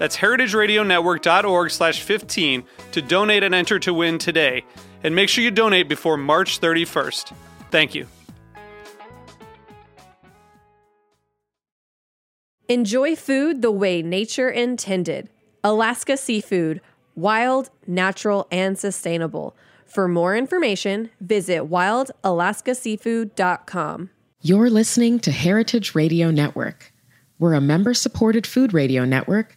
That's 0.00 0.16
heritageradionetwork.org 0.16 1.70
slash 1.70 2.00
15 2.00 2.64
to 2.92 3.02
donate 3.02 3.42
and 3.42 3.54
enter 3.54 3.78
to 3.80 3.92
win 3.92 4.16
today. 4.16 4.64
And 5.04 5.14
make 5.14 5.28
sure 5.28 5.44
you 5.44 5.50
donate 5.50 5.90
before 5.90 6.16
March 6.16 6.58
31st. 6.58 7.34
Thank 7.70 7.94
you. 7.94 8.06
Enjoy 12.66 13.14
food 13.14 13.60
the 13.60 13.70
way 13.70 14.00
nature 14.00 14.48
intended. 14.48 15.28
Alaska 15.62 16.16
Seafood, 16.16 16.80
wild, 17.14 17.68
natural, 17.86 18.48
and 18.50 18.78
sustainable. 18.78 19.54
For 19.84 20.08
more 20.08 20.34
information, 20.34 21.10
visit 21.20 21.68
wildalaskaseafood.com. 21.68 24.10
You're 24.40 24.70
listening 24.70 25.20
to 25.20 25.30
Heritage 25.30 25.94
Radio 25.94 26.30
Network. 26.30 26.90
We're 27.38 27.52
a 27.52 27.60
member 27.60 27.92
supported 27.92 28.46
food 28.46 28.72
radio 28.72 29.04
network 29.04 29.56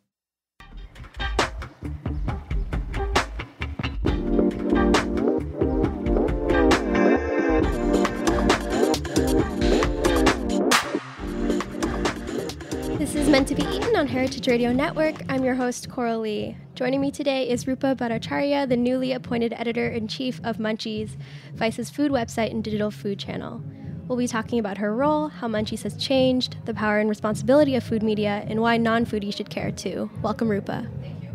Meant 13.31 13.47
to 13.47 13.55
Be 13.55 13.63
Eaten 13.63 13.95
on 13.95 14.07
Heritage 14.07 14.45
Radio 14.49 14.73
Network. 14.73 15.15
I'm 15.29 15.45
your 15.45 15.55
host, 15.55 15.89
Coral 15.89 16.19
Lee. 16.19 16.57
Joining 16.75 16.99
me 16.99 17.11
today 17.11 17.49
is 17.49 17.65
Rupa 17.65 17.95
Bhattacharya, 17.95 18.67
the 18.67 18.75
newly 18.75 19.13
appointed 19.13 19.53
editor 19.53 19.87
in 19.87 20.09
chief 20.09 20.41
of 20.43 20.57
Munchies, 20.57 21.11
Vice's 21.53 21.89
food 21.89 22.11
website 22.11 22.51
and 22.51 22.61
digital 22.61 22.91
food 22.91 23.17
channel. 23.17 23.63
We'll 24.09 24.17
be 24.17 24.27
talking 24.27 24.59
about 24.59 24.79
her 24.79 24.93
role, 24.93 25.29
how 25.29 25.47
Munchies 25.47 25.83
has 25.83 25.95
changed, 25.95 26.57
the 26.65 26.73
power 26.73 26.99
and 26.99 27.07
responsibility 27.07 27.77
of 27.77 27.85
food 27.85 28.03
media, 28.03 28.43
and 28.47 28.61
why 28.61 28.75
non 28.75 29.05
foodies 29.05 29.37
should 29.37 29.49
care 29.49 29.71
too. 29.71 30.11
Welcome, 30.21 30.49
Rupa. 30.49 30.89
Thank 30.99 31.23
you. 31.23 31.29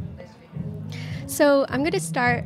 So, 1.27 1.65
I'm 1.71 1.81
going 1.81 1.93
to 1.93 2.01
start 2.01 2.45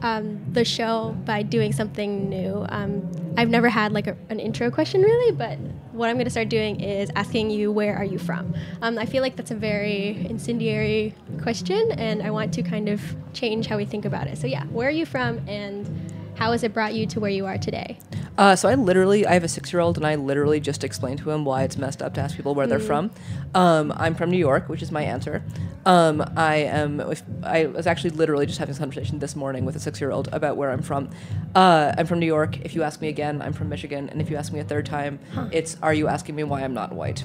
um, 0.00 0.44
the 0.52 0.64
show 0.64 1.16
by 1.24 1.42
doing 1.42 1.72
something 1.72 2.28
new. 2.28 2.64
Um, 2.68 3.10
I've 3.36 3.50
never 3.50 3.68
had 3.68 3.92
like 3.92 4.06
a, 4.06 4.16
an 4.28 4.40
intro 4.40 4.70
question 4.70 5.02
really, 5.02 5.32
but 5.32 5.58
what 5.92 6.08
I'm 6.08 6.16
going 6.16 6.24
to 6.24 6.30
start 6.30 6.48
doing 6.48 6.80
is 6.80 7.10
asking 7.14 7.50
you 7.50 7.70
where 7.70 7.96
are 7.96 8.04
you 8.04 8.18
from. 8.18 8.54
Um, 8.80 8.98
I 8.98 9.06
feel 9.06 9.22
like 9.22 9.36
that's 9.36 9.50
a 9.50 9.56
very 9.56 10.26
incendiary 10.28 11.14
question, 11.42 11.92
and 11.92 12.22
I 12.22 12.30
want 12.30 12.52
to 12.54 12.62
kind 12.62 12.88
of 12.88 13.00
change 13.32 13.66
how 13.66 13.76
we 13.76 13.84
think 13.84 14.04
about 14.04 14.26
it. 14.26 14.38
So 14.38 14.46
yeah, 14.46 14.64
where 14.66 14.88
are 14.88 14.92
you 14.92 15.06
from, 15.06 15.46
and 15.48 16.11
how 16.34 16.52
has 16.52 16.62
it 16.62 16.72
brought 16.72 16.94
you 16.94 17.06
to 17.06 17.20
where 17.20 17.30
you 17.30 17.46
are 17.46 17.58
today? 17.58 17.98
Uh, 18.38 18.56
so 18.56 18.68
I 18.68 18.74
literally, 18.74 19.26
I 19.26 19.34
have 19.34 19.44
a 19.44 19.48
six-year-old, 19.48 19.98
and 19.98 20.06
I 20.06 20.14
literally 20.14 20.58
just 20.58 20.84
explained 20.84 21.18
to 21.20 21.30
him 21.30 21.44
why 21.44 21.64
it's 21.64 21.76
messed 21.76 22.02
up 22.02 22.14
to 22.14 22.20
ask 22.20 22.34
people 22.34 22.54
where 22.54 22.66
they're 22.66 22.80
from. 22.80 23.10
Um, 23.54 23.92
I'm 23.94 24.14
from 24.14 24.30
New 24.30 24.38
York, 24.38 24.68
which 24.70 24.80
is 24.82 24.90
my 24.90 25.02
answer. 25.02 25.42
Um, 25.84 26.24
I 26.36 26.56
am. 26.56 27.00
If, 27.00 27.22
I 27.42 27.66
was 27.66 27.86
actually 27.86 28.10
literally 28.10 28.46
just 28.46 28.58
having 28.58 28.72
this 28.72 28.78
conversation 28.78 29.18
this 29.18 29.36
morning 29.36 29.66
with 29.66 29.76
a 29.76 29.80
six-year-old 29.80 30.28
about 30.32 30.56
where 30.56 30.70
I'm 30.70 30.80
from. 30.80 31.10
Uh, 31.54 31.92
I'm 31.98 32.06
from 32.06 32.20
New 32.20 32.26
York. 32.26 32.58
If 32.62 32.74
you 32.74 32.82
ask 32.82 33.02
me 33.02 33.08
again, 33.08 33.42
I'm 33.42 33.52
from 33.52 33.68
Michigan, 33.68 34.08
and 34.08 34.20
if 34.22 34.30
you 34.30 34.36
ask 34.36 34.52
me 34.52 34.60
a 34.60 34.64
third 34.64 34.86
time, 34.86 35.18
it's 35.52 35.76
Are 35.82 35.92
you 35.92 36.08
asking 36.08 36.34
me 36.34 36.44
why 36.44 36.62
I'm 36.62 36.74
not 36.74 36.92
white? 36.92 37.24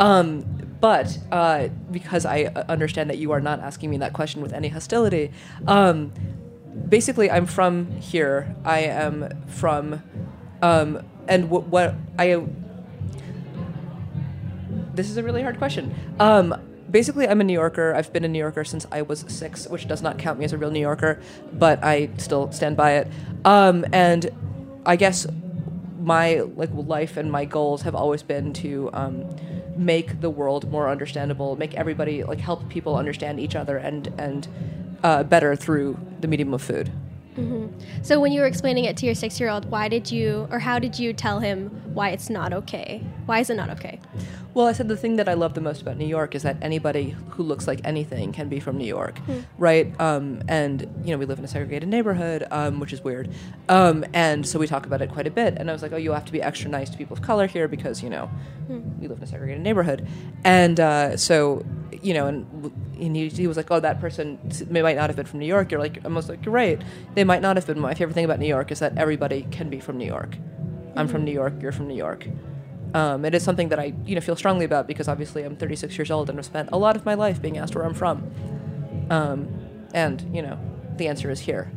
Um, 0.00 0.42
but 0.80 1.16
uh, 1.30 1.68
because 1.90 2.24
I 2.24 2.44
uh, 2.44 2.64
understand 2.68 3.10
that 3.10 3.18
you 3.18 3.30
are 3.32 3.40
not 3.40 3.60
asking 3.60 3.90
me 3.90 3.98
that 3.98 4.12
question 4.12 4.42
with 4.42 4.52
any 4.52 4.68
hostility, 4.68 5.32
um, 5.66 6.12
basically 6.88 7.30
I'm 7.30 7.46
from 7.46 7.90
here. 8.00 8.54
I 8.64 8.80
am 8.80 9.28
from, 9.46 10.02
um, 10.62 11.02
and 11.26 11.44
w- 11.44 11.64
what 11.68 11.94
I. 12.18 12.42
This 14.94 15.10
is 15.10 15.16
a 15.16 15.22
really 15.22 15.42
hard 15.42 15.58
question. 15.58 15.94
Um, 16.18 16.54
basically, 16.90 17.28
I'm 17.28 17.40
a 17.40 17.44
New 17.44 17.52
Yorker. 17.52 17.94
I've 17.94 18.12
been 18.12 18.24
a 18.24 18.28
New 18.28 18.38
Yorker 18.38 18.64
since 18.64 18.86
I 18.90 19.02
was 19.02 19.24
six, 19.28 19.68
which 19.68 19.86
does 19.86 20.02
not 20.02 20.18
count 20.18 20.38
me 20.38 20.44
as 20.44 20.52
a 20.52 20.58
real 20.58 20.70
New 20.70 20.80
Yorker, 20.80 21.20
but 21.52 21.82
I 21.84 22.10
still 22.16 22.50
stand 22.52 22.76
by 22.76 22.92
it. 22.92 23.08
Um, 23.44 23.84
and 23.92 24.30
I 24.84 24.96
guess 24.96 25.26
my 26.00 26.40
like 26.56 26.70
life 26.72 27.16
and 27.16 27.30
my 27.30 27.44
goals 27.44 27.82
have 27.82 27.94
always 27.94 28.22
been 28.22 28.52
to 28.54 28.90
um, 28.92 29.28
make 29.76 30.20
the 30.20 30.30
world 30.30 30.70
more 30.70 30.88
understandable, 30.88 31.56
make 31.56 31.74
everybody 31.74 32.24
like 32.24 32.40
help 32.40 32.68
people 32.68 32.96
understand 32.96 33.38
each 33.38 33.54
other 33.54 33.76
and 33.76 34.08
and 34.18 34.48
uh, 35.02 35.22
better 35.24 35.56
through 35.56 35.98
the 36.20 36.28
medium 36.28 36.54
of 36.54 36.62
food. 36.62 36.90
So 38.02 38.18
when 38.18 38.32
you 38.32 38.40
were 38.40 38.48
explaining 38.48 38.84
it 38.84 38.96
to 38.96 39.06
your 39.06 39.14
six-year-old, 39.14 39.70
why 39.70 39.88
did 39.88 40.10
you, 40.10 40.48
or 40.50 40.58
how 40.58 40.80
did 40.80 40.98
you 40.98 41.12
tell 41.12 41.38
him 41.38 41.68
why 41.94 42.10
it's 42.10 42.28
not 42.28 42.52
okay? 42.52 43.04
Why 43.26 43.38
is 43.38 43.48
it 43.48 43.54
not 43.54 43.70
okay? 43.70 44.00
Well, 44.54 44.66
I 44.66 44.72
said 44.72 44.88
the 44.88 44.96
thing 44.96 45.16
that 45.16 45.28
I 45.28 45.34
love 45.34 45.54
the 45.54 45.60
most 45.60 45.80
about 45.82 45.98
New 45.98 46.06
York 46.06 46.34
is 46.34 46.42
that 46.42 46.56
anybody 46.62 47.14
who 47.30 47.44
looks 47.44 47.68
like 47.68 47.80
anything 47.84 48.32
can 48.32 48.48
be 48.48 48.58
from 48.58 48.76
New 48.76 48.86
York, 48.86 49.20
right? 49.56 49.94
Um, 50.00 50.42
and 50.48 50.80
you 51.04 51.12
know, 51.12 51.18
we 51.18 51.26
live 51.26 51.38
in 51.38 51.44
a 51.44 51.48
segregated 51.48 51.88
neighborhood, 51.88 52.44
um, 52.50 52.80
which 52.80 52.92
is 52.92 53.04
weird, 53.04 53.30
um, 53.68 54.04
and 54.12 54.44
so 54.44 54.58
we 54.58 54.66
talk 54.66 54.86
about 54.86 55.00
it 55.00 55.10
quite 55.12 55.28
a 55.28 55.30
bit. 55.30 55.54
And 55.58 55.70
I 55.70 55.72
was 55.72 55.82
like, 55.82 55.92
oh, 55.92 55.96
you 55.96 56.10
have 56.12 56.24
to 56.24 56.32
be 56.32 56.42
extra 56.42 56.68
nice 56.68 56.90
to 56.90 56.98
people 56.98 57.16
of 57.16 57.22
color 57.22 57.46
here 57.46 57.68
because 57.68 58.02
you 58.02 58.10
know 58.10 58.28
we 58.98 59.06
live 59.06 59.18
in 59.18 59.22
a 59.22 59.28
segregated 59.28 59.62
neighborhood, 59.62 60.08
and 60.42 60.80
uh, 60.80 61.16
so 61.16 61.64
you 62.02 62.14
know, 62.14 62.26
and, 62.26 62.72
and 62.98 63.16
he, 63.16 63.28
he 63.28 63.46
was 63.46 63.56
like, 63.56 63.70
oh, 63.70 63.80
that 63.80 64.00
person 64.00 64.38
may 64.68 64.82
might 64.82 64.96
not 64.96 65.08
have 65.08 65.16
been 65.16 65.26
from 65.26 65.40
New 65.40 65.46
York. 65.46 65.70
You're 65.70 65.80
like, 65.80 65.98
was 66.04 66.28
like, 66.28 66.44
you're 66.44 66.54
right. 66.54 66.80
They 67.14 67.24
might 67.24 67.42
not 67.42 67.56
have 67.56 67.66
been. 67.66 67.78
My 67.78 67.94
favorite 67.94 68.14
thing 68.14 68.24
about 68.24 68.38
New 68.38 68.46
York 68.46 68.70
is 68.70 68.78
that 68.80 68.96
everybody 68.96 69.46
can 69.50 69.68
be 69.68 69.80
from 69.80 69.98
New 69.98 70.06
York. 70.06 70.36
I'm 70.96 71.08
from 71.08 71.24
New 71.24 71.32
York. 71.32 71.54
You're 71.60 71.72
from 71.72 71.88
New 71.88 71.96
York. 71.96 72.26
Um, 72.94 73.24
it 73.24 73.34
is 73.34 73.42
something 73.42 73.68
that 73.68 73.78
I, 73.78 73.92
you 74.04 74.14
know, 74.14 74.20
feel 74.20 74.36
strongly 74.36 74.64
about 74.64 74.86
because 74.86 75.08
obviously 75.08 75.44
I'm 75.44 75.56
36 75.56 75.96
years 75.98 76.10
old 76.10 76.30
and 76.30 76.38
I've 76.38 76.46
spent 76.46 76.70
a 76.72 76.78
lot 76.78 76.96
of 76.96 77.04
my 77.04 77.14
life 77.14 77.40
being 77.40 77.58
asked 77.58 77.74
where 77.74 77.84
I'm 77.84 77.94
from. 77.94 78.30
Um, 79.10 79.48
and 79.94 80.34
you 80.34 80.42
know, 80.42 80.58
the 80.96 81.08
answer 81.08 81.30
is 81.30 81.40
here. 81.40 81.70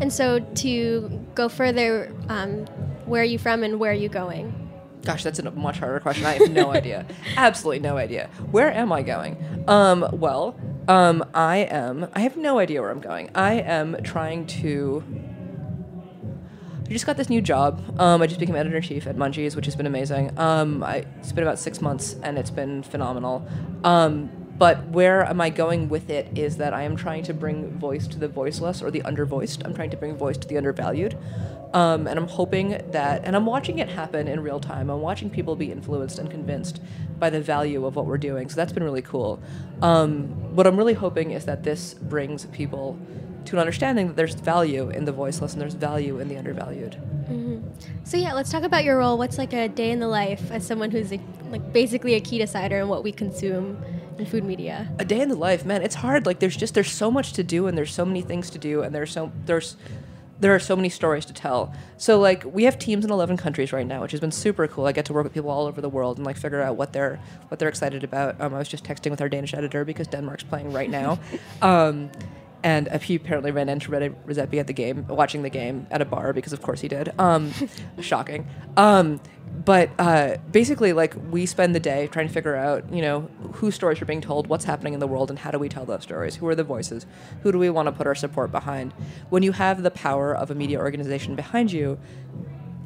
And 0.00 0.12
so 0.12 0.40
to 0.40 1.26
go 1.34 1.48
further, 1.48 2.12
um, 2.28 2.66
where 3.06 3.22
are 3.22 3.24
you 3.26 3.38
from 3.38 3.64
and 3.64 3.80
where 3.80 3.90
are 3.90 3.94
you 3.94 4.08
going? 4.08 4.67
Gosh, 5.08 5.24
that's 5.24 5.38
a 5.38 5.50
much 5.52 5.78
harder 5.78 6.00
question. 6.00 6.26
I 6.26 6.34
have 6.34 6.50
no 6.50 6.70
idea. 6.74 7.06
Absolutely 7.34 7.78
no 7.78 7.96
idea. 7.96 8.28
Where 8.50 8.70
am 8.70 8.92
I 8.92 9.00
going? 9.00 9.64
Um, 9.66 10.06
well, 10.12 10.54
um, 10.86 11.24
I 11.32 11.60
am. 11.70 12.08
I 12.12 12.20
have 12.20 12.36
no 12.36 12.58
idea 12.58 12.82
where 12.82 12.90
I'm 12.90 13.00
going. 13.00 13.30
I 13.34 13.54
am 13.54 13.96
trying 14.02 14.46
to. 14.60 15.02
I 16.84 16.90
just 16.90 17.06
got 17.06 17.16
this 17.16 17.30
new 17.30 17.40
job. 17.40 17.82
Um, 17.98 18.20
I 18.20 18.26
just 18.26 18.38
became 18.38 18.54
editor 18.54 18.76
in 18.76 18.82
chief 18.82 19.06
at 19.06 19.16
Munchies, 19.16 19.56
which 19.56 19.64
has 19.64 19.74
been 19.74 19.86
amazing. 19.86 20.38
Um, 20.38 20.82
I, 20.82 21.06
it's 21.20 21.32
been 21.32 21.42
about 21.42 21.58
six 21.58 21.80
months, 21.80 22.16
and 22.22 22.36
it's 22.38 22.50
been 22.50 22.82
phenomenal. 22.82 23.48
Um, 23.84 24.28
but 24.58 24.88
where 24.88 25.24
am 25.24 25.40
I 25.40 25.48
going 25.48 25.88
with 25.88 26.10
it 26.10 26.36
is 26.36 26.56
that 26.56 26.74
I 26.74 26.82
am 26.82 26.96
trying 26.96 27.22
to 27.24 27.32
bring 27.32 27.78
voice 27.78 28.08
to 28.08 28.18
the 28.18 28.28
voiceless 28.28 28.82
or 28.82 28.90
the 28.90 29.00
undervoiced. 29.02 29.64
I'm 29.64 29.72
trying 29.72 29.90
to 29.90 29.96
bring 29.96 30.16
voice 30.16 30.36
to 30.36 30.48
the 30.48 30.58
undervalued. 30.58 31.16
Um, 31.74 32.06
and 32.06 32.18
I'm 32.18 32.28
hoping 32.28 32.80
that, 32.92 33.24
and 33.24 33.36
I'm 33.36 33.44
watching 33.44 33.78
it 33.78 33.88
happen 33.88 34.26
in 34.26 34.40
real 34.40 34.58
time. 34.58 34.88
I'm 34.88 35.02
watching 35.02 35.28
people 35.28 35.54
be 35.54 35.70
influenced 35.70 36.18
and 36.18 36.30
convinced 36.30 36.80
by 37.18 37.28
the 37.30 37.40
value 37.40 37.84
of 37.84 37.94
what 37.94 38.06
we're 38.06 38.18
doing. 38.18 38.48
So 38.48 38.56
that's 38.56 38.72
been 38.72 38.84
really 38.84 39.02
cool. 39.02 39.42
Um, 39.82 40.56
what 40.56 40.66
I'm 40.66 40.76
really 40.76 40.94
hoping 40.94 41.32
is 41.32 41.44
that 41.44 41.64
this 41.64 41.94
brings 41.94 42.46
people 42.46 42.98
to 43.44 43.56
an 43.56 43.60
understanding 43.60 44.08
that 44.08 44.16
there's 44.16 44.34
value 44.34 44.90
in 44.90 45.04
the 45.04 45.12
voiceless 45.12 45.52
and 45.52 45.60
there's 45.60 45.74
value 45.74 46.20
in 46.20 46.28
the 46.28 46.36
undervalued. 46.36 46.96
So 48.04 48.16
yeah, 48.16 48.32
let's 48.32 48.50
talk 48.50 48.62
about 48.62 48.84
your 48.84 48.98
role. 48.98 49.18
What's 49.18 49.36
like 49.36 49.52
a 49.52 49.68
day 49.68 49.90
in 49.90 50.00
the 50.00 50.08
life 50.08 50.50
as 50.50 50.66
someone 50.66 50.90
who's 50.90 51.10
like, 51.10 51.20
like 51.50 51.72
basically 51.72 52.14
a 52.14 52.20
key 52.20 52.38
decider 52.38 52.78
in 52.78 52.88
what 52.88 53.04
we 53.04 53.12
consume 53.12 53.82
in 54.16 54.26
food 54.26 54.44
media? 54.44 54.88
a 54.98 55.04
day 55.04 55.20
in 55.20 55.28
the 55.28 55.36
life, 55.36 55.64
man, 55.64 55.82
it's 55.82 55.94
hard. 55.94 56.24
Like 56.24 56.38
there's 56.38 56.56
just 56.56 56.74
there's 56.74 56.90
so 56.90 57.10
much 57.10 57.34
to 57.34 57.42
do 57.42 57.66
and 57.66 57.76
there's 57.76 57.92
so 57.92 58.04
many 58.04 58.22
things 58.22 58.50
to 58.50 58.58
do 58.58 58.82
and 58.82 58.94
there's 58.94 59.12
so 59.12 59.30
there's 59.44 59.76
there 60.40 60.54
are 60.54 60.58
so 60.58 60.76
many 60.76 60.88
stories 60.88 61.24
to 61.26 61.32
tell. 61.32 61.72
So 61.96 62.18
like 62.18 62.44
we 62.44 62.64
have 62.64 62.78
teams 62.78 63.04
in 63.04 63.10
11 63.10 63.36
countries 63.36 63.72
right 63.72 63.86
now, 63.86 64.02
which 64.02 64.12
has 64.12 64.20
been 64.20 64.30
super 64.30 64.68
cool. 64.68 64.86
I 64.86 64.92
get 64.92 65.04
to 65.06 65.12
work 65.12 65.24
with 65.24 65.34
people 65.34 65.50
all 65.50 65.66
over 65.66 65.80
the 65.80 65.88
world 65.88 66.18
and 66.18 66.26
like 66.26 66.36
figure 66.36 66.62
out 66.62 66.76
what 66.76 66.92
they're 66.92 67.20
what 67.48 67.58
they're 67.58 67.68
excited 67.68 68.04
about. 68.04 68.40
Um, 68.40 68.54
I 68.54 68.58
was 68.58 68.68
just 68.68 68.84
texting 68.84 69.10
with 69.10 69.20
our 69.20 69.28
Danish 69.28 69.54
editor 69.54 69.84
because 69.84 70.06
Denmark's 70.06 70.44
playing 70.44 70.72
right 70.72 70.90
now. 70.90 71.18
um, 71.62 72.10
and 72.62 72.88
he 73.02 73.14
apparently 73.14 73.50
ran 73.50 73.68
into 73.68 73.90
Rene 73.90 74.10
Redzepi 74.26 74.58
at 74.58 74.66
the 74.66 74.72
game, 74.72 75.06
watching 75.08 75.42
the 75.42 75.50
game 75.50 75.86
at 75.90 76.00
a 76.00 76.04
bar 76.04 76.32
because 76.32 76.52
of 76.52 76.62
course 76.62 76.80
he 76.80 76.88
did. 76.88 77.12
Um, 77.18 77.52
shocking. 78.00 78.46
Um, 78.76 79.20
but 79.64 79.90
uh, 79.98 80.36
basically, 80.50 80.92
like 80.92 81.14
we 81.30 81.46
spend 81.46 81.74
the 81.74 81.80
day 81.80 82.08
trying 82.08 82.28
to 82.28 82.32
figure 82.32 82.54
out, 82.54 82.92
you 82.92 83.02
know, 83.02 83.28
whose 83.54 83.74
stories 83.74 84.00
are 84.00 84.04
being 84.04 84.20
told, 84.20 84.46
what's 84.46 84.64
happening 84.64 84.94
in 84.94 85.00
the 85.00 85.06
world, 85.06 85.30
and 85.30 85.38
how 85.38 85.50
do 85.50 85.58
we 85.58 85.68
tell 85.68 85.84
those 85.84 86.02
stories? 86.02 86.36
Who 86.36 86.46
are 86.48 86.54
the 86.54 86.64
voices? 86.64 87.06
Who 87.42 87.52
do 87.52 87.58
we 87.58 87.70
want 87.70 87.86
to 87.86 87.92
put 87.92 88.06
our 88.06 88.14
support 88.14 88.52
behind? 88.52 88.92
When 89.30 89.42
you 89.42 89.52
have 89.52 89.82
the 89.82 89.90
power 89.90 90.34
of 90.34 90.50
a 90.50 90.54
media 90.54 90.78
organization 90.78 91.34
behind 91.34 91.72
you, 91.72 91.98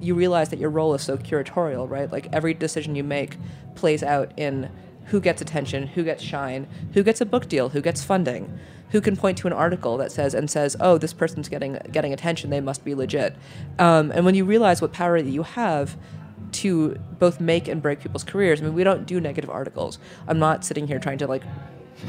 you 0.00 0.14
realize 0.14 0.48
that 0.48 0.58
your 0.58 0.70
role 0.70 0.94
is 0.94 1.02
so 1.02 1.16
curatorial, 1.16 1.88
right? 1.88 2.10
Like 2.10 2.28
every 2.32 2.54
decision 2.54 2.96
you 2.96 3.04
make 3.04 3.36
plays 3.74 4.02
out 4.02 4.32
in 4.36 4.70
who 5.06 5.20
gets 5.20 5.42
attention, 5.42 5.88
who 5.88 6.04
gets 6.04 6.22
shine, 6.22 6.66
who 6.94 7.02
gets 7.02 7.20
a 7.20 7.26
book 7.26 7.48
deal, 7.48 7.70
who 7.70 7.80
gets 7.80 8.02
funding, 8.04 8.58
who 8.90 9.00
can 9.00 9.16
point 9.16 9.38
to 9.38 9.46
an 9.46 9.52
article 9.52 9.96
that 9.96 10.12
says 10.12 10.34
and 10.34 10.50
says, 10.50 10.76
"Oh, 10.80 10.98
this 10.98 11.12
person's 11.12 11.48
getting 11.48 11.78
getting 11.90 12.12
attention. 12.12 12.50
They 12.50 12.60
must 12.60 12.84
be 12.84 12.94
legit." 12.94 13.34
Um, 13.78 14.12
and 14.12 14.24
when 14.24 14.34
you 14.34 14.44
realize 14.44 14.80
what 14.80 14.92
power 14.92 15.20
that 15.20 15.30
you 15.30 15.42
have 15.42 15.96
to 16.52 16.96
both 17.18 17.40
make 17.40 17.68
and 17.68 17.80
break 17.80 18.00
people's 18.00 18.24
careers, 18.24 18.60
I 18.60 18.64
mean, 18.64 18.74
we 18.74 18.84
don't 18.84 19.06
do 19.06 19.20
negative 19.20 19.50
articles. 19.50 19.98
I'm 20.28 20.38
not 20.38 20.64
sitting 20.64 20.86
here 20.86 20.98
trying 20.98 21.18
to 21.18 21.26
like 21.26 21.42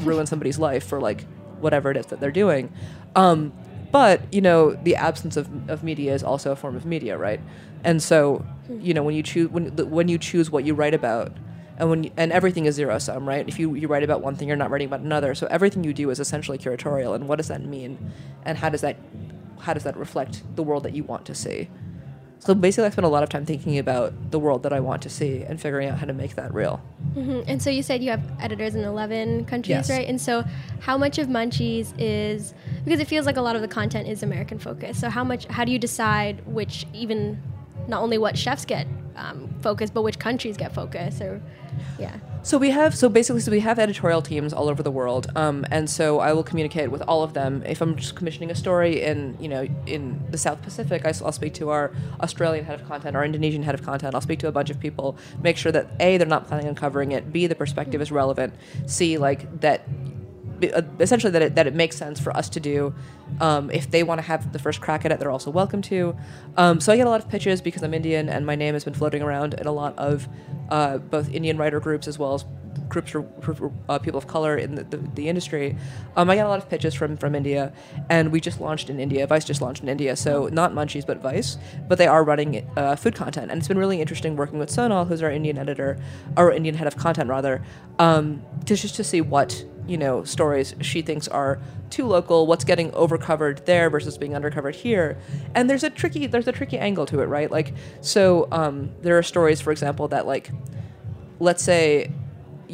ruin 0.02 0.26
somebody's 0.26 0.58
life 0.58 0.86
for 0.86 1.00
like 1.00 1.24
whatever 1.60 1.90
it 1.90 1.96
is 1.96 2.06
that 2.06 2.20
they're 2.20 2.30
doing. 2.30 2.72
Um, 3.16 3.52
but 3.90 4.22
you 4.32 4.40
know, 4.40 4.72
the 4.72 4.96
absence 4.96 5.36
of, 5.36 5.48
of 5.70 5.82
media 5.82 6.14
is 6.14 6.22
also 6.22 6.52
a 6.52 6.56
form 6.56 6.76
of 6.76 6.84
media, 6.84 7.16
right? 7.16 7.40
And 7.84 8.02
so, 8.02 8.44
you 8.68 8.92
know, 8.92 9.02
when 9.02 9.14
you 9.14 9.22
choose 9.22 9.50
when 9.50 9.66
when 9.90 10.08
you 10.08 10.18
choose 10.18 10.50
what 10.50 10.64
you 10.64 10.74
write 10.74 10.94
about, 10.94 11.32
and 11.78 11.90
when 11.90 12.04
you, 12.04 12.10
and 12.16 12.32
everything 12.32 12.66
is 12.66 12.74
zero 12.76 12.98
sum, 12.98 13.26
right? 13.28 13.46
If 13.48 13.58
you 13.58 13.74
you 13.74 13.88
write 13.88 14.02
about 14.02 14.20
one 14.22 14.36
thing, 14.36 14.48
you're 14.48 14.56
not 14.56 14.70
writing 14.70 14.86
about 14.86 15.00
another. 15.00 15.34
So 15.34 15.46
everything 15.48 15.84
you 15.84 15.92
do 15.94 16.10
is 16.10 16.20
essentially 16.20 16.58
curatorial. 16.58 17.14
And 17.14 17.28
what 17.28 17.36
does 17.36 17.48
that 17.48 17.62
mean? 17.64 17.98
And 18.44 18.58
how 18.58 18.68
does 18.68 18.80
that 18.82 18.96
how 19.60 19.72
does 19.74 19.84
that 19.84 19.96
reflect 19.96 20.42
the 20.56 20.62
world 20.62 20.82
that 20.84 20.94
you 20.94 21.04
want 21.04 21.24
to 21.26 21.34
see? 21.34 21.68
So 22.40 22.54
basically, 22.54 22.86
I 22.88 22.90
spend 22.90 23.06
a 23.06 23.08
lot 23.08 23.22
of 23.22 23.30
time 23.30 23.46
thinking 23.46 23.78
about 23.78 24.12
the 24.30 24.38
world 24.38 24.64
that 24.64 24.72
I 24.72 24.78
want 24.80 25.00
to 25.02 25.08
see 25.08 25.42
and 25.42 25.58
figuring 25.58 25.88
out 25.88 25.98
how 25.98 26.04
to 26.04 26.12
make 26.12 26.34
that 26.34 26.52
real. 26.52 26.76
hmm 27.14 27.40
And 27.46 27.62
so 27.62 27.70
you 27.70 27.82
said 27.82 28.02
you 28.04 28.10
have 28.10 28.22
editors 28.38 28.74
in 28.74 28.84
11 28.84 29.46
countries, 29.46 29.70
Yes. 29.70 29.88
right? 29.90 30.06
And 30.06 30.20
so 30.20 30.44
how 30.80 30.98
much 30.98 31.16
of 31.16 31.28
Munchies 31.28 31.94
is 31.96 32.52
because 32.84 33.00
it 33.00 33.08
feels 33.08 33.24
like 33.24 33.38
a 33.38 33.40
lot 33.40 33.56
of 33.56 33.62
the 33.62 33.68
content 33.68 34.08
is 34.08 34.22
American 34.22 34.58
focused. 34.58 35.00
So 35.00 35.08
how 35.08 35.24
much 35.24 35.46
how 35.46 35.64
do 35.64 35.72
you 35.72 35.78
decide 35.78 36.46
which 36.46 36.86
even 36.92 37.42
not 37.88 38.02
only 38.02 38.18
what 38.18 38.36
chefs 38.36 38.66
get 38.66 38.86
um, 39.16 39.52
focus, 39.62 39.90
but 39.90 40.02
which 40.02 40.18
countries 40.18 40.56
get 40.56 40.74
focus 40.74 41.20
or 41.20 41.40
yeah. 41.98 42.16
So 42.42 42.58
we 42.58 42.70
have 42.70 42.94
so 42.94 43.08
basically 43.08 43.40
so 43.40 43.50
we 43.50 43.60
have 43.60 43.78
editorial 43.78 44.20
teams 44.20 44.52
all 44.52 44.68
over 44.68 44.82
the 44.82 44.90
world, 44.90 45.30
um, 45.34 45.64
and 45.70 45.88
so 45.88 46.20
I 46.20 46.34
will 46.34 46.42
communicate 46.42 46.90
with 46.90 47.00
all 47.02 47.22
of 47.22 47.32
them. 47.32 47.62
If 47.64 47.80
I'm 47.80 47.96
just 47.96 48.16
commissioning 48.16 48.50
a 48.50 48.54
story 48.54 49.02
in 49.02 49.36
you 49.40 49.48
know 49.48 49.66
in 49.86 50.20
the 50.30 50.36
South 50.36 50.60
Pacific, 50.60 51.06
I, 51.06 51.14
will 51.22 51.32
speak 51.32 51.54
to 51.54 51.70
our 51.70 51.90
Australian 52.20 52.66
head 52.66 52.80
of 52.80 52.86
content, 52.86 53.16
our 53.16 53.24
Indonesian 53.24 53.62
head 53.62 53.74
of 53.74 53.82
content. 53.82 54.14
I'll 54.14 54.20
speak 54.20 54.40
to 54.40 54.48
a 54.48 54.52
bunch 54.52 54.68
of 54.68 54.78
people, 54.78 55.16
make 55.42 55.56
sure 55.56 55.72
that 55.72 55.88
a 56.00 56.18
they're 56.18 56.26
not 56.26 56.46
planning 56.46 56.68
on 56.68 56.74
covering 56.74 57.12
it, 57.12 57.32
b 57.32 57.46
the 57.46 57.54
perspective 57.54 58.02
is 58.02 58.12
relevant, 58.12 58.52
c 58.86 59.16
like 59.16 59.60
that 59.60 59.88
essentially 60.62 61.30
that 61.30 61.42
it, 61.42 61.54
that 61.54 61.66
it 61.66 61.74
makes 61.74 61.96
sense 61.96 62.20
for 62.20 62.36
us 62.36 62.48
to 62.50 62.60
do. 62.60 62.94
Um, 63.40 63.70
if 63.70 63.90
they 63.90 64.02
want 64.02 64.18
to 64.18 64.22
have 64.22 64.52
the 64.52 64.58
first 64.58 64.80
crack 64.80 65.04
at 65.04 65.12
it, 65.12 65.18
they're 65.18 65.30
also 65.30 65.50
welcome 65.50 65.82
to. 65.82 66.16
Um, 66.56 66.80
so 66.80 66.92
I 66.92 66.96
get 66.96 67.06
a 67.06 67.10
lot 67.10 67.22
of 67.22 67.28
pitches 67.28 67.60
because 67.60 67.82
I'm 67.82 67.94
Indian 67.94 68.28
and 68.28 68.46
my 68.46 68.54
name 68.54 68.74
has 68.74 68.84
been 68.84 68.94
floating 68.94 69.22
around 69.22 69.54
in 69.54 69.66
a 69.66 69.72
lot 69.72 69.96
of 69.98 70.28
uh, 70.70 70.98
both 70.98 71.30
Indian 71.30 71.56
writer 71.56 71.80
groups 71.80 72.08
as 72.08 72.18
well 72.18 72.34
as 72.34 72.44
groups 72.94 73.10
for, 73.10 73.72
uh, 73.88 73.98
people 73.98 74.16
of 74.16 74.26
color 74.26 74.56
in 74.56 74.74
the, 74.76 74.84
the, 74.84 74.96
the 75.14 75.28
industry. 75.28 75.76
Um, 76.16 76.30
I 76.30 76.36
get 76.36 76.46
a 76.46 76.48
lot 76.48 76.58
of 76.58 76.68
pitches 76.68 76.94
from, 76.94 77.16
from 77.16 77.34
India, 77.34 77.72
and 78.08 78.32
we 78.32 78.40
just 78.40 78.60
launched 78.60 78.88
in 78.88 78.98
India. 78.98 79.26
Vice 79.26 79.44
just 79.44 79.60
launched 79.60 79.82
in 79.82 79.88
India, 79.88 80.16
so 80.16 80.48
not 80.48 80.72
Munchies, 80.72 81.06
but 81.06 81.18
Vice. 81.18 81.58
But 81.86 81.98
they 81.98 82.06
are 82.06 82.24
running 82.24 82.66
uh, 82.76 82.96
food 82.96 83.14
content, 83.14 83.50
and 83.50 83.58
it's 83.58 83.68
been 83.68 83.78
really 83.78 84.00
interesting 84.00 84.36
working 84.36 84.58
with 84.58 84.70
Sonal, 84.70 85.06
who's 85.06 85.22
our 85.22 85.30
Indian 85.30 85.58
editor, 85.58 85.98
our 86.36 86.50
Indian 86.50 86.74
head 86.74 86.86
of 86.86 86.96
content 86.96 87.28
rather, 87.28 87.62
um, 87.98 88.42
to 88.64 88.74
just 88.74 88.94
to 88.96 89.04
see 89.04 89.20
what 89.20 89.64
you 89.86 89.98
know 89.98 90.24
stories 90.24 90.74
she 90.80 91.02
thinks 91.02 91.28
are 91.28 91.60
too 91.90 92.06
local 92.06 92.46
what's 92.46 92.64
getting 92.64 92.90
overcovered 92.94 93.64
there 93.66 93.90
versus 93.90 94.16
being 94.16 94.32
undercovered 94.32 94.74
here 94.74 95.18
and 95.54 95.68
there's 95.68 95.84
a 95.84 95.90
tricky 95.90 96.26
there's 96.26 96.48
a 96.48 96.52
tricky 96.52 96.78
angle 96.78 97.04
to 97.04 97.20
it 97.20 97.26
right 97.26 97.50
like 97.50 97.74
so 98.00 98.48
um, 98.50 98.90
there 99.02 99.18
are 99.18 99.22
stories 99.22 99.60
for 99.60 99.72
example 99.72 100.08
that 100.08 100.26
like 100.26 100.50
let's 101.38 101.62
say 101.62 102.10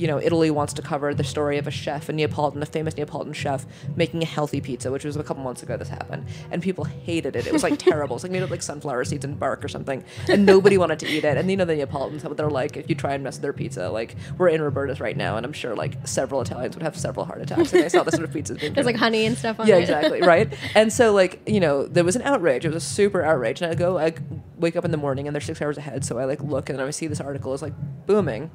you 0.00 0.06
know, 0.06 0.18
Italy 0.18 0.50
wants 0.50 0.72
to 0.72 0.80
cover 0.82 1.12
the 1.12 1.22
story 1.22 1.58
of 1.58 1.66
a 1.66 1.70
chef, 1.70 2.08
a 2.08 2.12
Neapolitan, 2.12 2.62
a 2.62 2.66
famous 2.66 2.96
Neapolitan 2.96 3.34
chef, 3.34 3.66
making 3.96 4.22
a 4.22 4.26
healthy 4.26 4.58
pizza, 4.62 4.90
which 4.90 5.04
was 5.04 5.14
a 5.16 5.22
couple 5.22 5.42
months 5.42 5.62
ago 5.62 5.76
this 5.76 5.90
happened. 5.90 6.26
And 6.50 6.62
people 6.62 6.84
hated 6.84 7.36
it. 7.36 7.46
It 7.46 7.52
was 7.52 7.62
like 7.62 7.78
terrible. 7.90 8.16
It's 8.16 8.22
like 8.24 8.32
made 8.32 8.42
of 8.42 8.50
like 8.50 8.62
sunflower 8.62 9.04
seeds 9.04 9.26
and 9.26 9.38
bark 9.38 9.62
or 9.62 9.68
something. 9.68 10.02
And 10.26 10.46
nobody 10.46 10.78
wanted 10.78 11.00
to 11.00 11.06
eat 11.06 11.24
it. 11.24 11.36
And 11.36 11.50
you 11.50 11.56
know 11.58 11.66
the 11.66 11.74
Neapolitans, 11.76 12.24
what 12.24 12.38
they're 12.38 12.48
like, 12.48 12.78
if 12.78 12.88
you 12.88 12.94
try 12.94 13.12
and 13.12 13.22
mess 13.22 13.34
with 13.34 13.42
their 13.42 13.52
pizza, 13.52 13.90
like 13.90 14.16
we're 14.38 14.48
in 14.48 14.62
Roberta's 14.62 15.00
right 15.00 15.16
now, 15.16 15.36
and 15.36 15.44
I'm 15.44 15.52
sure 15.52 15.76
like 15.76 15.96
several 16.06 16.40
Italians 16.40 16.76
would 16.76 16.82
have 16.82 16.96
several 16.96 17.26
heart 17.26 17.42
attacks 17.42 17.72
if 17.74 17.82
they 17.82 17.88
saw 17.90 18.02
this 18.02 18.14
sort 18.14 18.24
of 18.24 18.32
pizza 18.32 18.54
being 18.54 18.72
There's 18.74 18.86
like 18.86 18.96
honey 18.96 19.26
and 19.26 19.36
stuff 19.36 19.60
on 19.60 19.66
Yeah, 19.66 19.74
it. 19.74 19.78
Yeah, 19.80 19.82
exactly, 19.98 20.22
right? 20.22 20.50
And 20.74 20.90
so 20.90 21.12
like, 21.12 21.42
you 21.46 21.60
know, 21.60 21.86
there 21.86 22.04
was 22.04 22.16
an 22.16 22.22
outrage. 22.22 22.64
It 22.64 22.68
was 22.68 22.82
a 22.82 22.86
super 22.86 23.22
outrage. 23.22 23.60
And 23.60 23.70
I 23.70 23.74
go 23.74 23.98
I 23.98 24.14
wake 24.56 24.76
up 24.76 24.84
in 24.86 24.92
the 24.92 24.96
morning 24.96 25.26
and 25.26 25.34
they're 25.34 25.40
six 25.42 25.60
hours 25.60 25.76
ahead, 25.76 26.06
so 26.06 26.18
I 26.18 26.24
like 26.24 26.40
look 26.42 26.70
and 26.70 26.80
I 26.80 26.88
see 26.90 27.06
this 27.06 27.20
article 27.20 27.52
is 27.52 27.60
like 27.60 27.74
booming. 28.06 28.50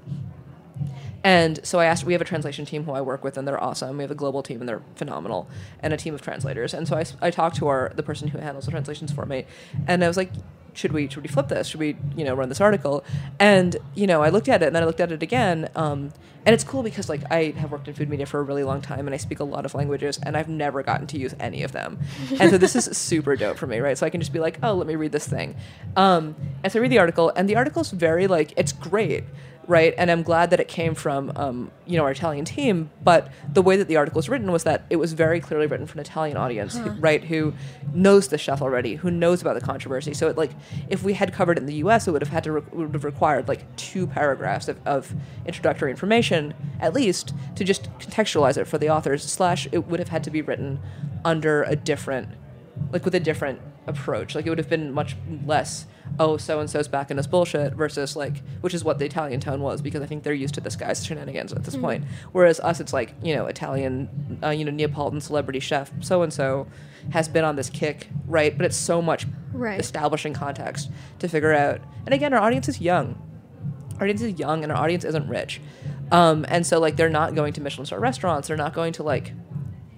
And 1.26 1.60
so 1.66 1.80
I 1.80 1.86
asked, 1.86 2.04
we 2.04 2.14
have 2.14 2.22
a 2.22 2.26
translation 2.26 2.66
team 2.68 2.84
who 2.84 2.92
I 2.92 3.02
work 3.02 3.24
with, 3.24 3.36
and 3.36 3.48
they're 3.48 3.62
awesome. 3.62 3.98
We 3.98 4.04
have 4.04 4.12
a 4.12 4.16
global 4.16 4.44
team, 4.44 4.60
and 4.60 4.70
they're 4.70 4.84
phenomenal, 4.96 5.50
and 5.80 5.92
a 5.92 5.98
team 5.98 6.14
of 6.14 6.22
translators. 6.22 6.72
And 6.72 6.88
so 6.88 7.02
I 7.20 7.32
talked 7.32 7.56
to 7.58 7.68
our 7.68 7.92
the 7.96 8.04
person 8.04 8.28
who 8.28 8.38
handles 8.38 8.66
the 8.66 8.72
translations 8.72 9.12
for 9.12 9.26
me, 9.26 9.46
and 9.88 10.04
I 10.04 10.08
was 10.08 10.18
like, 10.18 10.30
should 10.74 10.92
we 10.92 11.10
should 11.10 11.24
we 11.24 11.28
flip 11.28 11.48
this? 11.48 11.68
Should 11.68 11.80
we 11.80 11.98
you 12.16 12.24
know 12.24 12.36
run 12.36 12.50
this 12.50 12.62
article? 12.62 13.04
And 13.40 13.76
you 13.96 14.06
know 14.06 14.22
I 14.22 14.30
looked 14.30 14.48
at 14.50 14.62
it, 14.62 14.68
and 14.68 14.76
then 14.76 14.84
I 14.84 14.86
looked 14.86 15.00
at 15.00 15.12
it 15.12 15.24
again, 15.24 15.68
um, 15.76 16.14
and 16.46 16.54
it's 16.54 16.64
cool 16.64 16.84
because 16.84 17.10
like 17.10 17.22
I 17.32 17.56
have 17.58 17.72
worked 17.72 17.88
in 17.88 17.96
food 17.96 18.08
media 18.08 18.28
for 18.28 18.40
a 18.40 18.44
really 18.44 18.64
long 18.64 18.82
time, 18.82 19.08
and 19.08 19.16
I 19.16 19.18
speak 19.18 19.40
a 19.40 19.44
lot 19.44 19.66
of 19.66 19.74
languages, 19.74 20.20
and 20.22 20.38
I've 20.38 20.50
never 20.50 20.84
gotten 20.84 21.08
to 21.08 21.18
use 21.18 21.34
any 21.40 21.64
of 21.64 21.72
them. 21.72 21.98
and 22.40 22.52
so 22.52 22.60
this 22.60 22.76
is 22.76 22.86
super 22.96 23.36
dope 23.36 23.58
for 23.58 23.66
me, 23.66 23.80
right? 23.80 23.98
So 23.98 24.06
I 24.06 24.12
can 24.12 24.22
just 24.22 24.32
be 24.32 24.40
like, 24.40 24.60
oh, 24.62 24.76
let 24.76 24.86
me 24.86 24.96
read 24.96 25.12
this 25.12 25.28
thing, 25.28 25.56
um, 25.96 26.36
and 26.64 26.72
so 26.72 26.78
I 26.78 26.82
read 26.84 26.92
the 26.92 27.00
article, 27.00 27.32
and 27.36 27.50
the 27.50 27.56
article's 27.56 27.90
very 27.90 28.28
like 28.28 28.54
it's 28.58 28.74
great 28.74 29.24
right? 29.68 29.94
And 29.98 30.12
I'm 30.12 30.24
glad 30.24 30.50
that 30.52 30.60
it 30.60 30.68
came 30.68 30.94
from, 30.96 31.32
um, 31.36 31.72
you 31.86 31.98
know, 31.98 32.04
our 32.04 32.12
Italian 32.12 32.46
team. 32.46 32.90
But 33.04 33.30
the 33.52 33.62
way 33.62 33.76
that 33.78 33.88
the 33.88 33.96
article 33.98 34.20
was 34.20 34.30
written 34.30 34.52
was 34.52 34.64
that 34.64 34.86
it 34.90 34.98
was 34.98 35.14
very 35.14 35.40
clearly 35.40 35.68
written 35.68 35.88
for 35.88 35.94
an 35.94 36.00
Italian 36.00 36.38
audience, 36.38 36.78
who- 36.78 36.90
right? 37.02 37.24
Who 37.24 37.54
knows 37.94 38.28
the 38.28 38.38
chef 38.38 38.62
already, 38.62 38.96
who 38.96 39.10
knows 39.12 39.42
about 39.42 39.56
the 39.56 39.62
controversy. 39.66 40.14
So, 40.14 40.28
it, 40.28 40.38
like, 40.38 40.52
if 40.90 41.04
we 41.04 41.14
had 41.14 41.34
covered 41.34 41.58
it 41.58 41.62
in 41.62 41.66
the 41.68 41.76
U.S., 41.76 42.08
it 42.08 42.12
would 42.12 42.22
have 42.22 42.32
had 42.32 42.44
to 42.46 42.52
re- 42.54 42.62
would 42.72 42.94
have 42.94 43.04
required 43.04 43.48
like 43.48 43.76
two 43.76 44.08
paragraphs 44.08 44.68
of, 44.68 44.80
of 44.86 45.14
introductory 45.46 45.92
information, 45.92 46.54
at 46.80 46.94
least, 46.94 47.34
to 47.56 47.64
just 47.64 47.92
contextualize 48.00 48.58
it 48.58 48.66
for 48.66 48.78
the 48.78 48.90
authors. 48.90 49.24
Slash, 49.24 49.68
it 49.72 49.88
would 49.88 50.00
have 50.00 50.10
had 50.10 50.24
to 50.26 50.30
be 50.32 50.42
written 50.42 50.80
under 51.24 51.64
a 51.64 51.76
different 51.76 52.30
like 52.92 53.06
with 53.06 53.16
a 53.16 53.20
different 53.20 53.62
approach. 53.88 54.36
Like 54.36 54.46
it 54.46 54.50
would 54.50 54.58
have 54.58 54.70
been 54.70 54.92
much 54.92 55.16
less, 55.46 55.86
oh, 56.20 56.38
so 56.38 56.60
and 56.60 56.70
so's 56.70 56.88
back 56.88 57.12
in 57.12 57.18
this 57.18 57.28
bullshit 57.28 57.74
versus 57.74 58.16
like, 58.16 58.42
which 58.62 58.74
is 58.74 58.84
what 58.84 59.00
the 59.00 59.06
Italian 59.06 59.40
tone 59.40 59.62
was 59.62 59.82
because 59.82 60.02
I 60.02 60.06
think 60.06 60.24
they're 60.24 60.34
used 60.34 60.56
to 60.56 60.62
this 60.62 60.76
guy's 60.76 61.06
shenanigans 61.06 61.54
at 61.54 61.64
this 61.64 61.76
point. 61.76 62.06
Whereas 62.32 62.60
us, 62.60 62.80
it's 62.80 62.94
like 62.94 63.14
you 63.24 63.36
know 63.36 63.46
Italian, 63.46 64.40
uh, 64.44 64.50
you 64.50 64.66
know 64.66 64.72
Neapolitan 64.72 65.22
celebrity 65.22 65.60
chef 65.60 65.92
so 66.02 66.22
and 66.22 66.32
so 66.34 66.68
has 67.12 67.28
been 67.28 67.44
on 67.46 67.56
this 67.56 67.70
kick, 67.70 68.08
right? 68.26 68.56
But 68.58 68.66
it's 68.66 68.78
so 68.78 69.02
much 69.02 69.26
Right. 69.54 69.80
establishing 69.80 70.34
context 70.34 70.92
to 71.20 71.30
figure 71.30 71.54
out. 71.54 71.80
And 72.06 72.14
again, 72.14 72.34
our 72.34 72.42
audience 72.42 72.68
is 72.68 72.82
young 72.82 73.22
our 73.98 74.04
audience 74.04 74.22
is 74.22 74.38
young 74.38 74.64
and 74.64 74.72
our 74.74 74.78
audience 74.78 75.06
isn't 75.06 75.28
rich. 75.30 75.62
Um, 76.12 76.46
and 76.50 76.66
so 76.68 76.80
like 76.80 76.98
they're 76.98 77.10
not 77.10 77.34
going 77.34 77.54
to 77.54 77.62
Michelin 77.62 77.86
star 77.86 78.00
restaurants. 78.00 78.48
They're 78.50 78.58
not 78.58 78.74
going 78.74 78.92
to 78.94 79.04
like, 79.04 79.32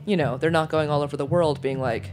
you 0.06 0.15
know, 0.15 0.38
they're 0.38 0.51
not 0.51 0.70
going 0.70 0.89
all 0.89 1.01
over 1.01 1.17
the 1.17 1.25
world 1.25 1.62
being 1.62 1.79
like, 1.79 2.12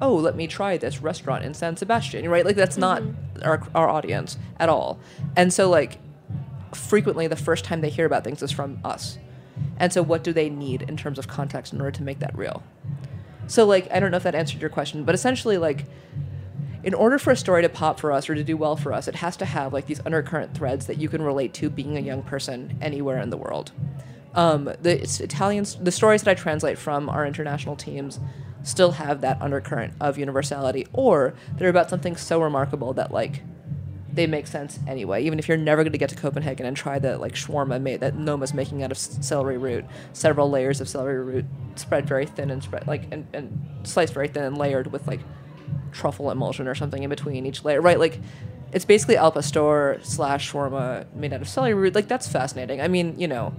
oh, 0.00 0.14
let 0.14 0.36
me 0.36 0.46
try 0.46 0.76
this 0.76 1.00
restaurant 1.00 1.44
in 1.44 1.54
San 1.54 1.76
Sebastian, 1.76 2.28
right? 2.28 2.44
Like 2.44 2.56
that's 2.56 2.76
not 2.76 3.02
our, 3.42 3.62
our 3.74 3.88
audience 3.88 4.38
at 4.58 4.68
all. 4.68 4.98
And 5.36 5.52
so 5.52 5.68
like 5.68 5.98
frequently 6.72 7.26
the 7.26 7.36
first 7.36 7.64
time 7.64 7.80
they 7.80 7.90
hear 7.90 8.06
about 8.06 8.24
things 8.24 8.42
is 8.42 8.50
from 8.50 8.78
us. 8.84 9.18
And 9.78 9.92
so 9.92 10.02
what 10.02 10.24
do 10.24 10.32
they 10.32 10.50
need 10.50 10.82
in 10.82 10.96
terms 10.96 11.18
of 11.18 11.28
context 11.28 11.72
in 11.72 11.80
order 11.80 11.92
to 11.92 12.02
make 12.02 12.18
that 12.18 12.36
real? 12.36 12.62
So 13.46 13.64
like 13.64 13.90
I 13.92 14.00
don't 14.00 14.10
know 14.10 14.16
if 14.16 14.22
that 14.22 14.34
answered 14.34 14.60
your 14.60 14.70
question, 14.70 15.04
but 15.04 15.14
essentially 15.14 15.58
like 15.58 15.86
in 16.82 16.92
order 16.92 17.18
for 17.18 17.30
a 17.30 17.36
story 17.36 17.62
to 17.62 17.68
pop 17.68 17.98
for 17.98 18.12
us 18.12 18.28
or 18.28 18.34
to 18.34 18.44
do 18.44 18.56
well 18.56 18.76
for 18.76 18.92
us, 18.92 19.08
it 19.08 19.14
has 19.16 19.36
to 19.38 19.44
have 19.44 19.72
like 19.72 19.86
these 19.86 20.00
undercurrent 20.04 20.54
threads 20.54 20.86
that 20.86 20.98
you 20.98 21.08
can 21.08 21.22
relate 21.22 21.54
to 21.54 21.70
being 21.70 21.96
a 21.96 22.00
young 22.00 22.22
person 22.22 22.76
anywhere 22.82 23.18
in 23.20 23.30
the 23.30 23.36
world. 23.38 23.72
Um, 24.34 24.64
the 24.82 25.00
Italians, 25.22 25.76
the 25.76 25.92
stories 25.92 26.22
that 26.22 26.30
I 26.30 26.34
translate 26.34 26.76
from 26.76 27.08
our 27.08 27.24
international 27.24 27.76
teams 27.76 28.20
still 28.64 28.92
have 28.92 29.20
that 29.20 29.40
undercurrent 29.40 29.94
of 30.00 30.18
universality, 30.18 30.86
or 30.92 31.34
they're 31.56 31.68
about 31.68 31.90
something 31.90 32.16
so 32.16 32.42
remarkable 32.42 32.92
that 32.94 33.12
like 33.12 33.42
they 34.12 34.26
make 34.26 34.46
sense 34.46 34.78
anyway. 34.86 35.22
Even 35.24 35.38
if 35.38 35.48
you're 35.48 35.56
never 35.56 35.82
going 35.82 35.92
to 35.92 35.98
get 35.98 36.08
to 36.10 36.16
Copenhagen 36.16 36.66
and 36.66 36.76
try 36.76 36.98
the 36.98 37.18
like 37.18 37.34
shawarma 37.34 37.80
made 37.80 38.00
that 38.00 38.16
Noma's 38.16 38.54
making 38.54 38.82
out 38.82 38.90
of 38.90 38.98
celery 38.98 39.58
root, 39.58 39.84
several 40.12 40.50
layers 40.50 40.80
of 40.80 40.88
celery 40.88 41.22
root 41.22 41.44
spread 41.76 42.06
very 42.06 42.26
thin 42.26 42.50
and 42.50 42.62
spread 42.62 42.86
like 42.86 43.04
and, 43.12 43.26
and 43.32 43.66
sliced 43.82 44.14
very 44.14 44.28
thin 44.28 44.44
and 44.44 44.58
layered 44.58 44.92
with 44.92 45.06
like 45.06 45.20
truffle 45.92 46.30
emulsion 46.30 46.66
or 46.66 46.74
something 46.74 47.02
in 47.02 47.10
between 47.10 47.46
each 47.46 47.64
layer, 47.64 47.80
right? 47.80 47.98
Like 47.98 48.20
it's 48.72 48.84
basically 48.84 49.16
al 49.16 49.32
pastor 49.32 50.00
slash 50.02 50.52
shawarma 50.52 51.12
made 51.14 51.32
out 51.32 51.42
of 51.42 51.48
celery 51.48 51.74
root. 51.74 51.94
Like 51.94 52.08
that's 52.08 52.28
fascinating. 52.28 52.80
I 52.80 52.88
mean, 52.88 53.18
you 53.18 53.28
know, 53.28 53.54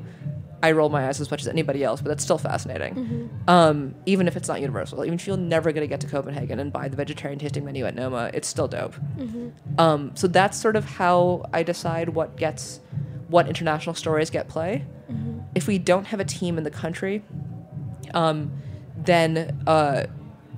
I 0.64 0.72
roll 0.72 0.90
my 0.90 1.08
eyes 1.08 1.22
as 1.22 1.30
much 1.30 1.42
as 1.42 1.48
anybody 1.48 1.84
else, 1.84 2.02
but 2.02 2.10
that's 2.10 2.24
still 2.24 2.38
fascinating. 2.40 3.30
Um, 3.48 3.94
even 4.06 4.28
if 4.28 4.36
it's 4.36 4.48
not 4.48 4.62
universal, 4.62 5.04
even 5.04 5.14
if 5.16 5.28
you're 5.28 5.38
never 5.38 5.72
going 5.72 5.82
to 5.82 5.88
get 5.88 6.00
to 6.02 6.08
Copenhagen 6.08 6.60
and 6.60 6.72
buy 6.74 6.88
the 6.88 6.96
vegetarian 6.98 7.38
tasting 7.40 7.64
menu 7.66 7.86
at 7.86 7.94
Noma, 7.96 8.32
it's 8.34 8.48
still 8.48 8.68
dope. 8.68 8.96
Um, 9.78 10.12
so 10.16 10.28
that's 10.28 10.58
sort 10.60 10.76
of 10.76 10.86
how 10.86 11.46
I 11.54 11.62
decide 11.64 12.10
what 12.10 12.36
gets 12.38 12.80
what 13.28 13.48
international 13.48 13.96
stories 13.96 14.30
get 14.30 14.48
play. 14.48 14.86
If 15.54 15.68
we 15.68 15.78
don't 15.78 16.06
have 16.06 16.20
a 16.20 16.26
team 16.26 16.58
in 16.58 16.64
the 16.64 16.72
country, 16.72 17.24
um, 18.14 18.52
then 18.98 19.62
uh, 19.68 20.06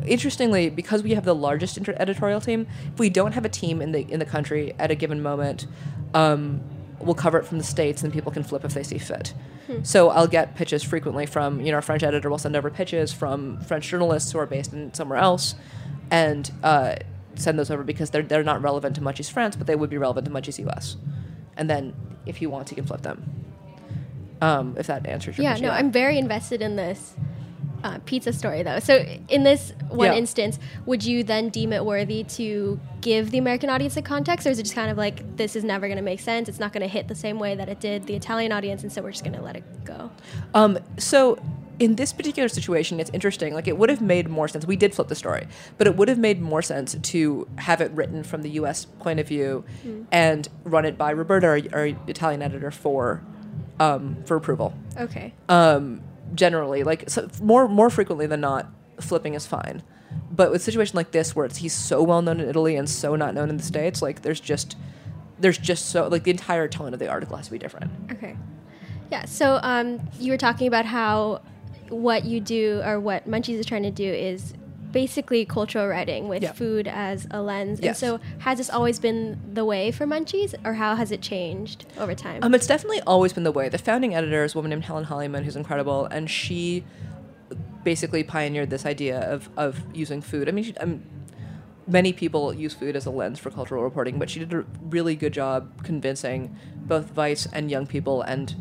interestingly, 0.06 0.70
because 0.70 1.04
we 1.04 1.14
have 1.16 1.26
the 1.26 1.36
largest 1.36 1.78
inter- 1.78 1.96
editorial 2.00 2.40
team, 2.42 2.68
if 2.94 3.00
we 3.00 3.10
don't 3.10 3.34
have 3.34 3.46
a 3.46 3.50
team 3.50 3.82
in 3.82 3.92
the 3.92 4.02
in 4.12 4.20
the 4.20 4.26
country 4.26 4.74
at 4.80 4.90
a 4.92 4.96
given 4.96 5.22
moment, 5.22 5.66
um, 6.14 6.62
we'll 7.00 7.16
cover 7.16 7.38
it 7.38 7.46
from 7.46 7.58
the 7.58 7.64
states, 7.64 8.04
and 8.04 8.12
people 8.14 8.32
can 8.32 8.44
flip 8.44 8.64
if 8.66 8.74
they 8.74 8.84
see 8.84 8.98
fit. 8.98 9.34
So 9.84 10.10
I'll 10.10 10.28
get 10.28 10.56
pitches 10.56 10.82
frequently 10.82 11.26
from 11.26 11.60
you 11.60 11.72
know 11.72 11.76
our 11.76 11.82
French 11.82 12.02
editor 12.04 12.30
will 12.30 12.38
send 12.38 12.56
over 12.56 12.70
pitches 12.70 13.12
from 13.12 13.60
French 13.62 13.88
journalists 13.88 14.32
who 14.32 14.40
are 14.40 14.46
based 14.46 14.72
in 14.72 14.94
somewhere 14.94 15.20
else, 15.20 15.56
and 16.10 16.50
uh, 16.64 16.96
send 17.36 17.60
those 17.60 17.70
over 17.70 17.84
because 17.84 18.10
they're 18.10 18.22
they're 18.22 18.44
not 18.44 18.62
relevant 18.62 18.96
to 18.96 19.02
Munchies 19.02 19.30
France, 19.30 19.56
but 19.56 19.68
they 19.68 19.76
would 19.76 19.90
be 19.90 19.98
relevant 19.98 20.26
to 20.26 20.32
Munchies 20.32 20.66
US. 20.70 20.98
And 21.58 21.70
then 21.70 21.94
if 22.26 22.42
you 22.42 22.50
want, 22.50 22.70
you 22.72 22.76
can 22.76 22.86
flip 22.86 23.02
them. 23.02 23.24
Um, 24.40 24.76
if 24.78 24.88
that 24.88 25.06
answers 25.08 25.38
your 25.38 25.48
question. 25.48 25.64
Yeah, 25.64 25.72
no, 25.72 25.76
I'm 25.76 25.92
very 25.92 26.20
invested 26.20 26.62
in 26.62 26.76
this 26.76 27.16
uh, 27.84 28.00
pizza 28.06 28.34
story 28.34 28.64
though. 28.64 28.80
So 28.80 29.06
in 29.30 29.44
this 29.44 29.74
one 29.90 30.08
Yeah. 30.12 30.18
instance, 30.18 30.60
would 30.86 31.04
you 31.06 31.24
then 31.24 31.50
deem 31.50 31.72
it 31.74 31.86
worthy 31.86 32.24
to 32.24 32.80
give 33.02 33.32
the 33.32 33.38
American 33.38 33.70
audience 33.70 33.96
a 33.98 34.02
context, 34.02 34.48
or 34.48 34.50
is 34.50 34.60
it 34.60 34.64
just 34.64 34.76
kind 34.76 34.90
of 34.92 34.98
like 34.98 35.38
this 35.38 35.56
is 35.56 35.64
never 35.64 35.88
going 35.88 35.98
to 35.98 36.04
make 36.04 36.20
sense? 36.20 36.50
It's 36.50 36.60
not 36.60 36.74
going 36.74 36.82
to 36.82 36.88
hit 36.88 37.08
the 37.08 37.16
same 37.16 37.40
way 37.40 37.56
that 37.56 37.70
it 37.70 37.80
did 37.80 38.06
the 38.08 38.16
Italian 38.16 38.52
audience, 38.52 38.84
and 38.84 38.92
so 38.92 39.02
we're 39.02 39.12
just 39.12 39.24
going 39.24 39.36
to 39.38 39.42
let 39.42 39.56
it 39.56 39.64
go. 39.86 40.12
Um, 40.54 40.80
so 40.98 41.38
in 41.80 41.96
this 41.96 42.12
particular 42.12 42.50
situation, 42.50 43.00
it's 43.00 43.12
interesting. 43.14 43.54
Like 43.54 43.68
it 43.68 43.78
would 43.78 43.90
have 43.90 44.02
made 44.02 44.28
more 44.30 44.48
sense. 44.48 44.66
We 44.66 44.76
did 44.76 44.96
flip 44.96 45.10
the 45.10 45.16
story, 45.16 45.48
but 45.78 45.86
it 45.86 45.96
would 45.96 46.08
have 46.10 46.18
made 46.18 46.42
more 46.42 46.64
sense 46.64 46.96
to 47.00 47.48
have 47.58 47.82
it 47.82 47.92
written 47.92 48.24
from 48.24 48.42
the 48.42 48.50
U.S. 48.52 48.86
point 48.86 49.20
of 49.20 49.28
view 49.28 49.64
and 50.12 50.48
run 50.64 50.86
it 50.86 50.98
by 50.98 51.12
Roberta, 51.12 51.46
our, 51.48 51.60
our 51.74 51.86
Italian 52.08 52.42
editor, 52.42 52.72
for 52.72 53.22
um, 53.80 54.18
for 54.26 54.36
approval. 54.36 54.74
Okay. 55.00 55.36
Um, 55.50 56.02
generally, 56.34 56.84
like 56.84 57.10
so 57.10 57.30
more 57.42 57.68
more 57.68 57.90
frequently 57.90 58.28
than 58.28 58.42
not, 58.42 58.68
flipping 59.00 59.34
is 59.34 59.46
fine. 59.46 59.84
But 60.32 60.52
with 60.52 60.62
a 60.62 60.64
situation 60.64 60.96
like 60.96 61.12
this, 61.12 61.36
where 61.36 61.46
it's 61.46 61.58
he's 61.58 61.74
so 61.74 62.02
well 62.04 62.22
known 62.22 62.40
in 62.40 62.50
Italy 62.50 62.76
and 62.76 62.90
so 62.90 63.16
not 63.16 63.34
known 63.34 63.50
in 63.50 63.58
the 63.58 63.64
states, 63.64 64.02
like 64.02 64.22
there's 64.22 64.40
just 64.40 64.76
there's 65.40 65.58
just 65.58 65.88
so 65.88 66.08
like 66.08 66.24
the 66.24 66.32
entire 66.32 66.68
tone 66.68 66.94
of 66.94 67.00
the 67.00 67.08
article 67.08 67.38
has 67.38 67.46
to 67.48 67.52
be 67.52 67.60
different. 67.60 67.92
Okay. 68.12 68.36
Yeah. 69.12 69.26
So 69.26 69.60
um, 69.64 70.00
you 70.20 70.32
were 70.32 70.38
talking 70.38 70.68
about 70.68 70.86
how 70.86 71.42
what 71.90 72.26
you 72.26 72.40
do 72.40 72.82
or 72.84 73.00
what 73.00 73.28
Munchies 73.30 73.58
is 73.60 73.66
trying 73.66 73.84
to 73.84 73.92
do 73.92 74.12
is 74.12 74.54
basically 74.92 75.46
cultural 75.46 75.88
writing 75.88 76.28
with 76.28 76.44
Yeah. 76.44 76.54
food 76.54 76.88
as 76.88 77.28
a 77.32 77.42
lens. 77.42 77.80
Yes. 77.82 78.02
And 78.02 78.20
so 78.20 78.20
has 78.40 78.58
this 78.58 78.70
always 78.70 79.00
been 79.00 79.40
the 79.54 79.66
way 79.66 79.92
for 79.92 80.06
Munchies, 80.08 80.56
or 80.66 80.74
how 80.76 80.96
has 80.96 81.12
it 81.12 81.22
changed 81.22 81.86
over 82.00 82.16
time? 82.16 82.44
Um, 82.44 82.54
it's 82.56 82.68
definitely 82.68 83.02
always 83.06 83.34
been 83.34 83.44
the 83.44 83.52
way. 83.52 83.70
The 83.70 83.78
founding 83.78 84.16
editor 84.16 84.44
is 84.44 84.56
a 84.56 84.58
woman 84.58 84.70
named 84.70 84.86
Helen 84.86 85.04
Hollyman, 85.06 85.44
who's 85.44 85.56
incredible, 85.56 86.06
and 86.06 86.30
she 86.30 86.84
basically 87.84 88.24
pioneered 88.24 88.70
this 88.70 88.86
idea 88.86 89.20
of, 89.20 89.50
of 89.58 89.82
using 89.94 90.22
food. 90.22 90.50
I 90.50 90.52
mean, 90.52 90.64
she, 90.66 90.78
um, 90.78 91.04
many 91.88 92.12
people 92.12 92.54
use 92.54 92.74
food 92.74 92.96
as 92.96 93.06
a 93.06 93.12
lens 93.12 93.40
for 93.40 93.50
cultural 93.50 93.84
reporting, 93.84 94.20
but 94.20 94.30
she 94.30 94.40
did 94.40 94.54
a 94.54 94.66
really 94.90 95.16
good 95.16 95.34
job 95.34 95.84
convincing 95.84 96.56
both 96.76 97.12
Vice 97.12 97.48
and 97.54 97.72
young 97.72 97.88
people 97.88 98.22
and 98.22 98.56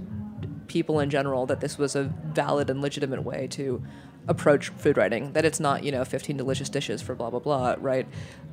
people 0.68 1.00
in 1.00 1.10
general 1.10 1.46
that 1.46 1.60
this 1.60 1.78
was 1.78 1.94
a 1.96 2.04
valid 2.04 2.70
and 2.70 2.80
legitimate 2.82 3.22
way 3.22 3.46
to 3.48 3.82
approach 4.28 4.68
food 4.70 4.96
writing. 4.96 5.32
That 5.32 5.44
it's 5.44 5.60
not, 5.60 5.84
you 5.84 5.92
know, 5.92 6.04
15 6.04 6.36
delicious 6.36 6.68
dishes 6.68 7.02
for 7.02 7.14
blah, 7.14 7.30
blah, 7.30 7.40
blah, 7.40 7.76
right? 7.78 8.06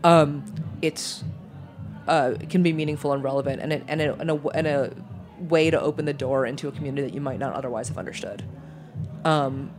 Um, 0.04 0.44
it's 0.82 1.24
uh, 2.08 2.36
can 2.50 2.64
be 2.64 2.74
meaningful 2.74 3.14
and 3.14 3.24
relevant, 3.24 3.62
and 3.62 3.74
it, 3.74 3.84
and, 3.88 4.02
it, 4.02 4.16
and, 4.20 4.32
a, 4.32 4.48
and 4.50 4.68
a 4.68 4.94
way 5.40 5.70
to 5.70 5.80
open 5.80 6.06
the 6.06 6.14
door 6.14 6.46
into 6.46 6.68
a 6.68 6.72
community 6.72 7.08
that 7.08 7.14
you 7.14 7.22
might 7.22 7.40
not 7.40 7.54
otherwise 7.54 7.88
have 7.88 7.98
understood. 7.98 8.44
Um, 9.24 9.72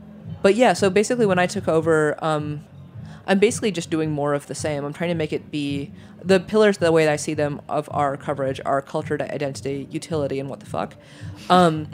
but 0.43 0.55
yeah, 0.55 0.73
so 0.73 0.91
basically, 0.91 1.27
when 1.27 1.39
I 1.39 1.47
took 1.47 1.69
over, 1.69 2.23
um, 2.25 2.65
I'm 3.27 3.39
basically 3.39 3.71
just 3.71 3.91
doing 3.91 4.11
more 4.11 4.35
of 4.35 4.47
the 4.47 4.55
same. 4.55 4.85
I'm 4.85 4.93
trying 4.93 5.11
to 5.11 5.15
make 5.15 5.33
it 5.33 5.51
be 5.51 5.93
the 6.23 6.41
pillars, 6.41 6.79
the 6.79 6.91
way 6.91 7.05
that 7.05 7.13
I 7.13 7.17
see 7.17 7.35
them, 7.35 7.61
of 7.69 7.89
our 7.93 8.17
coverage 8.17 8.61
are 8.65 8.81
culture, 8.81 9.21
identity, 9.21 9.89
utility, 9.91 10.41
and 10.41 10.49
what 10.49 10.61
the 10.61 10.67
fuck. 10.67 10.95
Um, 11.51 11.89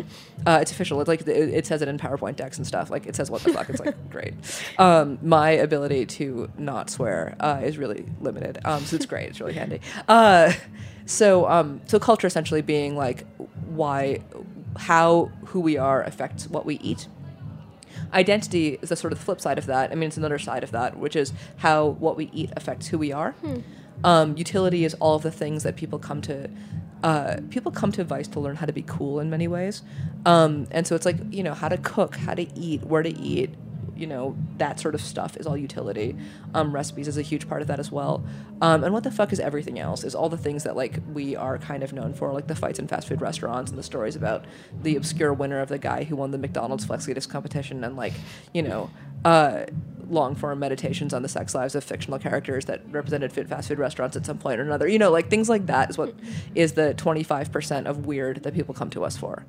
uh, 0.46 0.58
it's 0.62 0.70
official. 0.70 1.00
It's 1.00 1.08
like 1.08 1.22
it, 1.22 1.28
it 1.28 1.66
says 1.66 1.82
it 1.82 1.88
in 1.88 1.99
PowerPoint 1.99 2.37
decks 2.37 2.56
and 2.56 2.66
stuff. 2.66 2.90
Like 2.90 3.06
it 3.06 3.16
says 3.16 3.30
what 3.30 3.42
the 3.42 3.52
fuck. 3.52 3.68
It's 3.68 3.80
like 3.80 3.94
great. 4.10 4.34
Um, 4.78 5.18
my 5.22 5.50
ability 5.50 6.06
to 6.06 6.50
not 6.58 6.90
swear 6.90 7.37
uh, 7.40 7.60
is 7.62 7.78
really 7.78 8.06
limited, 8.20 8.58
um, 8.64 8.84
so 8.84 8.96
it's 8.96 9.06
great. 9.06 9.30
It's 9.30 9.40
really 9.40 9.54
handy. 9.54 9.80
Uh, 10.08 10.52
so 11.06 11.49
um, 11.49 11.80
so 11.87 11.99
culture 11.99 12.26
essentially 12.26 12.62
being 12.62 12.96
like 12.96 13.26
why, 13.66 14.20
how, 14.76 15.30
who 15.46 15.60
we 15.60 15.76
are 15.76 16.02
affects 16.02 16.49
what 16.49 16.66
we 16.66 16.76
eat 16.78 17.08
identity 18.12 18.79
is 18.83 18.88
the 18.88 18.97
sort 18.97 19.12
of 19.12 19.19
the 19.19 19.25
flip 19.25 19.40
side 19.40 19.59
of 19.59 19.67
that. 19.67 19.93
I 19.93 19.95
mean, 19.95 20.09
it's 20.09 20.17
another 20.17 20.38
side 20.38 20.64
of 20.64 20.71
that, 20.73 20.99
which 20.99 21.17
is 21.17 21.33
how 21.59 21.87
what 21.87 22.17
we 22.17 22.31
eat 22.33 22.50
affects 22.57 22.88
who 22.88 22.99
we 22.99 23.12
are. 23.12 23.35
Um, 24.05 24.37
utility 24.37 24.85
is 24.85 24.95
all 24.95 25.17
of 25.17 25.23
the 25.23 25.31
things 25.31 25.62
that 25.62 25.76
people 25.76 25.99
come 25.99 26.21
to. 26.23 26.49
Uh, 27.02 27.37
people 27.50 27.73
come 27.73 27.93
to 27.93 28.05
Vice 28.05 28.29
to 28.29 28.40
learn 28.40 28.57
how 28.57 28.67
to 28.67 28.73
be 28.73 28.83
cool 28.83 29.21
in 29.21 29.31
many 29.31 29.49
ways, 29.49 29.83
um, 30.26 30.67
and 30.71 30.87
so 30.87 30.95
it's 30.95 31.07
like 31.07 31.17
you 31.31 31.43
know 31.43 31.55
how 31.55 31.69
to 31.69 31.79
cook, 31.79 32.17
how 32.17 32.35
to 32.35 32.47
eat, 32.59 32.83
where 32.83 33.02
to 33.02 33.14
eat, 33.19 33.55
you 34.00 34.07
know 34.07 34.37
that 34.59 34.80
sort 34.80 34.95
of 34.95 35.00
stuff 35.00 35.37
is 35.37 35.47
all 35.47 35.57
utility. 35.57 36.16
Um, 36.54 36.73
recipes 36.73 37.07
is 37.07 37.19
a 37.19 37.23
huge 37.23 37.49
part 37.49 37.62
of 37.62 37.69
that 37.69 37.78
as 37.78 37.92
well. 37.92 38.25
Um, 38.61 38.83
and 38.83 38.92
what 38.92 39.04
the 39.04 39.11
fuck 39.11 39.33
is 39.33 39.40
everything 39.40 39.78
else? 39.78 40.04
Is 40.04 40.14
all 40.14 40.28
the 40.28 40.38
things 40.38 40.64
that 40.64 40.76
like 40.76 40.99
we 41.12 41.37
are 41.37 41.59
kind 41.59 41.83
of 41.83 41.92
known 41.92 42.14
for, 42.14 42.33
like 42.33 42.47
the 42.47 42.54
fights 42.54 42.78
in 42.78 42.88
fast 42.88 43.09
food 43.09 43.21
restaurants 43.21 43.71
and 43.71 43.78
the 43.78 43.83
stories 43.83 44.16
about 44.16 44.45
the 44.83 44.97
obscure 44.97 45.33
winner 45.33 45.61
of 45.61 45.69
the 45.69 45.78
guy 45.78 46.04
who 46.04 46.16
won 46.16 46.30
the 46.30 46.38
McDonald's 46.38 46.87
Flexitas 46.87 47.28
competition, 47.28 47.85
and 47.85 47.97
like 47.97 48.14
you 48.52 48.62
know. 48.62 48.90
Uh, 49.25 49.66
long 50.09 50.35
form 50.35 50.59
meditations 50.59 51.14
on 51.14 51.23
the 51.23 51.28
sex 51.28 51.54
lives 51.54 51.75
of 51.75 51.85
fictional 51.85 52.19
characters 52.19 52.64
that 52.64 52.83
represented 52.90 53.33
fit 53.33 53.49
fast 53.49 53.69
food 53.69 53.78
restaurants 53.78 54.16
at 54.16 54.26
some 54.26 54.38
point 54.38 54.59
or 54.59 54.64
another. 54.64 54.88
You 54.88 54.99
know, 54.99 55.11
like 55.11 55.30
things 55.30 55.49
like 55.49 55.66
that 55.66 55.90
is 55.90 55.97
what 55.99 56.14
is 56.54 56.73
the 56.73 56.95
25% 56.97 57.87
of 57.87 58.07
weird 58.07 58.42
that 58.42 58.54
people 58.54 58.75
come 58.75 58.90
to 58.90 59.04
us 59.04 59.16
for. 59.16 59.47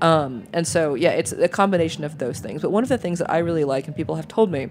Um, 0.00 0.46
and 0.52 0.66
so, 0.66 0.94
yeah, 0.94 1.10
it's 1.10 1.32
a 1.32 1.48
combination 1.48 2.04
of 2.04 2.18
those 2.18 2.38
things. 2.38 2.62
But 2.62 2.70
one 2.70 2.82
of 2.82 2.88
the 2.88 2.98
things 2.98 3.18
that 3.18 3.30
I 3.30 3.38
really 3.38 3.64
like, 3.64 3.86
and 3.86 3.96
people 3.96 4.16
have 4.16 4.28
told 4.28 4.50
me, 4.50 4.68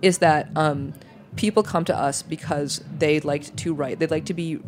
is 0.00 0.18
that 0.18 0.48
um, 0.56 0.94
people 1.36 1.62
come 1.62 1.84
to 1.86 1.96
us 1.96 2.22
because 2.22 2.82
they 2.96 3.20
like 3.20 3.54
to 3.56 3.74
write. 3.74 3.98
They 3.98 4.06
like 4.06 4.24
to 4.26 4.34
be, 4.34 4.60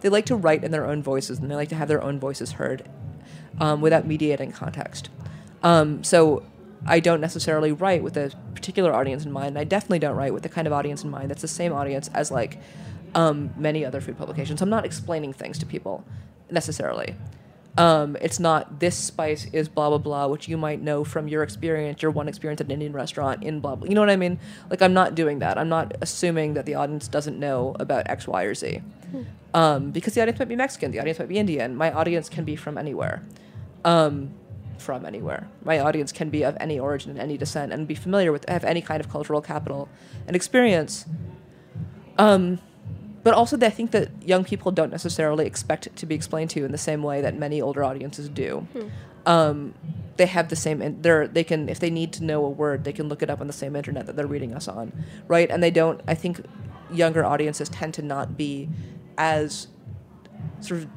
they 0.00 0.08
like 0.08 0.26
to 0.26 0.36
write 0.36 0.62
in 0.62 0.70
their 0.70 0.86
own 0.86 1.02
voices, 1.02 1.38
and 1.38 1.50
they 1.50 1.54
like 1.54 1.70
to 1.70 1.74
have 1.74 1.88
their 1.88 2.02
own 2.02 2.20
voices 2.20 2.52
heard 2.52 2.88
um, 3.60 3.80
without 3.80 4.06
mediating 4.06 4.52
context. 4.52 5.08
Um, 5.62 6.04
so 6.04 6.42
I 6.86 7.00
don't 7.00 7.20
necessarily 7.20 7.72
write 7.72 8.02
with 8.02 8.16
a 8.16 8.32
particular 8.54 8.94
audience 8.94 9.24
in 9.24 9.32
mind. 9.32 9.48
And 9.48 9.58
I 9.58 9.64
definitely 9.64 9.98
don't 9.98 10.16
write 10.16 10.32
with 10.32 10.42
the 10.42 10.48
kind 10.48 10.66
of 10.66 10.72
audience 10.72 11.04
in 11.04 11.10
mind 11.10 11.30
that's 11.30 11.42
the 11.42 11.48
same 11.48 11.72
audience 11.72 12.08
as 12.14 12.30
like 12.30 12.58
um, 13.14 13.52
many 13.56 13.84
other 13.84 14.00
food 14.00 14.16
publications. 14.16 14.62
I'm 14.62 14.70
not 14.70 14.84
explaining 14.84 15.32
things 15.32 15.58
to 15.58 15.66
people 15.66 16.04
necessarily. 16.50 17.14
Um, 17.78 18.16
it's 18.20 18.40
not 18.40 18.80
this 18.80 18.96
spice 18.96 19.46
is 19.52 19.68
blah 19.68 19.88
blah 19.88 19.98
blah, 19.98 20.26
which 20.26 20.48
you 20.48 20.56
might 20.56 20.82
know 20.82 21.04
from 21.04 21.28
your 21.28 21.42
experience, 21.42 22.02
your 22.02 22.10
one 22.10 22.28
experience 22.28 22.60
at 22.60 22.66
an 22.66 22.72
Indian 22.72 22.92
restaurant 22.92 23.44
in 23.44 23.60
blah 23.60 23.76
blah. 23.76 23.88
You 23.88 23.94
know 23.94 24.00
what 24.00 24.10
I 24.10 24.16
mean? 24.16 24.38
Like 24.68 24.82
I'm 24.82 24.92
not 24.92 25.14
doing 25.14 25.38
that. 25.38 25.56
I'm 25.56 25.68
not 25.68 25.96
assuming 26.00 26.54
that 26.54 26.66
the 26.66 26.74
audience 26.74 27.06
doesn't 27.08 27.38
know 27.38 27.76
about 27.78 28.10
X, 28.10 28.26
Y, 28.26 28.42
or 28.42 28.54
Z, 28.54 28.82
um, 29.54 29.92
because 29.92 30.14
the 30.14 30.22
audience 30.22 30.38
might 30.38 30.48
be 30.48 30.56
Mexican, 30.56 30.90
the 30.90 30.98
audience 30.98 31.18
might 31.18 31.28
be 31.28 31.38
Indian. 31.38 31.76
My 31.76 31.92
audience 31.92 32.28
can 32.28 32.44
be 32.44 32.56
from 32.56 32.76
anywhere. 32.76 33.22
Um, 33.84 34.34
from 34.80 35.04
anywhere. 35.06 35.48
My 35.62 35.78
audience 35.78 36.10
can 36.10 36.30
be 36.30 36.42
of 36.42 36.56
any 36.58 36.78
origin 36.78 37.10
and 37.10 37.20
any 37.20 37.36
descent 37.36 37.72
and 37.72 37.86
be 37.86 37.94
familiar 37.94 38.32
with 38.32 38.48
have 38.48 38.64
any 38.64 38.80
kind 38.80 39.00
of 39.00 39.08
cultural 39.08 39.40
capital 39.40 39.88
and 40.26 40.34
experience. 40.34 41.04
Um, 42.18 42.58
but 43.22 43.34
also, 43.34 43.58
I 43.60 43.70
think 43.70 43.90
that 43.90 44.10
young 44.26 44.44
people 44.44 44.72
don't 44.72 44.90
necessarily 44.90 45.46
expect 45.46 45.86
it 45.86 45.96
to 45.96 46.06
be 46.06 46.14
explained 46.14 46.50
to 46.50 46.64
in 46.64 46.72
the 46.72 46.78
same 46.78 47.02
way 47.02 47.20
that 47.20 47.36
many 47.36 47.60
older 47.60 47.84
audiences 47.84 48.28
do. 48.28 48.66
Hmm. 48.72 48.88
Um, 49.26 49.74
they 50.16 50.26
have 50.26 50.48
the 50.48 50.56
same. 50.56 50.80
in- 50.82 51.02
They're 51.02 51.28
they 51.28 51.44
can 51.44 51.68
if 51.68 51.80
they 51.80 51.90
need 51.90 52.12
to 52.14 52.24
know 52.24 52.44
a 52.44 52.48
word, 52.48 52.84
they 52.84 52.92
can 52.92 53.08
look 53.08 53.22
it 53.22 53.30
up 53.30 53.40
on 53.40 53.46
the 53.46 53.52
same 53.52 53.76
internet 53.76 54.06
that 54.06 54.16
they're 54.16 54.26
reading 54.26 54.54
us 54.54 54.68
on, 54.68 54.92
right? 55.28 55.50
And 55.50 55.62
they 55.62 55.70
don't. 55.70 56.00
I 56.06 56.14
think 56.14 56.44
younger 56.90 57.24
audiences 57.24 57.68
tend 57.68 57.94
to 57.94 58.02
not 58.02 58.36
be 58.36 58.68
as 59.18 59.68
sort 60.60 60.80
of 60.82 60.88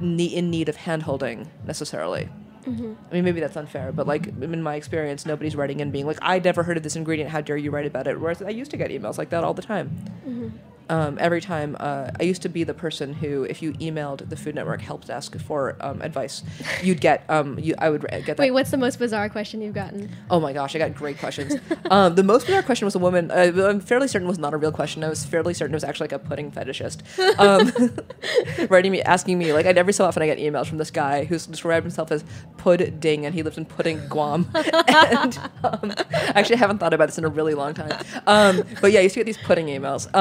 in 0.00 0.50
need 0.50 0.68
of 0.68 0.76
handholding 0.76 1.48
necessarily. 1.64 2.28
Mm-hmm. 2.64 2.94
I 3.10 3.14
mean, 3.14 3.24
maybe 3.24 3.38
that's 3.40 3.56
unfair, 3.56 3.92
but 3.92 4.08
like 4.08 4.26
in 4.26 4.62
my 4.62 4.74
experience, 4.74 5.24
nobody's 5.24 5.54
writing 5.54 5.78
in 5.78 5.92
being 5.92 6.06
like, 6.06 6.18
"I 6.20 6.40
never 6.40 6.64
heard 6.64 6.76
of 6.76 6.82
this 6.82 6.96
ingredient. 6.96 7.30
How 7.30 7.40
dare 7.40 7.56
you 7.56 7.70
write 7.70 7.86
about 7.86 8.08
it?" 8.08 8.20
Whereas 8.20 8.42
I 8.42 8.48
used 8.50 8.72
to 8.72 8.76
get 8.76 8.90
emails 8.90 9.18
like 9.18 9.30
that 9.30 9.44
all 9.44 9.54
the 9.54 9.62
time. 9.62 9.90
Mm-hmm. 10.26 10.48
Um, 10.88 11.18
every 11.20 11.40
time, 11.40 11.76
uh, 11.80 12.10
I 12.18 12.22
used 12.22 12.42
to 12.42 12.48
be 12.48 12.64
the 12.64 12.74
person 12.74 13.14
who, 13.14 13.44
if 13.44 13.62
you 13.62 13.72
emailed 13.74 14.28
the 14.28 14.36
Food 14.36 14.54
Network 14.54 14.80
help 14.80 15.04
desk 15.04 15.38
for 15.38 15.76
um, 15.80 16.00
advice, 16.02 16.42
you'd 16.82 17.00
get. 17.00 17.24
Um, 17.28 17.58
you, 17.58 17.74
I 17.78 17.90
would 17.90 18.02
get 18.02 18.26
that. 18.26 18.38
Wait, 18.38 18.52
what's 18.52 18.70
the 18.70 18.76
most 18.76 18.98
bizarre 18.98 19.28
question 19.28 19.60
you've 19.60 19.74
gotten? 19.74 20.10
Oh 20.30 20.40
my 20.40 20.52
gosh, 20.52 20.74
I 20.76 20.78
got 20.78 20.94
great 20.94 21.18
questions. 21.18 21.54
um, 21.90 22.14
the 22.14 22.22
most 22.22 22.46
bizarre 22.46 22.62
question 22.62 22.86
was 22.86 22.94
a 22.94 22.98
woman. 22.98 23.30
Uh, 23.30 23.52
I'm 23.68 23.80
fairly 23.80 24.08
certain 24.08 24.28
was 24.28 24.38
not 24.38 24.54
a 24.54 24.56
real 24.56 24.72
question. 24.72 25.02
I 25.02 25.08
was 25.08 25.24
fairly 25.24 25.54
certain 25.54 25.74
it 25.74 25.76
was 25.76 25.84
actually 25.84 26.04
like 26.04 26.12
a 26.12 26.18
pudding 26.18 26.50
fetishist, 26.52 27.02
um, 27.38 28.68
writing 28.70 28.92
me, 28.92 29.02
asking 29.02 29.38
me 29.38 29.52
like. 29.52 29.66
I'd, 29.66 29.78
every 29.78 29.92
so 29.92 30.04
often, 30.04 30.22
I 30.22 30.26
get 30.26 30.38
emails 30.38 30.66
from 30.66 30.78
this 30.78 30.90
guy 30.90 31.24
who's 31.24 31.46
described 31.46 31.84
himself 31.84 32.12
as 32.12 32.24
Pudding, 32.56 33.26
and 33.26 33.34
he 33.34 33.42
lives 33.42 33.58
in 33.58 33.64
Pudding, 33.64 34.00
Guam. 34.08 34.48
and 34.54 35.38
um, 35.62 35.92
actually, 36.12 36.56
I 36.56 36.58
haven't 36.58 36.78
thought 36.78 36.94
about 36.94 37.06
this 37.06 37.18
in 37.18 37.24
a 37.24 37.28
really 37.28 37.54
long 37.54 37.74
time. 37.74 37.92
Um, 38.26 38.62
but 38.80 38.92
yeah, 38.92 39.00
I 39.00 39.02
used 39.02 39.14
to 39.14 39.20
get 39.20 39.26
these 39.26 39.38
pudding 39.38 39.66
emails. 39.66 40.12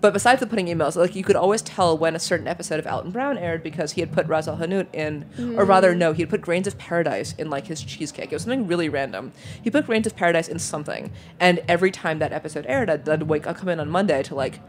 But 0.00 0.12
besides 0.12 0.38
the 0.38 0.46
putting 0.46 0.66
emails, 0.66 0.94
like 0.94 1.16
you 1.16 1.24
could 1.24 1.34
always 1.34 1.60
tell 1.60 1.98
when 1.98 2.14
a 2.14 2.20
certain 2.20 2.46
episode 2.46 2.78
of 2.78 2.86
Alton 2.86 3.10
Brown 3.10 3.36
aired 3.36 3.62
because 3.64 3.92
he 3.92 4.00
had 4.00 4.12
put 4.12 4.26
Ras 4.28 4.46
Al 4.46 4.56
Hanout 4.58 4.86
in, 4.92 5.24
or 5.58 5.64
rather, 5.64 5.92
no, 5.94 6.12
he 6.12 6.22
had 6.22 6.30
put 6.30 6.40
Grains 6.40 6.68
of 6.68 6.78
Paradise 6.78 7.34
in 7.36 7.50
like 7.50 7.66
his 7.66 7.82
cheesecake. 7.82 8.30
It 8.30 8.36
was 8.36 8.42
something 8.42 8.68
really 8.68 8.88
random. 8.88 9.32
He 9.62 9.70
put 9.70 9.86
Grains 9.86 10.06
of 10.06 10.14
Paradise 10.14 10.46
in 10.48 10.60
something, 10.60 11.10
and 11.40 11.60
every 11.66 11.90
time 11.90 12.20
that 12.20 12.32
episode 12.32 12.64
aired, 12.68 12.88
I'd, 12.88 13.08
I'd 13.08 13.22
wake, 13.24 13.46
I'd 13.48 13.56
come 13.56 13.68
in 13.68 13.80
on 13.80 13.88
Monday 13.90 14.22
to 14.22 14.34
like 14.36 14.60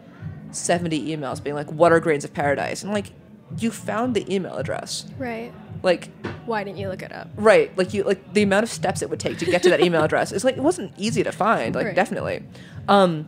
seventy 0.51 1.15
emails 1.15 1.43
being 1.43 1.55
like, 1.55 1.71
"What 1.71 1.91
are 1.91 1.99
Grains 1.99 2.23
of 2.23 2.33
Paradise?" 2.33 2.83
And 2.83 2.91
like, 2.91 3.11
you 3.57 3.69
found 3.71 4.15
the 4.15 4.31
email 4.33 4.55
address, 4.57 5.05
Right. 5.17 5.51
like 5.83 6.09
Why 6.47 6.63
didn't 6.63 6.77
you 6.79 6.87
look 6.89 7.01
it 7.03 7.11
up? 7.11 7.29
right 7.35 7.75
like 7.77 7.93
you 7.93 8.03
like 8.03 8.33
the 8.33 8.41
amount 8.43 8.63
of 8.63 8.69
steps 8.69 9.01
it 9.01 9.09
would 9.09 9.19
take 9.19 9.37
to 9.39 9.45
get 9.45 9.61
to 9.63 9.69
that 9.69 9.81
email 9.81 10.03
address 10.09 10.31
is 10.31 10.43
like 10.43 10.57
it 10.57 10.61
wasn't 10.63 10.91
easy 10.97 11.23
to 11.23 11.31
find 11.31 11.73
like 11.73 11.85
Right. 11.87 11.95
definitely 11.95 12.43
um 12.87 13.25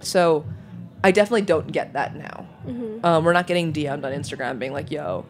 so 0.00 0.44
i 1.04 1.10
definitely 1.12 1.42
don't 1.42 1.70
get 1.70 1.92
that 1.92 2.16
now 2.16 2.46
um, 3.04 3.24
we're 3.24 3.32
not 3.32 3.46
getting 3.46 3.72
dm'd 3.72 4.04
on 4.04 4.12
instagram 4.12 4.58
being 4.58 4.72
like 4.72 4.90
yo 4.90 5.24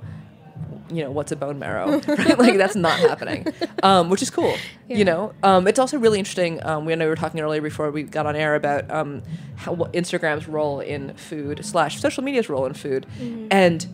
you 0.91 1.03
know 1.03 1.11
what's 1.11 1.33
a 1.33 1.37
bone 1.37 1.59
marrow 1.59 1.99
right 2.09 2.39
like 2.39 2.57
that's 2.57 2.77
not 2.77 2.99
happening 3.01 3.47
um, 3.83 4.09
which 4.11 4.23
is 4.23 4.31
cool 4.31 4.55
Yeah. 4.89 4.97
you 4.99 5.05
know 5.05 5.33
um, 5.43 5.67
it's 5.67 5.79
also 5.79 5.99
really 5.99 6.19
interesting 6.19 6.63
um, 6.65 6.85
we 6.85 6.93
I 6.93 6.97
know 6.97 7.07
we 7.07 7.11
were 7.11 7.17
talking 7.17 7.41
earlier 7.41 7.63
before 7.63 7.91
we 7.91 8.03
got 8.05 8.27
on 8.27 8.37
air 8.37 8.55
about 8.55 8.91
um, 8.91 9.23
how 9.57 9.75
instagram's 10.01 10.47
role 10.47 10.81
in 10.81 11.15
food 11.17 11.65
slash 11.65 12.01
social 12.01 12.23
media's 12.23 12.49
role 12.49 12.67
in 12.67 12.75
food 12.75 13.07
and 13.51 13.87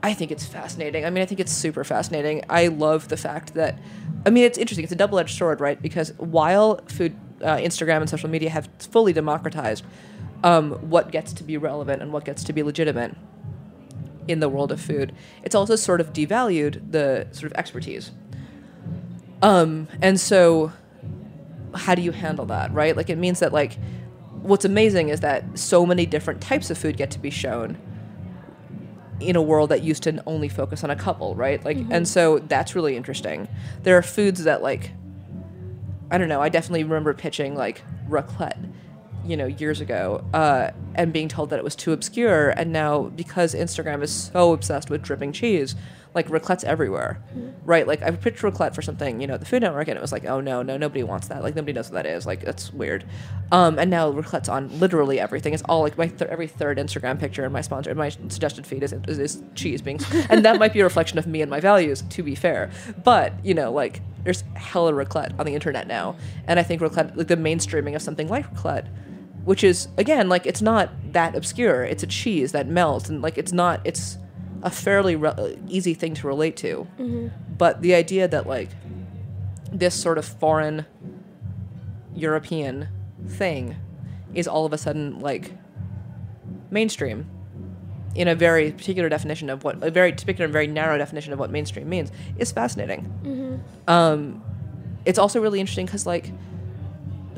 I 0.00 0.14
think 0.14 0.30
it's 0.30 0.46
fascinating. 0.46 1.04
I 1.04 1.10
mean, 1.10 1.22
I 1.22 1.26
think 1.26 1.40
it's 1.40 1.50
super 1.50 1.82
fascinating. 1.82 2.44
I 2.48 2.68
love 2.68 3.08
the 3.08 3.16
fact 3.16 3.54
that, 3.54 3.76
I 4.24 4.30
mean, 4.30 4.44
it's 4.44 4.56
interesting. 4.56 4.84
It's 4.84 4.92
a 4.92 4.96
double 4.96 5.18
edged 5.18 5.36
sword, 5.36 5.60
right? 5.60 5.82
Because 5.82 6.12
while 6.18 6.80
food, 6.86 7.16
uh, 7.42 7.56
Instagram 7.56 7.96
and 8.02 8.08
social 8.08 8.30
media 8.30 8.48
have 8.50 8.68
fully 8.78 9.12
democratized 9.12 9.84
um, 10.44 10.72
what 10.90 11.10
gets 11.10 11.32
to 11.34 11.44
be 11.44 11.56
relevant 11.56 12.02
and 12.02 12.12
what 12.12 12.24
gets 12.24 12.44
to 12.44 12.52
be 12.52 12.62
legitimate 12.62 13.16
in 14.26 14.40
the 14.40 14.48
world 14.48 14.70
of 14.70 14.80
food, 14.80 15.14
it's 15.42 15.54
also 15.54 15.76
sort 15.76 16.00
of 16.00 16.12
devalued 16.12 16.92
the 16.92 17.26
sort 17.32 17.50
of 17.50 17.58
expertise. 17.58 18.10
Um, 19.42 19.88
and 20.02 20.20
so, 20.20 20.72
how 21.74 21.94
do 21.94 22.02
you 22.02 22.12
handle 22.12 22.46
that, 22.46 22.72
right? 22.72 22.96
Like, 22.96 23.08
it 23.08 23.18
means 23.18 23.40
that, 23.40 23.52
like, 23.52 23.78
what's 24.42 24.64
amazing 24.64 25.08
is 25.08 25.20
that 25.20 25.58
so 25.58 25.86
many 25.86 26.06
different 26.06 26.40
types 26.40 26.70
of 26.70 26.78
food 26.78 26.96
get 26.96 27.10
to 27.12 27.18
be 27.18 27.30
shown 27.30 27.78
in 29.20 29.34
a 29.34 29.42
world 29.42 29.70
that 29.70 29.82
used 29.82 30.02
to 30.04 30.22
only 30.26 30.48
focus 30.48 30.84
on 30.84 30.90
a 30.90 30.96
couple, 30.96 31.34
right? 31.34 31.64
Like, 31.64 31.78
and 31.90 32.06
so 32.06 32.38
that's 32.38 32.74
really 32.74 32.96
interesting. 32.96 33.48
There 33.82 33.96
are 33.96 34.02
foods 34.02 34.44
that, 34.44 34.62
like, 34.62 34.92
I 36.10 36.18
don't 36.18 36.28
know. 36.28 36.40
I 36.40 36.48
definitely 36.48 36.84
remember 36.84 37.12
pitching 37.14 37.54
like 37.54 37.82
raclette, 38.08 38.72
you 39.24 39.36
know, 39.36 39.46
years 39.46 39.80
ago, 39.80 40.24
uh, 40.34 40.70
and 40.94 41.12
being 41.12 41.28
told 41.28 41.50
that 41.50 41.58
it 41.58 41.64
was 41.64 41.76
too 41.76 41.92
obscure. 41.92 42.50
And 42.50 42.72
now, 42.72 43.04
because 43.04 43.54
Instagram 43.54 44.02
is 44.02 44.12
so 44.12 44.52
obsessed 44.52 44.90
with 44.90 45.02
dripping 45.02 45.32
cheese, 45.32 45.74
like 46.18 46.30
raclette's 46.30 46.64
everywhere, 46.64 47.22
right? 47.64 47.86
Like 47.86 48.02
I 48.02 48.10
pitched 48.10 48.42
raclette 48.42 48.74
for 48.74 48.82
something, 48.82 49.20
you 49.20 49.28
know, 49.28 49.36
the 49.36 49.46
Food 49.46 49.62
Network, 49.62 49.86
and 49.86 49.96
it 49.96 50.00
was 50.00 50.10
like, 50.10 50.24
oh 50.24 50.40
no, 50.40 50.62
no, 50.62 50.76
nobody 50.76 51.04
wants 51.04 51.28
that. 51.28 51.44
Like 51.44 51.54
nobody 51.54 51.72
knows 51.72 51.90
what 51.90 52.02
that 52.02 52.06
is. 52.06 52.26
Like 52.26 52.40
that's 52.44 52.72
weird. 52.72 53.04
Um, 53.52 53.78
and 53.78 53.88
now 53.88 54.10
raclette's 54.10 54.48
on 54.48 54.80
literally 54.80 55.20
everything. 55.20 55.54
It's 55.54 55.62
all 55.68 55.82
like 55.82 55.96
my 55.96 56.08
th- 56.08 56.28
every 56.28 56.48
third 56.48 56.78
Instagram 56.78 57.20
picture 57.20 57.44
and 57.44 57.52
my 57.52 57.60
sponsor, 57.60 57.94
my 57.94 58.08
suggested 58.08 58.66
feed 58.66 58.82
is, 58.82 58.92
is, 59.06 59.18
is 59.20 59.42
cheese 59.54 59.80
being, 59.80 60.00
and 60.28 60.44
that 60.44 60.58
might 60.58 60.72
be 60.72 60.80
a 60.80 60.84
reflection 60.84 61.18
of 61.18 61.28
me 61.28 61.40
and 61.40 61.48
my 61.48 61.60
values, 61.60 62.02
to 62.02 62.24
be 62.24 62.34
fair. 62.34 62.68
But 63.04 63.32
you 63.44 63.54
know, 63.54 63.70
like 63.70 64.02
there's 64.24 64.42
hella 64.54 64.92
raclette 64.92 65.38
on 65.38 65.46
the 65.46 65.54
internet 65.54 65.86
now, 65.86 66.16
and 66.48 66.58
I 66.58 66.64
think 66.64 66.82
raclette, 66.82 67.16
like 67.16 67.28
the 67.28 67.36
mainstreaming 67.36 67.94
of 67.94 68.02
something 68.02 68.26
like 68.26 68.52
raclette, 68.52 68.88
which 69.44 69.62
is 69.62 69.86
again 69.96 70.28
like 70.28 70.46
it's 70.46 70.62
not 70.62 70.90
that 71.12 71.36
obscure. 71.36 71.84
It's 71.84 72.02
a 72.02 72.08
cheese 72.08 72.50
that 72.52 72.66
melts, 72.66 73.08
and 73.08 73.22
like 73.22 73.38
it's 73.38 73.52
not. 73.52 73.80
It's 73.84 74.18
a 74.62 74.70
fairly 74.70 75.16
re- 75.16 75.30
uh, 75.30 75.50
easy 75.68 75.94
thing 75.94 76.14
to 76.14 76.26
relate 76.26 76.56
to. 76.58 76.86
Mm-hmm. 76.98 77.28
But 77.56 77.82
the 77.82 77.94
idea 77.94 78.28
that 78.28 78.46
like 78.46 78.70
this 79.72 79.94
sort 79.94 80.18
of 80.18 80.24
foreign 80.24 80.86
European 82.14 82.88
thing 83.26 83.76
is 84.34 84.48
all 84.48 84.66
of 84.66 84.72
a 84.72 84.78
sudden 84.78 85.20
like 85.20 85.52
mainstream 86.70 87.28
in 88.14 88.28
a 88.28 88.34
very 88.34 88.72
particular 88.72 89.08
definition 89.08 89.50
of 89.50 89.64
what 89.64 89.82
a 89.82 89.90
very 89.90 90.12
particular 90.12 90.44
and 90.44 90.52
very 90.52 90.66
narrow 90.66 90.98
definition 90.98 91.32
of 91.32 91.38
what 91.38 91.50
mainstream 91.50 91.88
means 91.88 92.10
is 92.38 92.50
fascinating. 92.50 93.02
Mm-hmm. 93.22 93.90
Um, 93.90 94.42
it's 95.04 95.18
also 95.18 95.40
really 95.40 95.60
interesting 95.60 95.86
because 95.86 96.06
like 96.06 96.32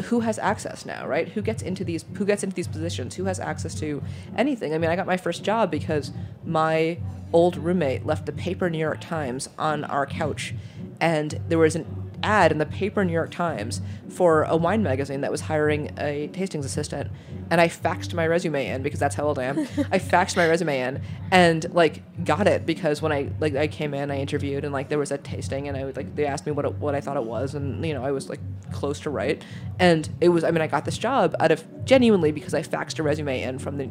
who 0.02 0.20
has 0.20 0.38
access 0.38 0.86
now, 0.86 1.06
right? 1.06 1.28
Who 1.28 1.42
gets 1.42 1.62
into 1.62 1.84
these 1.84 2.04
who 2.14 2.24
gets 2.24 2.42
into 2.42 2.54
these 2.54 2.68
positions? 2.68 3.14
Who 3.14 3.24
has 3.24 3.40
access 3.40 3.74
to 3.80 4.02
anything? 4.36 4.74
I 4.74 4.78
mean, 4.78 4.90
I 4.90 4.96
got 4.96 5.06
my 5.06 5.16
first 5.16 5.44
job 5.44 5.70
because 5.70 6.12
my 6.44 6.98
old 7.32 7.56
roommate 7.56 8.04
left 8.04 8.26
the 8.26 8.32
paper 8.32 8.68
New 8.68 8.78
York 8.78 9.00
Times 9.00 9.48
on 9.58 9.84
our 9.84 10.06
couch 10.06 10.54
and 11.00 11.40
there 11.48 11.58
was 11.58 11.76
an 11.76 12.09
ad 12.22 12.52
in 12.52 12.58
the 12.58 12.66
paper 12.66 13.04
New 13.04 13.12
York 13.12 13.30
Times 13.30 13.80
for 14.08 14.44
a 14.44 14.56
wine 14.56 14.82
magazine 14.82 15.20
that 15.20 15.30
was 15.30 15.42
hiring 15.42 15.88
a 15.98 16.28
tastings 16.32 16.64
assistant 16.64 17.10
and 17.50 17.60
I 17.60 17.68
faxed 17.68 18.14
my 18.14 18.26
resume 18.26 18.66
in 18.66 18.82
because 18.82 19.00
that's 19.00 19.14
how 19.14 19.24
old 19.24 19.38
I 19.38 19.44
am. 19.44 19.58
I 19.92 19.98
faxed 19.98 20.36
my 20.36 20.48
resume 20.48 20.80
in 20.80 21.02
and 21.30 21.72
like 21.74 22.02
got 22.24 22.46
it 22.46 22.64
because 22.64 23.02
when 23.02 23.12
I 23.12 23.30
like 23.40 23.56
I 23.56 23.66
came 23.66 23.92
in, 23.92 24.10
I 24.10 24.18
interviewed 24.18 24.64
and 24.64 24.72
like 24.72 24.88
there 24.88 24.98
was 24.98 25.10
a 25.10 25.18
tasting 25.18 25.68
and 25.68 25.76
I 25.76 25.84
was 25.84 25.96
like 25.96 26.14
they 26.14 26.26
asked 26.26 26.46
me 26.46 26.52
what 26.52 26.64
it, 26.64 26.74
what 26.74 26.94
I 26.94 27.00
thought 27.00 27.16
it 27.16 27.24
was 27.24 27.54
and 27.54 27.84
you 27.84 27.94
know 27.94 28.04
I 28.04 28.12
was 28.12 28.28
like 28.28 28.40
close 28.72 29.00
to 29.00 29.10
right 29.10 29.42
and 29.78 30.08
it 30.20 30.28
was 30.28 30.44
I 30.44 30.50
mean 30.50 30.62
I 30.62 30.66
got 30.68 30.84
this 30.84 30.98
job 30.98 31.34
out 31.40 31.50
of 31.50 31.64
genuinely 31.84 32.30
because 32.30 32.54
I 32.54 32.62
faxed 32.62 32.98
a 32.98 33.02
resume 33.02 33.42
in 33.42 33.58
from 33.58 33.78
the 33.78 33.90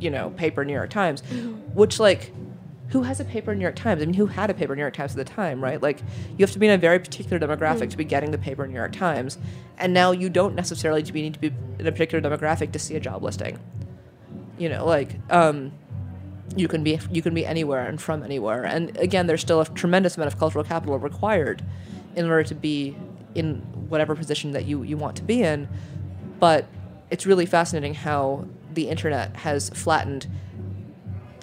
you 0.00 0.10
know 0.10 0.30
paper 0.30 0.64
New 0.64 0.72
York 0.72 0.90
Times, 0.90 1.22
mm-hmm. 1.22 1.52
which 1.74 2.00
like 2.00 2.32
who 2.88 3.02
has 3.02 3.18
a 3.20 3.24
paper 3.24 3.52
in 3.52 3.58
New 3.58 3.62
York 3.62 3.76
Times? 3.76 4.02
I 4.02 4.06
mean, 4.06 4.14
who 4.14 4.26
had 4.26 4.50
a 4.50 4.54
paper 4.54 4.72
in 4.72 4.76
New 4.76 4.82
York 4.82 4.94
Times 4.94 5.12
at 5.12 5.26
the 5.26 5.32
time, 5.32 5.62
right? 5.62 5.80
Like, 5.80 6.00
you 6.36 6.44
have 6.44 6.52
to 6.52 6.58
be 6.58 6.66
in 6.66 6.72
a 6.72 6.78
very 6.78 6.98
particular 6.98 7.44
demographic 7.44 7.90
to 7.90 7.96
be 7.96 8.04
getting 8.04 8.30
the 8.30 8.38
paper 8.38 8.64
in 8.64 8.70
New 8.70 8.76
York 8.76 8.92
Times, 8.92 9.38
and 9.78 9.92
now 9.92 10.12
you 10.12 10.28
don't 10.28 10.54
necessarily 10.54 11.02
need 11.02 11.34
to 11.34 11.40
be 11.40 11.52
in 11.78 11.86
a 11.86 11.92
particular 11.92 12.28
demographic 12.28 12.72
to 12.72 12.78
see 12.78 12.94
a 12.94 13.00
job 13.00 13.22
listing. 13.22 13.58
You 14.58 14.68
know, 14.68 14.86
like, 14.86 15.16
um, 15.30 15.72
you 16.56 16.68
can 16.68 16.84
be 16.84 17.00
you 17.10 17.22
can 17.22 17.34
be 17.34 17.44
anywhere 17.44 17.86
and 17.86 18.00
from 18.00 18.22
anywhere, 18.22 18.64
and 18.64 18.96
again, 18.98 19.26
there's 19.26 19.40
still 19.40 19.60
a 19.60 19.66
tremendous 19.66 20.16
amount 20.16 20.32
of 20.32 20.38
cultural 20.38 20.64
capital 20.64 20.98
required 20.98 21.64
in 22.14 22.26
order 22.26 22.44
to 22.44 22.54
be 22.54 22.96
in 23.34 23.56
whatever 23.88 24.14
position 24.14 24.52
that 24.52 24.66
you 24.66 24.82
you 24.82 24.96
want 24.96 25.16
to 25.16 25.22
be 25.22 25.42
in, 25.42 25.68
but 26.38 26.66
it's 27.10 27.26
really 27.26 27.46
fascinating 27.46 27.94
how 27.94 28.46
the 28.72 28.88
internet 28.88 29.36
has 29.36 29.70
flattened 29.70 30.26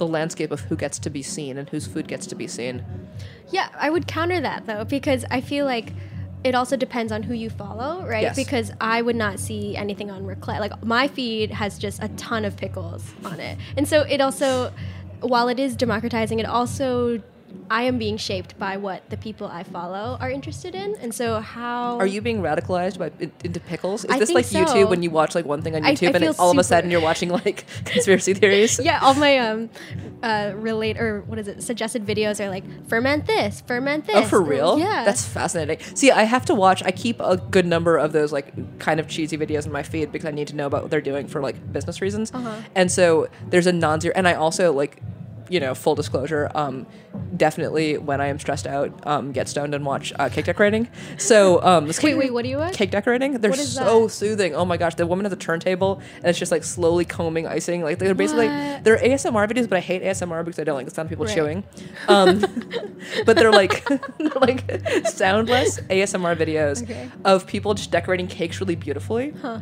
the 0.02 0.08
landscape 0.08 0.50
of 0.50 0.62
who 0.62 0.76
gets 0.76 0.98
to 0.98 1.12
be 1.12 1.22
seen 1.22 1.60
and 1.60 1.70
whose 1.70 1.86
food 1.86 2.08
gets 2.08 2.26
to 2.26 2.34
be 2.34 2.48
seen. 2.48 2.84
Yeah, 3.52 3.70
I 3.78 3.92
would 3.92 4.08
counter 4.08 4.42
that 4.42 4.66
though 4.66 4.84
because 4.84 5.26
I 5.30 5.42
feel 5.42 5.64
like 5.68 5.94
it 6.44 6.56
also 6.56 6.76
depends 6.76 7.12
on 7.12 7.22
who 7.22 7.36
you 7.36 7.52
follow, 7.52 8.04
right? 8.08 8.24
Yes. 8.24 8.36
Because 8.36 8.72
I 8.82 9.04
would 9.04 9.16
not 9.16 9.40
see 9.40 9.78
anything 9.78 10.10
on 10.10 10.26
raclette. 10.26 10.60
Like 10.60 10.84
my 10.84 11.08
feed 11.08 11.52
has 11.52 11.78
just 11.78 12.02
a 12.02 12.08
ton 12.10 12.46
of 12.46 12.58
pickles 12.58 13.12
on 13.24 13.40
it, 13.40 13.60
and 13.78 13.88
so 13.88 14.02
it 14.02 14.22
also, 14.22 14.74
while 15.20 15.48
it 15.50 15.60
is 15.60 15.76
democratizing, 15.76 16.40
it 16.40 16.48
also 16.48 17.22
I 17.72 17.84
am 17.84 17.98
being 17.98 18.18
shaped 18.18 18.60
by 18.60 18.76
what 18.76 19.10
the 19.10 19.16
people 19.16 19.48
I 19.48 19.64
follow 19.64 20.18
are 20.20 20.30
interested 20.30 20.76
in, 20.76 20.98
and 21.00 21.14
so 21.14 21.40
how 21.40 21.98
Are 22.00 22.06
you 22.06 22.20
being 22.20 22.42
radicalized 22.42 22.98
by 23.00 23.12
into 23.46 23.62
pickles? 23.62 24.04
Is 24.04 24.12
I 24.12 24.20
this 24.20 24.30
like 24.30 24.44
so. 24.44 24.66
YouTube 24.66 24.90
when 24.90 25.02
you 25.02 25.10
watch 25.10 25.36
like 25.36 25.46
one 25.46 25.62
thing 25.62 25.78
on 25.78 25.86
I- 25.86 25.92
I 25.92 25.96
YouTube 25.96 26.14
and 26.16 26.36
all 26.38 26.52
of 26.52 26.58
a 26.58 26.66
sudden 26.66 26.92
you're 26.92 27.00
watching 27.00 27.30
like 27.30 27.66
conspiracy 27.86 28.34
theories? 28.34 28.78
Yeah, 28.92 29.00
all 29.02 29.14
my 29.14 29.38
um, 29.38 29.70
uh, 30.22 30.52
relate 30.56 31.00
or 31.00 31.22
what 31.22 31.40
is 31.40 31.48
it? 31.48 31.64
Suggested 31.64 32.06
videos 32.06 32.44
are 32.44 32.50
like 32.50 32.66
ferment 32.90 33.26
this, 33.26 33.62
ferment 33.62 34.06
this. 34.06 34.18
Oh, 34.18 34.24
for 34.24 34.42
real? 34.42 34.78
Yeah, 34.78 35.06
That's 35.06 35.24
fascinating. 35.26 35.80
See, 35.96 36.12
I 36.12 36.24
have 36.24 36.46
to 36.48 36.56
watch, 36.56 36.84
I 36.84 36.92
keep 36.92 37.22
a 37.22 37.38
good 37.38 37.66
number 37.66 37.96
of 37.96 38.12
those, 38.12 38.34
like, 38.34 38.80
kind 38.80 39.00
of 39.00 39.08
cheesy 39.08 39.38
videos 39.38 39.66
in 39.66 39.72
my 39.72 39.84
feed 39.84 40.12
because 40.12 40.28
I 40.28 40.32
need 40.32 40.48
to 40.50 40.56
know 40.58 40.68
about 40.68 40.82
what 40.82 40.92
they're 40.92 41.00
doing 41.00 41.28
for, 41.28 41.42
like, 41.42 41.72
business 41.72 42.02
reasons. 42.02 42.32
Uh-huh. 42.34 42.62
And 42.76 42.92
so 42.92 43.30
there's 43.50 43.68
a 43.68 43.72
non 43.72 44.02
zero, 44.02 44.14
and 44.16 44.28
I 44.28 44.34
also, 44.34 44.74
like, 44.74 45.02
you 45.52 45.60
know, 45.60 45.76
full 45.76 45.96
disclosure, 45.96 46.50
um, 46.56 46.88
definitely 47.36 47.98
when 47.98 48.22
I 48.22 48.28
am 48.28 48.40
stressed 48.40 48.66
out, 48.66 49.06
um, 49.06 49.32
get 49.34 49.50
stoned 49.50 49.76
and 49.76 49.86
watch 49.86 50.14
uh, 50.18 50.30
cake 50.30 50.46
decorating. 50.46 50.88
So, 51.18 51.62
um, 51.62 51.88
this 51.88 52.02
Wait, 52.02 52.12
cake- 52.12 52.20
wait, 52.20 52.34
what 52.34 52.44
do 52.44 52.50
you 52.50 52.58
watch? 52.58 52.74
Cake 52.74 52.90
decorating? 52.92 53.34
They're 53.34 53.54
so 53.54 54.04
that? 54.04 54.10
soothing. 54.14 54.56
Oh 54.56 54.64
my 54.66 54.78
gosh, 54.78 54.96
the 54.96 55.06
woman 55.06 55.26
has 55.26 55.34
a 55.34 55.36
turntable 55.36 56.02
and 56.18 56.26
it's 56.28 56.40
just 56.40 56.52
like 56.52 56.64
slowly 56.64 57.04
combing 57.04 57.48
icing. 57.48 57.84
Like 57.84 58.00
they're 58.00 58.16
basically 58.16 58.48
What? 58.48 58.84
they're 58.86 58.98
ASMR 58.98 59.48
videos, 59.50 59.68
but 59.68 59.78
I 59.78 59.82
hate 59.82 60.02
ASMR 60.04 60.46
because 60.46 60.58
I 60.60 60.64
don't 60.64 60.76
like 60.76 60.86
the 60.88 60.94
sound 60.96 61.08
of 61.08 61.10
people 61.10 61.26
Right. 61.26 61.36
chewing. 61.36 61.64
Um, 62.08 62.40
but 63.26 63.36
they're 63.36 63.52
like 63.52 63.86
they're 64.18 64.30
like 64.40 64.64
soundless 65.06 65.80
ASMR 65.82 66.36
videos 66.38 66.84
Okay. 66.84 67.10
of 67.26 67.46
people 67.46 67.74
just 67.74 67.92
decorating 67.92 68.28
cakes 68.28 68.60
really 68.62 68.76
beautifully. 68.76 69.34
Huh. 69.42 69.60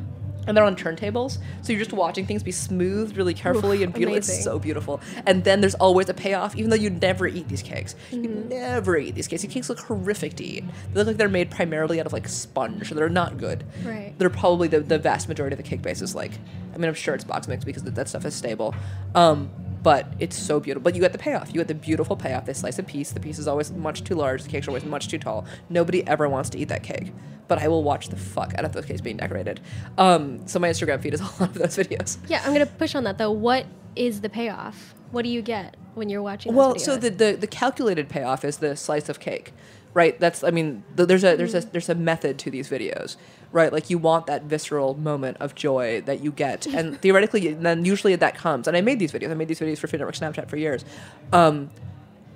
And 0.49 0.57
they're 0.57 0.65
on 0.65 0.75
turntables, 0.75 1.37
so 1.61 1.71
you're 1.71 1.79
just 1.79 1.93
watching 1.93 2.25
things 2.25 2.41
be 2.41 2.51
smoothed 2.51 3.15
really 3.15 3.33
carefully 3.35 3.77
Oof, 3.77 3.83
and 3.83 3.93
beautiful. 3.93 4.17
It's 4.17 4.43
so 4.43 4.57
beautiful. 4.59 4.99
And 5.27 5.43
then 5.43 5.61
there's 5.61 5.75
always 5.75 6.09
a 6.09 6.13
payoff, 6.13 6.55
even 6.55 6.71
though 6.71 6.75
you 6.75 6.89
never 6.89 7.27
eat 7.27 7.47
these 7.47 7.61
cakes. 7.61 7.95
You 8.11 8.19
Mm-hmm. 8.23 8.49
never 8.49 8.97
eat 8.97 9.13
these 9.15 9.27
cakes. 9.27 9.43
These 9.43 9.53
cakes 9.53 9.69
look 9.69 9.79
horrific 9.79 10.35
to 10.37 10.43
eat. 10.43 10.63
They 10.91 10.97
look 10.99 11.05
like 11.07 11.17
they're 11.17 11.29
made 11.29 11.51
primarily 11.51 11.99
out 11.99 12.07
of 12.07 12.13
like 12.13 12.27
sponge, 12.27 12.89
they're 12.89 13.07
not 13.09 13.37
good. 13.37 13.63
Right. 13.85 14.13
They're 14.17 14.29
probably 14.31 14.67
the, 14.67 14.79
the 14.79 14.97
vast 14.97 15.29
majority 15.29 15.53
of 15.53 15.57
the 15.57 15.63
cake 15.69 15.83
base 15.83 16.01
is 16.01 16.15
like, 16.15 16.31
I 16.73 16.77
mean, 16.77 16.87
I'm 16.89 16.95
sure 16.95 17.13
it's 17.13 17.23
box 17.23 17.47
mix 17.47 17.63
because 17.63 17.83
that, 17.83 17.93
that 17.93 18.09
stuff 18.09 18.25
is 18.25 18.33
stable. 18.33 18.73
Um, 19.13 19.51
but 19.81 20.07
it's 20.19 20.37
so 20.37 20.59
beautiful. 20.59 20.83
But 20.83 20.95
you 20.95 21.01
get 21.01 21.11
the 21.11 21.17
payoff. 21.17 21.49
You 21.49 21.55
get 21.55 21.67
the 21.67 21.75
beautiful 21.75 22.15
payoff. 22.15 22.45
They 22.45 22.53
slice 22.53 22.79
a 22.79 22.83
piece. 22.83 23.11
The 23.11 23.19
piece 23.19 23.39
is 23.39 23.47
always 23.47 23.71
much 23.71 24.03
too 24.03 24.15
large. 24.15 24.43
The 24.43 24.49
cakes 24.49 24.67
are 24.67 24.71
always 24.71 24.85
much 24.85 25.07
too 25.07 25.17
tall. 25.17 25.45
Nobody 25.69 26.05
ever 26.07 26.27
wants 26.27 26.49
to 26.51 26.57
eat 26.57 26.69
that 26.69 26.83
cake. 26.83 27.11
But 27.47 27.59
I 27.59 27.67
will 27.67 27.83
watch 27.83 28.09
the 28.09 28.15
fuck 28.15 28.53
out 28.57 28.65
of 28.65 28.73
those 28.73 28.85
cakes 28.85 29.01
being 29.01 29.17
decorated. 29.17 29.59
Um, 29.97 30.47
so 30.47 30.59
my 30.59 30.69
Instagram 30.69 31.01
feed 31.01 31.13
is 31.13 31.21
a 31.21 31.23
lot 31.23 31.41
of 31.41 31.53
those 31.55 31.77
videos. 31.77 32.17
Yeah, 32.27 32.41
I'm 32.45 32.53
gonna 32.53 32.65
push 32.65 32.95
on 32.95 33.03
that 33.05 33.17
though. 33.17 33.31
What 33.31 33.65
is 33.95 34.21
the 34.21 34.29
payoff? 34.29 34.93
What 35.11 35.23
do 35.23 35.29
you 35.29 35.41
get 35.41 35.75
when 35.95 36.09
you're 36.09 36.21
watching? 36.21 36.53
Well, 36.53 36.77
so 36.77 36.95
the, 36.95 37.09
the 37.09 37.37
the 37.39 37.47
calculated 37.47 38.09
payoff 38.09 38.45
is 38.45 38.57
the 38.57 38.75
slice 38.75 39.09
of 39.09 39.19
cake, 39.19 39.53
right? 39.93 40.19
That's 40.19 40.43
I 40.43 40.51
mean, 40.51 40.83
th- 40.95 41.07
there's 41.07 41.23
a 41.23 41.35
there's 41.35 41.55
a 41.55 41.61
there's 41.61 41.89
a 41.89 41.95
method 41.95 42.37
to 42.39 42.51
these 42.51 42.69
videos, 42.69 43.15
right? 43.51 43.71
Like 43.71 43.89
you 43.89 43.97
want 43.97 44.27
that 44.27 44.43
visceral 44.43 44.95
moment 44.95 45.37
of 45.39 45.55
joy 45.55 46.01
that 46.01 46.21
you 46.23 46.31
get, 46.31 46.65
and 46.67 46.99
theoretically, 47.01 47.53
then 47.53 47.85
usually 47.85 48.15
that 48.15 48.35
comes. 48.35 48.67
And 48.67 48.75
I 48.77 48.81
made 48.81 48.99
these 48.99 49.11
videos. 49.11 49.31
I 49.31 49.33
made 49.33 49.47
these 49.47 49.59
videos 49.59 49.79
for 49.79 49.87
Food 49.87 49.99
Network 49.99 50.15
Snapchat 50.15 50.49
for 50.49 50.57
years. 50.57 50.85
Um, 51.33 51.69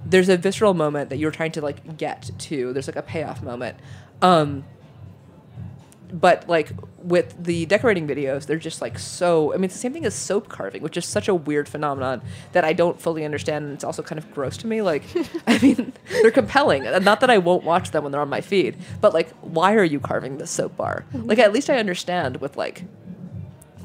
there's 0.06 0.30
a 0.30 0.38
visceral 0.38 0.74
moment 0.74 1.10
that 1.10 1.18
you're 1.18 1.32
trying 1.32 1.52
to 1.54 1.62
like 1.62 1.98
get 1.98 2.30
to. 2.38 2.74
There's 2.74 2.88
like 2.88 2.96
a 2.96 3.02
payoff 3.02 3.42
moment. 3.42 3.78
Um, 4.22 4.66
but 6.14 6.48
like 6.48 6.72
with 7.00 7.36
the 7.44 7.66
decorating 7.66 8.08
videos 8.08 8.46
they're 8.46 8.56
just 8.58 8.82
like 8.82 8.98
so 9.00 9.52
i 9.54 9.56
mean 9.58 9.66
it's 9.66 9.74
the 9.74 9.80
same 9.80 9.92
thing 9.92 10.06
as 10.06 10.14
soap 10.14 10.48
carving 10.48 10.82
which 10.82 10.96
is 10.96 11.06
such 11.06 11.28
a 11.28 11.34
weird 11.34 11.68
phenomenon 11.68 12.22
that 12.54 12.64
i 12.64 12.72
don't 12.72 13.02
fully 13.02 13.26
understand 13.26 13.66
and 13.66 13.74
it's 13.74 13.84
also 13.84 14.04
kind 14.04 14.20
of 14.20 14.32
gross 14.32 14.56
to 14.56 14.68
me 14.68 14.82
like 14.82 15.04
i 15.48 15.58
mean 15.58 15.92
they're 16.22 16.32
compelling 16.32 16.86
And 16.86 17.04
not 17.04 17.20
that 17.22 17.30
i 17.32 17.40
won't 17.40 17.64
watch 17.64 17.92
them 17.92 18.04
when 18.04 18.12
they're 18.12 18.22
on 18.22 18.30
my 18.30 18.42
feed 18.42 18.78
but 19.02 19.14
like 19.14 19.30
why 19.42 19.74
are 19.74 19.84
you 19.84 20.00
carving 20.00 20.38
this 20.38 20.52
soap 20.52 20.78
bar? 20.78 21.06
Like 21.14 21.40
at 21.40 21.52
least 21.52 21.70
i 21.70 21.78
understand 21.78 22.38
with 22.38 22.56
like 22.56 22.84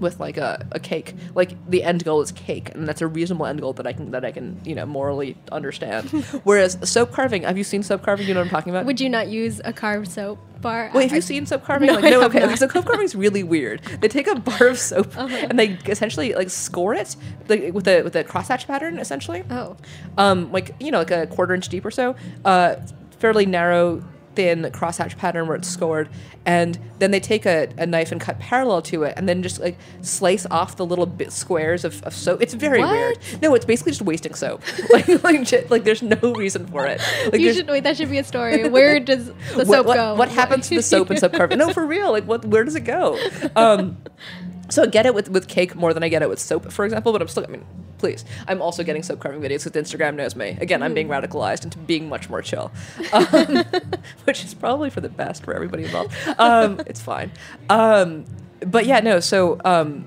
with 0.01 0.19
like 0.21 0.37
a, 0.37 0.67
a 0.73 0.79
cake 0.81 1.15
like 1.35 1.51
the 1.71 1.83
end 1.83 2.05
goal 2.05 2.21
is 2.21 2.33
cake 2.33 2.71
and 2.75 2.87
that's 2.89 3.01
a 3.03 3.07
reasonable 3.07 3.47
end 3.47 3.61
goal 3.61 3.73
that 3.73 3.87
i 3.87 3.93
can 3.93 4.11
that 4.11 4.25
i 4.25 4.31
can 4.33 4.61
you 4.65 4.75
know 4.75 4.87
morally 4.87 5.37
understand 5.53 6.09
whereas 6.45 6.79
soap 6.89 7.13
carving 7.13 7.43
have 7.43 7.59
you 7.59 7.65
seen 7.65 7.83
soap 7.83 8.03
carving 8.03 8.27
you 8.27 8.35
know 8.35 8.41
what 8.41 8.47
i'm 8.47 8.51
talking 8.51 8.71
about 8.71 8.85
would 8.87 9.01
you 9.01 9.09
not 9.09 9.29
use 9.29 9.61
a 9.65 9.73
carved 9.73 10.09
soap 10.11 10.39
bar? 10.61 10.91
Wait, 10.93 11.05
have 11.05 11.15
you 11.15 11.21
seen 11.21 11.47
soap 11.47 11.63
carving? 11.63 11.87
No, 11.87 11.95
like, 11.95 12.11
no, 12.11 12.23
okay. 12.25 12.41
not. 12.41 12.47
Because 12.51 12.73
soap 12.73 12.85
carving 12.85 13.05
is 13.05 13.15
really 13.15 13.45
weird. 13.45 13.81
They 14.01 14.09
take 14.09 14.27
a 14.27 14.35
bar 14.35 14.67
of 14.67 14.77
soap 14.77 15.07
Uh-huh. 15.17 15.47
and 15.49 15.57
they 15.57 15.79
essentially 15.87 16.35
like 16.35 16.51
score 16.51 16.95
it 16.95 17.15
like 17.49 17.73
with 17.73 17.87
a 17.87 18.03
with 18.03 18.17
a 18.17 18.25
crosshatch 18.25 18.67
pattern, 18.67 18.99
essentially. 18.99 19.45
Oh, 19.51 19.77
Um, 20.17 20.51
like 20.51 20.75
you 20.81 20.91
know, 20.91 20.99
like 20.99 21.13
a 21.13 21.29
quarter 21.29 21.55
inch 21.55 21.69
deep 21.69 21.85
or 21.85 21.93
so. 21.93 22.17
Uh, 22.45 22.75
fairly 23.21 23.47
narrow, 23.47 24.03
thin 24.39 24.63
crosshatch 24.71 25.19
pattern 25.19 25.49
where 25.49 25.57
it's 25.57 25.67
scored, 25.67 26.09
and 26.47 26.79
then 27.01 27.11
they 27.11 27.19
take 27.19 27.45
a, 27.45 27.69
a 27.77 27.85
knife 27.85 28.13
and 28.13 28.21
cut 28.21 28.39
parallel 28.39 28.81
to 28.81 29.03
it, 29.03 29.15
and 29.17 29.29
then 29.29 29.43
just 29.43 29.59
like 29.59 29.77
slice 30.01 30.47
off 30.49 30.77
the 30.77 30.87
little 30.87 31.07
bit 31.07 31.33
squares 31.33 31.85
of, 31.85 32.01
of 32.05 32.15
soap. 32.15 32.41
It's 32.41 32.55
very 32.55 32.79
What? 32.79 32.93
weird. 32.93 33.19
No, 33.43 33.53
it's 33.57 33.65
basically 33.65 33.91
just 33.91 34.03
wasting 34.03 34.35
soap. 34.35 34.63
like 34.93 35.09
like 35.25 35.71
like 35.71 35.83
there's 35.83 36.05
no 36.05 36.35
reason 36.35 36.69
for 36.69 36.87
it. 36.87 37.01
Like 37.33 37.41
you 37.41 37.53
should 37.53 37.67
wait. 37.67 37.83
That 37.83 37.97
should 37.97 38.11
be 38.11 38.19
a 38.19 38.25
story. 38.25 38.69
Where 38.69 39.01
does 39.11 39.27
the 39.27 39.33
what, 39.57 39.67
soap 39.67 39.87
what, 39.87 39.97
go? 39.97 40.15
What 40.15 40.29
happens 40.29 40.69
to 40.69 40.77
the 40.77 40.83
soap 40.83 41.11
and 41.11 41.19
soap 41.19 41.33
carving? 41.33 41.59
No, 41.59 41.73
for 41.73 41.85
real. 41.85 42.13
Like, 42.13 42.25
what? 42.25 42.45
Where 42.45 42.63
does 42.63 42.77
it 42.77 42.85
go? 42.85 43.19
Um, 43.57 43.97
so 44.69 44.83
I 44.83 44.87
get 44.87 45.07
it 45.07 45.15
with 45.15 45.31
with 45.31 45.49
cake 45.49 45.75
more 45.75 45.95
than 45.95 46.03
I 46.03 46.09
get 46.09 46.23
it 46.23 46.29
with 46.29 46.39
soap, 46.39 46.71
for 46.71 46.85
example. 46.85 47.13
But 47.13 47.23
I'm 47.23 47.29
still. 47.29 47.45
I 47.45 47.49
mean, 47.49 47.65
please. 47.99 48.25
I'm 48.47 48.61
also 48.61 48.83
getting 48.83 49.03
soap 49.03 49.21
carving 49.21 49.41
videos 49.41 49.65
because 49.65 49.73
Instagram 49.73 50.15
knows 50.15 50.37
me. 50.37 50.59
Again, 50.61 50.83
I'm 50.83 50.95
being 50.95 51.09
radicalized 51.09 51.65
into 51.65 51.79
being 51.79 52.09
much 52.09 52.29
more 52.29 52.43
chill, 52.43 52.71
um, 53.13 53.65
which 54.25 54.45
is 54.45 54.55
probably 54.55 54.91
for 54.91 55.01
the 55.01 55.09
best 55.09 55.45
for 55.45 55.55
everybody 55.55 55.85
involved. 55.85 56.15
Um, 56.39 56.81
it's 56.87 57.01
fine. 57.01 57.33
Um, 57.69 58.25
but 58.61 58.87
yeah, 58.87 59.01
no. 59.01 59.21
So. 59.21 59.61
Um, 59.65 60.07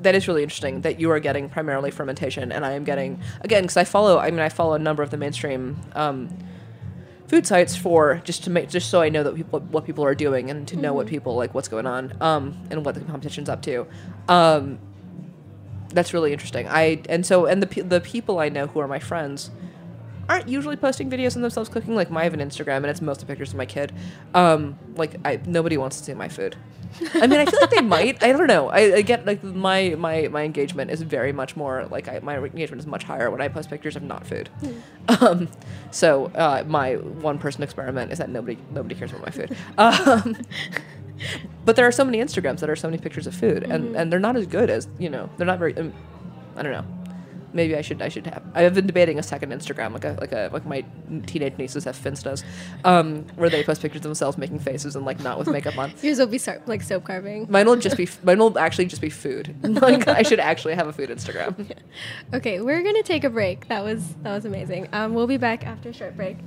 that 0.00 0.14
is 0.14 0.28
really 0.28 0.42
interesting 0.42 0.82
that 0.82 1.00
you 1.00 1.10
are 1.10 1.18
getting 1.18 1.48
primarily 1.48 1.90
fermentation 1.90 2.52
and 2.52 2.66
I 2.66 2.72
am 2.72 2.84
getting 2.84 3.22
again 3.40 3.62
because 3.62 3.78
I 3.78 3.84
follow 3.84 4.18
I 4.18 4.30
mean 4.30 4.40
I 4.40 4.50
follow 4.50 4.74
a 4.74 4.78
number 4.78 5.02
of 5.02 5.08
the 5.08 5.16
mainstream 5.16 5.80
um, 5.94 6.28
food 7.26 7.46
sites 7.46 7.74
for 7.76 8.20
just 8.24 8.44
to 8.44 8.50
make 8.50 8.68
just 8.68 8.90
so 8.90 9.00
I 9.00 9.08
know 9.08 9.22
that 9.22 9.34
people 9.34 9.60
what 9.60 9.84
people 9.84 10.04
are 10.04 10.14
doing 10.14 10.50
and 10.50 10.68
to 10.68 10.76
know 10.76 10.92
what 10.92 11.06
people 11.06 11.34
like 11.36 11.54
what's 11.54 11.68
going 11.68 11.86
on 11.86 12.14
um, 12.20 12.56
and 12.70 12.84
what 12.84 12.94
the 12.94 13.00
competition's 13.00 13.48
up 13.48 13.62
to. 13.62 13.86
Um, 14.28 14.78
that's 15.88 16.12
really 16.12 16.32
interesting. 16.32 16.68
I 16.68 17.02
and 17.08 17.24
so 17.24 17.46
and 17.46 17.62
the 17.62 17.82
the 17.82 18.00
people 18.00 18.38
I 18.38 18.48
know 18.48 18.66
who 18.66 18.80
are 18.80 18.88
my 18.88 18.98
friends 18.98 19.50
aren't 20.28 20.48
usually 20.48 20.76
posting 20.76 21.10
videos 21.10 21.36
of 21.36 21.42
themselves 21.42 21.68
cooking. 21.68 21.94
Like, 21.94 22.10
I 22.10 22.24
have 22.24 22.34
an 22.34 22.40
Instagram 22.40 22.78
and 22.78 22.86
it's 22.86 23.00
mostly 23.00 23.26
pictures 23.26 23.50
of 23.50 23.56
my 23.56 23.66
kid. 23.66 23.92
Um, 24.34 24.78
like, 24.96 25.16
I 25.24 25.40
nobody 25.46 25.76
wants 25.76 25.98
to 25.98 26.04
see 26.04 26.14
my 26.14 26.28
food. 26.28 26.56
I 27.14 27.26
mean, 27.26 27.40
I 27.40 27.44
feel 27.46 27.60
like 27.60 27.70
they 27.70 27.80
might. 27.80 28.22
I 28.22 28.32
don't 28.32 28.46
know. 28.46 28.68
I, 28.68 28.96
I 28.96 29.02
get 29.02 29.26
like 29.26 29.42
my 29.42 29.96
my 29.98 30.28
my 30.28 30.42
engagement 30.42 30.90
is 30.90 31.02
very 31.02 31.32
much 31.32 31.56
more 31.56 31.86
like 31.90 32.08
I, 32.08 32.20
my 32.20 32.36
engagement 32.36 32.80
is 32.80 32.86
much 32.86 33.04
higher 33.04 33.30
when 33.30 33.40
I 33.40 33.48
post 33.48 33.68
pictures 33.68 33.96
of 33.96 34.02
not 34.02 34.26
food. 34.26 34.48
Um, 35.08 35.48
so 35.90 36.26
uh, 36.34 36.64
my 36.66 36.94
one 36.94 37.38
person 37.38 37.62
experiment 37.62 38.12
is 38.12 38.18
that 38.18 38.30
nobody 38.30 38.58
nobody 38.70 38.94
cares 38.94 39.12
about 39.12 39.26
my 39.26 39.32
food. 39.32 39.56
Um, 39.76 40.36
but 41.64 41.76
there 41.76 41.86
are 41.86 41.92
so 41.92 42.04
many 42.04 42.18
Instagrams 42.18 42.60
that 42.60 42.70
are 42.70 42.76
so 42.76 42.88
many 42.88 43.00
pictures 43.00 43.26
of 43.26 43.34
food, 43.34 43.64
and, 43.64 43.96
and 43.96 44.12
they're 44.12 44.20
not 44.20 44.36
as 44.36 44.46
good 44.46 44.70
as 44.70 44.88
you 44.98 45.10
know. 45.10 45.28
They're 45.36 45.46
not 45.46 45.58
very. 45.58 45.76
Um, 45.76 45.92
I 46.56 46.62
don't 46.62 46.72
know. 46.72 47.03
Maybe 47.54 47.76
I 47.76 47.82
should 47.82 48.02
I 48.02 48.08
should 48.08 48.26
have. 48.26 48.42
I've 48.54 48.74
been 48.74 48.86
debating 48.86 49.18
a 49.18 49.22
second 49.22 49.52
Instagram, 49.52 49.92
like 49.92 50.04
a 50.04 50.16
like 50.20 50.32
a 50.32 50.50
like 50.52 50.66
my 50.66 50.84
teenage 51.26 51.56
nieces 51.56 51.84
have 51.84 51.96
Finstas, 51.96 52.42
um, 52.84 53.24
where 53.36 53.48
they 53.48 53.62
post 53.62 53.80
pictures 53.80 54.00
of 54.00 54.02
themselves 54.02 54.36
making 54.36 54.58
faces 54.58 54.96
and 54.96 55.06
like 55.06 55.20
not 55.20 55.38
with 55.38 55.48
makeup 55.48 55.78
on. 55.78 55.92
Yours 56.02 56.18
will 56.18 56.26
be 56.26 56.38
soap, 56.38 56.66
like 56.66 56.82
soap 56.82 57.04
carving. 57.04 57.46
Mine 57.48 57.66
will 57.66 57.76
just 57.76 57.96
be 57.96 58.08
mine 58.24 58.38
will 58.38 58.58
actually 58.58 58.86
just 58.86 59.00
be 59.00 59.08
food. 59.08 59.54
like 59.62 60.08
I 60.08 60.22
should 60.22 60.40
actually 60.40 60.74
have 60.74 60.88
a 60.88 60.92
food 60.92 61.10
Instagram. 61.10 61.70
Okay, 62.32 62.60
we're 62.60 62.82
gonna 62.82 63.04
take 63.04 63.22
a 63.22 63.30
break. 63.30 63.68
That 63.68 63.84
was 63.84 64.14
that 64.22 64.34
was 64.34 64.44
amazing. 64.44 64.88
Um, 64.92 65.14
we'll 65.14 65.28
be 65.28 65.36
back 65.36 65.64
after 65.64 65.90
a 65.90 65.92
short 65.92 66.16
break. 66.16 66.38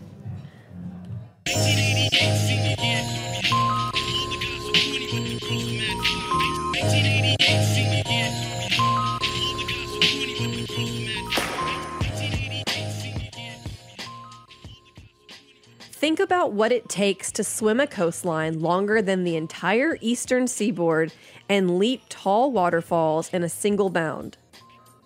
Think 15.97 16.19
about 16.19 16.53
what 16.53 16.71
it 16.71 16.89
takes 16.89 17.31
to 17.31 17.43
swim 17.43 17.79
a 17.79 17.87
coastline 17.87 18.59
longer 18.61 19.01
than 19.01 19.23
the 19.23 19.35
entire 19.35 19.97
eastern 19.99 20.47
seaboard 20.47 21.11
and 21.49 21.79
leap 21.79 22.03
tall 22.07 22.51
waterfalls 22.51 23.33
in 23.33 23.41
a 23.41 23.49
single 23.49 23.89
bound. 23.89 24.37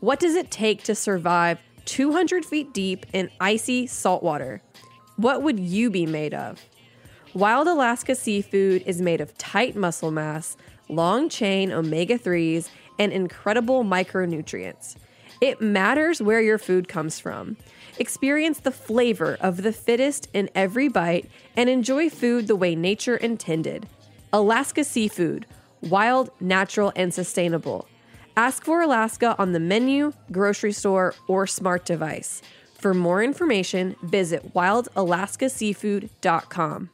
What 0.01 0.19
does 0.19 0.35
it 0.35 0.51
take 0.51 0.83
to 0.83 0.93
survive 0.93 1.59
200 1.85 2.43
feet 2.43 2.73
deep 2.73 3.05
in 3.13 3.29
icy 3.39 3.87
saltwater? 3.87 4.61
What 5.15 5.41
would 5.43 5.61
you 5.61 5.89
be 5.89 6.05
made 6.05 6.33
of? 6.33 6.59
Wild 7.33 7.69
Alaska 7.69 8.13
seafood 8.13 8.83
is 8.85 9.01
made 9.01 9.21
of 9.21 9.37
tight 9.37 9.77
muscle 9.77 10.11
mass, 10.11 10.57
long 10.89 11.29
chain 11.29 11.71
omega 11.71 12.19
3s, 12.19 12.69
and 12.99 13.13
incredible 13.13 13.85
micronutrients. 13.85 14.97
It 15.39 15.61
matters 15.61 16.21
where 16.21 16.41
your 16.41 16.57
food 16.57 16.89
comes 16.89 17.17
from. 17.17 17.55
Experience 17.99 18.59
the 18.59 18.71
flavor 18.71 19.37
of 19.41 19.63
the 19.63 19.73
fittest 19.73 20.29
in 20.33 20.49
every 20.55 20.87
bite 20.87 21.29
and 21.55 21.69
enjoy 21.69 22.09
food 22.09 22.47
the 22.47 22.55
way 22.55 22.75
nature 22.75 23.17
intended. 23.17 23.87
Alaska 24.33 24.83
Seafood, 24.83 25.45
wild, 25.81 26.31
natural, 26.39 26.91
and 26.95 27.13
sustainable. 27.13 27.87
Ask 28.37 28.63
for 28.63 28.81
Alaska 28.81 29.35
on 29.37 29.51
the 29.51 29.59
menu, 29.59 30.13
grocery 30.31 30.71
store, 30.71 31.13
or 31.27 31.45
smart 31.45 31.85
device. 31.85 32.41
For 32.73 32.93
more 32.93 33.21
information, 33.21 33.97
visit 34.01 34.53
wildalaskaseafood.com. 34.53 36.89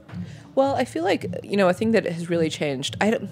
Well, 0.56 0.76
I 0.76 0.86
feel 0.86 1.04
like 1.04 1.26
you 1.44 1.58
know 1.58 1.70
a 1.70 1.74
thing 1.74 1.92
that 1.92 2.06
has 2.06 2.30
really 2.30 2.50
changed. 2.50 2.98
I 3.02 3.12
don't. 3.12 3.30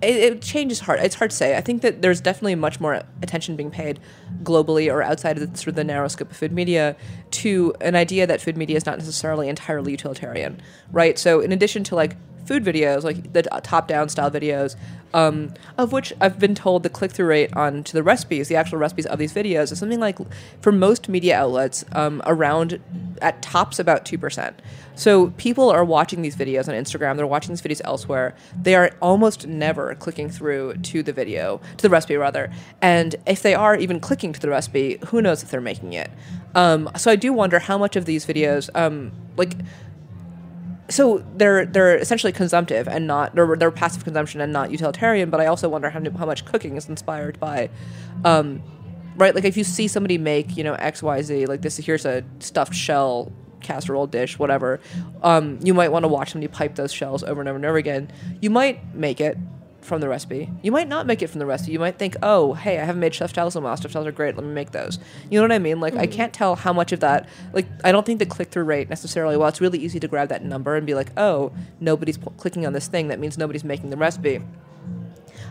It, 0.00 0.16
it 0.16 0.42
changes 0.42 0.80
hard. 0.80 1.00
It's 1.00 1.14
hard 1.14 1.30
to 1.30 1.36
say. 1.36 1.56
I 1.56 1.60
think 1.60 1.82
that 1.82 2.02
there's 2.02 2.20
definitely 2.20 2.54
much 2.56 2.80
more 2.80 3.02
attention 3.22 3.56
being 3.56 3.70
paid 3.70 4.00
globally 4.42 4.92
or 4.92 5.02
outside 5.02 5.38
of 5.38 5.52
the, 5.52 5.56
sort 5.56 5.68
of 5.68 5.74
the 5.76 5.84
narrow 5.84 6.08
scope 6.08 6.30
of 6.30 6.36
food 6.36 6.50
media 6.50 6.96
to 7.30 7.74
an 7.80 7.94
idea 7.94 8.26
that 8.26 8.40
food 8.40 8.56
media 8.56 8.76
is 8.76 8.86
not 8.86 8.98
necessarily 8.98 9.48
entirely 9.48 9.92
utilitarian, 9.92 10.60
right? 10.90 11.18
So 11.18 11.40
in 11.40 11.52
addition 11.52 11.84
to 11.84 11.94
like 11.94 12.16
food 12.44 12.64
videos, 12.64 13.02
like 13.02 13.32
the 13.32 13.42
top-down 13.42 14.08
style 14.08 14.30
videos, 14.30 14.76
um, 15.14 15.52
of 15.76 15.92
which 15.92 16.12
I've 16.20 16.38
been 16.38 16.54
told 16.54 16.82
the 16.82 16.88
click-through 16.88 17.26
rate 17.26 17.54
on 17.54 17.84
to 17.84 17.92
the 17.92 18.02
recipes, 18.02 18.48
the 18.48 18.56
actual 18.56 18.78
recipes 18.78 19.06
of 19.06 19.18
these 19.18 19.32
videos, 19.32 19.70
is 19.70 19.78
something 19.78 20.00
like 20.00 20.18
for 20.60 20.72
most 20.72 21.08
media 21.08 21.38
outlets 21.38 21.84
um, 21.92 22.22
around 22.26 22.80
at 23.20 23.42
tops 23.42 23.78
about 23.78 24.04
two 24.04 24.18
percent. 24.18 24.60
So 24.94 25.30
people 25.38 25.70
are 25.70 25.84
watching 25.84 26.22
these 26.22 26.36
videos 26.36 26.68
on 26.68 26.74
Instagram. 26.74 27.16
They're 27.16 27.26
watching 27.26 27.50
these 27.54 27.62
videos 27.62 27.80
elsewhere. 27.84 28.34
They 28.60 28.74
are 28.74 28.90
almost 29.00 29.46
never 29.46 29.94
clicking 29.94 30.28
through 30.28 30.74
to 30.74 31.02
the 31.02 31.12
video, 31.12 31.60
to 31.78 31.82
the 31.82 31.88
recipe 31.88 32.16
rather. 32.16 32.52
And 32.82 33.16
if 33.26 33.42
they 33.42 33.54
are 33.54 33.74
even 33.76 34.00
clicking 34.00 34.32
to 34.34 34.40
the 34.40 34.50
recipe, 34.50 34.98
who 35.06 35.22
knows 35.22 35.42
if 35.42 35.50
they're 35.50 35.62
making 35.62 35.94
it? 35.94 36.10
Um, 36.54 36.90
so 36.96 37.10
I 37.10 37.16
do 37.16 37.32
wonder 37.32 37.58
how 37.58 37.78
much 37.78 37.96
of 37.96 38.04
these 38.04 38.26
videos, 38.26 38.68
um, 38.74 39.12
like 39.36 39.56
so 40.92 41.24
they're 41.36 41.66
they're 41.66 41.96
essentially 41.96 42.32
consumptive 42.32 42.86
and 42.86 43.06
not 43.06 43.34
they're, 43.34 43.56
they're 43.56 43.70
passive 43.70 44.04
consumption 44.04 44.40
and 44.40 44.52
not 44.52 44.70
utilitarian. 44.70 45.30
But 45.30 45.40
I 45.40 45.46
also 45.46 45.68
wonder 45.68 45.90
how, 45.90 46.00
how 46.18 46.26
much 46.26 46.44
cooking 46.44 46.76
is 46.76 46.88
inspired 46.88 47.40
by, 47.40 47.70
um, 48.24 48.62
right? 49.16 49.34
Like 49.34 49.44
if 49.44 49.56
you 49.56 49.64
see 49.64 49.88
somebody 49.88 50.18
make 50.18 50.56
you 50.56 50.64
know 50.64 50.74
X 50.74 51.02
Y 51.02 51.22
Z 51.22 51.46
like 51.46 51.62
this 51.62 51.76
here's 51.78 52.04
a 52.04 52.24
stuffed 52.40 52.74
shell 52.74 53.32
casserole 53.60 54.06
dish 54.06 54.38
whatever, 54.38 54.80
um, 55.22 55.58
you 55.62 55.74
might 55.74 55.90
want 55.90 56.02
to 56.04 56.08
watch 56.08 56.32
somebody 56.32 56.52
pipe 56.52 56.74
those 56.74 56.92
shells 56.92 57.22
over 57.22 57.40
and 57.40 57.48
over 57.48 57.56
and 57.56 57.64
over 57.64 57.78
again. 57.78 58.10
You 58.40 58.50
might 58.50 58.94
make 58.94 59.20
it 59.20 59.38
from 59.82 60.00
the 60.00 60.08
recipe. 60.08 60.48
You 60.62 60.72
might 60.72 60.88
not 60.88 61.06
make 61.06 61.22
it 61.22 61.28
from 61.28 61.40
the 61.40 61.46
recipe. 61.46 61.72
You 61.72 61.78
might 61.78 61.98
think, 61.98 62.16
oh, 62.22 62.54
hey, 62.54 62.78
I 62.78 62.84
haven't 62.84 63.00
made 63.00 63.14
stuffed 63.14 63.34
shells 63.34 63.56
in 63.56 63.62
a 63.62 63.64
while. 63.64 63.76
Stuffed 63.76 63.92
shells 63.92 64.06
are 64.06 64.12
great. 64.12 64.36
Let 64.36 64.46
me 64.46 64.52
make 64.52 64.70
those. 64.70 64.98
You 65.30 65.38
know 65.38 65.44
what 65.44 65.52
I 65.52 65.58
mean? 65.58 65.80
Like, 65.80 65.94
I 65.96 66.06
can't 66.06 66.32
tell 66.32 66.54
how 66.54 66.72
much 66.72 66.92
of 66.92 67.00
that. 67.00 67.28
Like, 67.52 67.66
I 67.84 67.92
don't 67.92 68.06
think 68.06 68.18
the 68.18 68.26
click 68.26 68.50
through 68.50 68.64
rate 68.64 68.88
necessarily. 68.88 69.36
While 69.36 69.48
it's 69.48 69.60
really 69.60 69.78
easy 69.78 70.00
to 70.00 70.08
grab 70.08 70.28
that 70.28 70.44
number 70.44 70.76
and 70.76 70.86
be 70.86 70.94
like, 70.94 71.10
oh, 71.16 71.52
nobody's 71.80 72.16
p- 72.16 72.28
clicking 72.36 72.64
on 72.64 72.72
this 72.72 72.86
thing. 72.86 73.08
That 73.08 73.18
means 73.18 73.36
nobody's 73.36 73.64
making 73.64 73.90
the 73.90 73.96
recipe. 73.96 74.40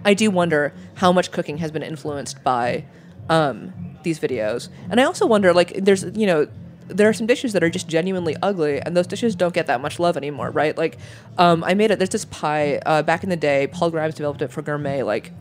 I 0.03 0.13
do 0.13 0.31
wonder 0.31 0.73
how 0.95 1.11
much 1.11 1.31
cooking 1.31 1.57
has 1.57 1.71
been 1.71 1.83
influenced 1.83 2.43
by 2.43 2.85
um, 3.29 3.97
these 4.03 4.19
videos, 4.19 4.69
and 4.89 4.99
I 4.99 5.03
also 5.03 5.27
wonder, 5.27 5.53
like, 5.53 5.73
there's 5.75 6.03
you 6.15 6.25
know 6.25 6.47
there 6.93 7.09
are 7.09 7.13
some 7.13 7.27
dishes 7.27 7.53
that 7.53 7.63
are 7.63 7.69
just 7.69 7.87
genuinely 7.87 8.35
ugly, 8.41 8.81
and 8.81 8.95
those 8.95 9.07
dishes 9.07 9.35
don't 9.35 9.53
get 9.53 9.67
that 9.67 9.81
much 9.81 9.99
love 9.99 10.17
anymore, 10.17 10.51
right? 10.51 10.77
Like, 10.77 10.97
um, 11.37 11.63
I 11.63 11.73
made 11.73 11.91
it. 11.91 11.99
There's 11.99 12.09
this 12.09 12.25
pie 12.25 12.81
uh, 12.85 13.01
back 13.03 13.23
in 13.23 13.29
the 13.29 13.35
day. 13.35 13.67
Paul 13.67 13.91
Grimes 13.91 14.15
developed 14.15 14.41
it 14.41 14.51
for 14.51 14.61
gourmet, 14.61 15.03
like, 15.03 15.31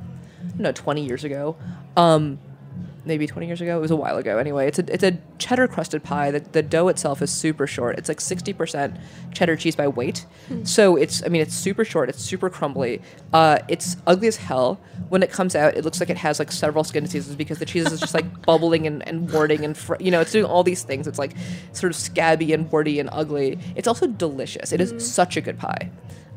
you 0.56 0.62
know, 0.62 0.72
20 0.72 1.04
years 1.04 1.24
ago. 1.24 1.56
Um, 1.96 2.38
maybe 3.04 3.26
20 3.26 3.46
years 3.46 3.60
ago. 3.60 3.76
It 3.76 3.80
was 3.80 3.90
a 3.90 3.96
while 3.96 4.16
ago. 4.16 4.38
Anyway, 4.38 4.66
it's 4.66 4.78
a 4.78 4.92
it's 4.92 5.04
a 5.04 5.18
cheddar 5.38 5.66
crusted 5.68 6.02
pie. 6.02 6.30
The, 6.30 6.40
the 6.40 6.62
dough 6.62 6.88
itself 6.88 7.22
is 7.22 7.30
super 7.30 7.66
short. 7.66 7.98
It's 7.98 8.08
like 8.08 8.18
60% 8.18 8.98
cheddar 9.32 9.56
cheese 9.56 9.76
by 9.76 9.88
weight. 9.88 10.26
So 10.64 10.96
it's 10.96 11.22
I 11.24 11.28
mean 11.28 11.42
it's 11.42 11.54
super 11.54 11.84
short. 11.84 12.08
It's 12.08 12.22
super 12.22 12.50
crumbly. 12.50 13.00
Uh, 13.32 13.58
it's 13.68 13.96
ugly 14.06 14.28
as 14.28 14.36
hell. 14.36 14.80
When 15.08 15.22
it 15.22 15.30
comes 15.30 15.54
out, 15.54 15.76
it 15.76 15.84
looks 15.84 16.00
like 16.00 16.10
it 16.10 16.16
has 16.18 16.38
like 16.38 16.52
several 16.52 16.84
skin 16.84 17.04
diseases 17.04 17.36
because 17.36 17.58
the 17.58 17.66
cheese 17.66 17.90
is 17.90 18.00
just 18.00 18.14
like 18.14 18.42
bubbling 18.46 18.86
and, 18.86 19.06
and 19.08 19.30
warting 19.32 19.64
and 19.64 19.76
fr- 19.76 19.96
you 20.00 20.10
know 20.10 20.20
it's 20.20 20.32
doing 20.32 20.44
all 20.44 20.62
these 20.62 20.82
things. 20.82 21.06
It's 21.06 21.18
like 21.18 21.34
sort 21.72 21.92
of 21.92 21.96
scabby 21.96 22.52
and 22.52 22.70
warty 22.70 23.00
and 23.00 23.08
ugly. 23.12 23.58
It's 23.76 23.88
also 23.88 24.06
delicious. 24.06 24.72
It 24.72 24.80
is 24.80 24.94
such 25.06 25.36
a 25.36 25.40
good 25.40 25.58
pie. 25.58 25.90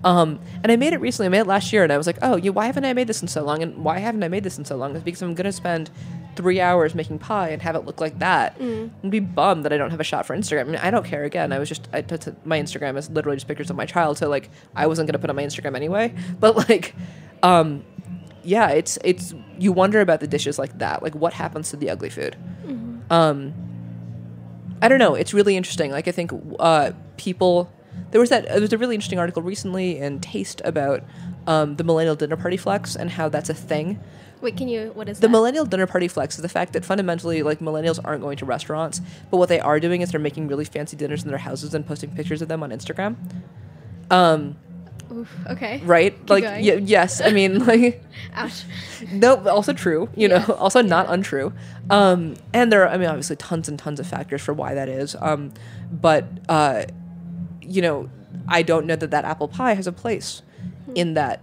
Um, 0.04 0.40
and 0.62 0.72
I 0.72 0.76
made 0.76 0.94
it 0.94 1.00
recently. 1.00 1.28
I 1.28 1.30
made 1.30 1.40
it 1.40 1.48
last 1.48 1.72
year, 1.72 1.84
and 1.84 1.92
I 1.92 1.98
was 1.98 2.08
like, 2.08 2.18
"Oh, 2.22 2.36
you, 2.36 2.52
why 2.52 2.66
haven't 2.66 2.86
I 2.86 2.94
made 2.94 3.08
this 3.08 3.22
in 3.22 3.28
so 3.28 3.44
long? 3.44 3.64
And 3.64 3.84
why 3.84 4.00
haven't 4.00 4.24
I 4.24 4.28
made 4.28 4.44
this 4.44 4.58
in 4.58 4.66
so 4.66 4.76
long? 4.76 4.96
It's 4.96 5.04
because 5.04 5.22
I'm 5.22 5.34
gonna 5.34 5.52
spend 5.52 5.90
three 6.36 6.60
hours 6.60 6.96
making 6.96 7.20
pie 7.20 7.50
and 7.50 7.62
have 7.62 7.76
it 7.76 7.86
look 7.86 8.02
like 8.02 8.20
that, 8.20 8.58
and 8.60 9.12
be 9.12 9.20
bummed 9.20 9.66
that 9.66 9.74
I 9.74 9.78
don't 9.78 9.92
have 9.92 10.00
a 10.00 10.04
shot 10.04 10.26
for 10.26 10.36
Instagram. 10.36 10.62
I 10.62 10.64
mean, 10.66 10.76
I 10.78 10.92
don't 10.92 11.06
care. 11.06 11.24
Again, 11.24 11.52
I 11.54 11.60
was 11.60 11.70
just 11.70 11.88
I, 11.94 12.02
t- 12.02 12.18
t- 12.18 12.32
my 12.46 12.60
Instagram 12.60 12.98
is 12.98 13.10
literally 13.10 13.38
just 13.38 13.48
pictures 13.48 13.70
of 13.70 13.76
my 13.76 13.86
child, 13.86 14.18
so 14.18 14.30
like 14.30 14.50
I 14.76 14.88
wasn't 14.88 15.08
gonna 15.08 15.20
put 15.20 15.30
on 15.30 15.36
my 15.36 15.44
Instagram 15.44 15.76
anyway. 15.76 16.14
But 16.40 16.70
like, 16.70 16.96
um, 17.42 17.84
yeah, 18.44 18.70
it's 18.70 18.98
it's 19.04 19.34
you 19.58 19.72
wonder 19.72 20.02
about 20.02 20.20
the 20.20 20.28
dishes 20.28 20.58
like 20.60 20.80
that. 20.80 21.02
Like, 21.04 21.16
what 21.16 21.34
happens 21.34 21.70
to 21.70 21.78
the 21.78 21.90
ugly 21.90 22.10
food? 22.10 22.36
Um, 23.10 23.54
I 24.82 24.88
don't 24.88 25.00
know. 25.00 25.16
It's 25.16 25.34
really 25.34 25.56
interesting. 25.56 25.92
Like 25.92 26.08
I 26.08 26.12
think 26.12 26.32
uh, 26.60 26.92
people. 27.18 27.72
There 28.12 28.20
was 28.20 28.30
that. 28.30 28.48
There 28.48 28.62
was 28.62 28.74
a 28.74 28.78
really 28.78 28.96
interesting 28.96 29.20
article 29.20 29.42
recently 29.42 30.00
in 30.00 30.20
Taste 30.20 30.62
about 30.66 31.04
um, 31.48 31.76
the 31.78 31.84
millennial 31.84 32.16
dinner 32.16 32.36
party 32.36 32.58
flex 32.58 32.96
and 32.96 33.10
how 33.10 33.30
that's 33.30 33.50
a 33.50 33.54
thing. 33.54 34.00
Wait, 34.44 34.58
can 34.58 34.68
you? 34.68 34.92
What 34.94 35.10
is 35.10 35.20
The 35.20 35.28
that? 35.28 35.32
millennial 35.32 35.66
dinner 35.66 35.88
party 35.88 36.08
flex 36.08 36.36
is 36.36 36.42
the 36.42 36.50
fact 36.50 36.74
that 36.74 36.84
fundamentally, 36.86 37.42
like 37.44 37.60
millennials 37.60 38.00
aren't 38.04 38.22
going 38.22 38.38
to 38.38 38.46
restaurants, 38.46 39.02
but 39.32 39.38
what 39.38 39.50
they 39.50 39.60
are 39.60 39.80
doing 39.80 40.02
is 40.02 40.12
they're 40.12 40.20
making 40.20 40.48
really 40.48 40.66
fancy 40.66 40.96
dinners 40.98 41.24
in 41.24 41.30
their 41.30 41.38
houses 41.40 41.74
and 41.74 41.88
posting 41.88 42.12
pictures 42.12 42.42
of 42.42 42.50
them 42.50 42.62
on 42.62 42.70
Instagram. 42.72 43.16
Um, 44.12 44.58
Oof, 45.12 45.34
okay. 45.50 45.82
right? 45.86 46.14
like, 46.30 46.44
going. 46.44 46.66
y- 46.66 46.82
yes. 46.84 47.22
I 47.22 47.32
mean, 47.32 47.66
like. 47.66 48.04
Ouch. 48.34 48.64
No, 49.12 49.48
also 49.48 49.74
true. 49.74 50.10
You 50.16 50.28
Yeah. 50.30 50.46
know, 50.48 50.54
also 50.56 50.82
not 50.82 51.06
untrue. 51.10 51.54
Um, 51.90 52.36
and 52.54 52.72
there 52.72 52.84
are, 52.84 52.90
I 52.90 52.98
mean, 52.98 53.08
obviously, 53.10 53.36
tons 53.38 53.70
and 53.70 53.80
tons 53.80 54.00
of 54.00 54.08
factors 54.08 54.42
for 54.42 54.54
why 54.54 54.74
that 54.74 54.90
is. 54.90 55.16
Um, 55.22 55.54
but 55.92 56.26
uh, 56.50 56.84
you 57.62 57.82
know, 57.82 58.10
I 58.48 58.62
don't 58.62 58.86
know 58.86 58.96
that 58.98 59.12
that 59.12 59.24
apple 59.26 59.48
pie 59.48 59.74
has 59.76 59.88
a 59.88 59.92
place 59.94 60.42
in 60.96 61.14
that 61.14 61.42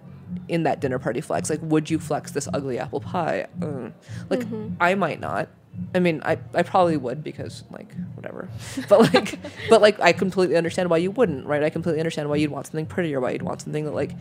in 0.49 0.65
that 0.65 0.81
dinner 0.81 0.99
party 0.99 1.21
flex. 1.21 1.51
Like, 1.51 1.61
would 1.63 1.91
you 1.91 1.99
flex 1.99 2.33
this 2.33 2.49
ugly 2.53 2.79
apple 2.79 3.01
pie? 3.01 3.47
Uh, 3.63 3.91
like, 4.29 4.47
I 4.81 4.95
might 4.95 5.21
not. 5.21 5.49
I 5.95 5.99
mean, 5.99 6.21
I, 6.25 6.39
I 6.55 6.63
probably 6.63 6.97
would 6.97 7.25
because 7.25 7.65
like 7.71 7.95
whatever, 8.15 8.49
but 8.89 9.15
like 9.15 9.39
but 9.71 9.81
like 9.81 10.01
I 10.01 10.13
completely 10.13 10.57
understand 10.57 10.91
why 10.91 10.99
you 10.99 11.11
wouldn't, 11.11 11.47
right? 11.47 11.63
I 11.63 11.71
completely 11.71 12.01
understand 12.01 12.29
why 12.29 12.37
you'd 12.37 12.51
want 12.51 12.67
something 12.67 12.87
prettier, 12.87 13.21
why 13.21 13.31
you'd 13.31 13.43
want 13.43 13.63
something 13.63 13.85
that 13.85 13.95
like 13.95 14.13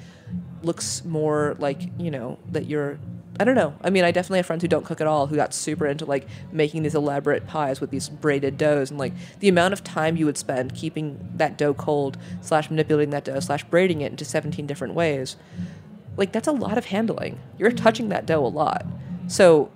looks 0.64 1.04
more 1.06 1.56
like 1.60 1.82
you 1.98 2.12
know 2.12 2.40
that 2.52 2.66
you're. 2.66 3.00
I 3.42 3.46
don't 3.46 3.56
know. 3.56 3.74
I 3.82 3.90
mean, 3.90 4.04
I 4.04 4.12
definitely 4.12 4.40
have 4.40 4.48
friends 4.48 4.64
who 4.64 4.68
don't 4.68 4.84
cook 4.84 5.00
at 5.00 5.08
all 5.08 5.28
who 5.28 5.38
got 5.38 5.54
super 5.54 5.88
into 5.88 6.06
like 6.06 6.28
making 6.52 6.84
these 6.84 6.94
elaborate 6.94 7.48
pies 7.48 7.80
with 7.80 7.90
these 7.90 8.10
braided 8.10 8.58
doughs 8.58 8.90
and 8.90 9.00
like 9.00 9.14
the 9.40 9.48
amount 9.48 9.72
of 9.72 9.82
time 9.82 10.18
you 10.18 10.26
would 10.26 10.38
spend 10.38 10.76
keeping 10.76 11.18
that 11.36 11.58
dough 11.58 11.74
cold 11.74 12.18
slash 12.42 12.70
manipulating 12.70 13.12
that 13.12 13.24
dough 13.24 13.40
slash 13.40 13.64
braiding 13.66 14.02
it 14.02 14.12
into 14.12 14.26
17 14.26 14.68
different 14.68 14.94
ways 14.94 15.38
like 16.18 16.32
that's 16.32 16.48
a 16.48 16.52
lot 16.52 16.78
of 16.78 16.86
handling 16.86 17.40
you're 17.58 17.72
touching 17.72 18.10
that 18.10 18.26
dough 18.26 18.46
a 18.46 18.48
lot 18.48 18.86
so 19.28 19.72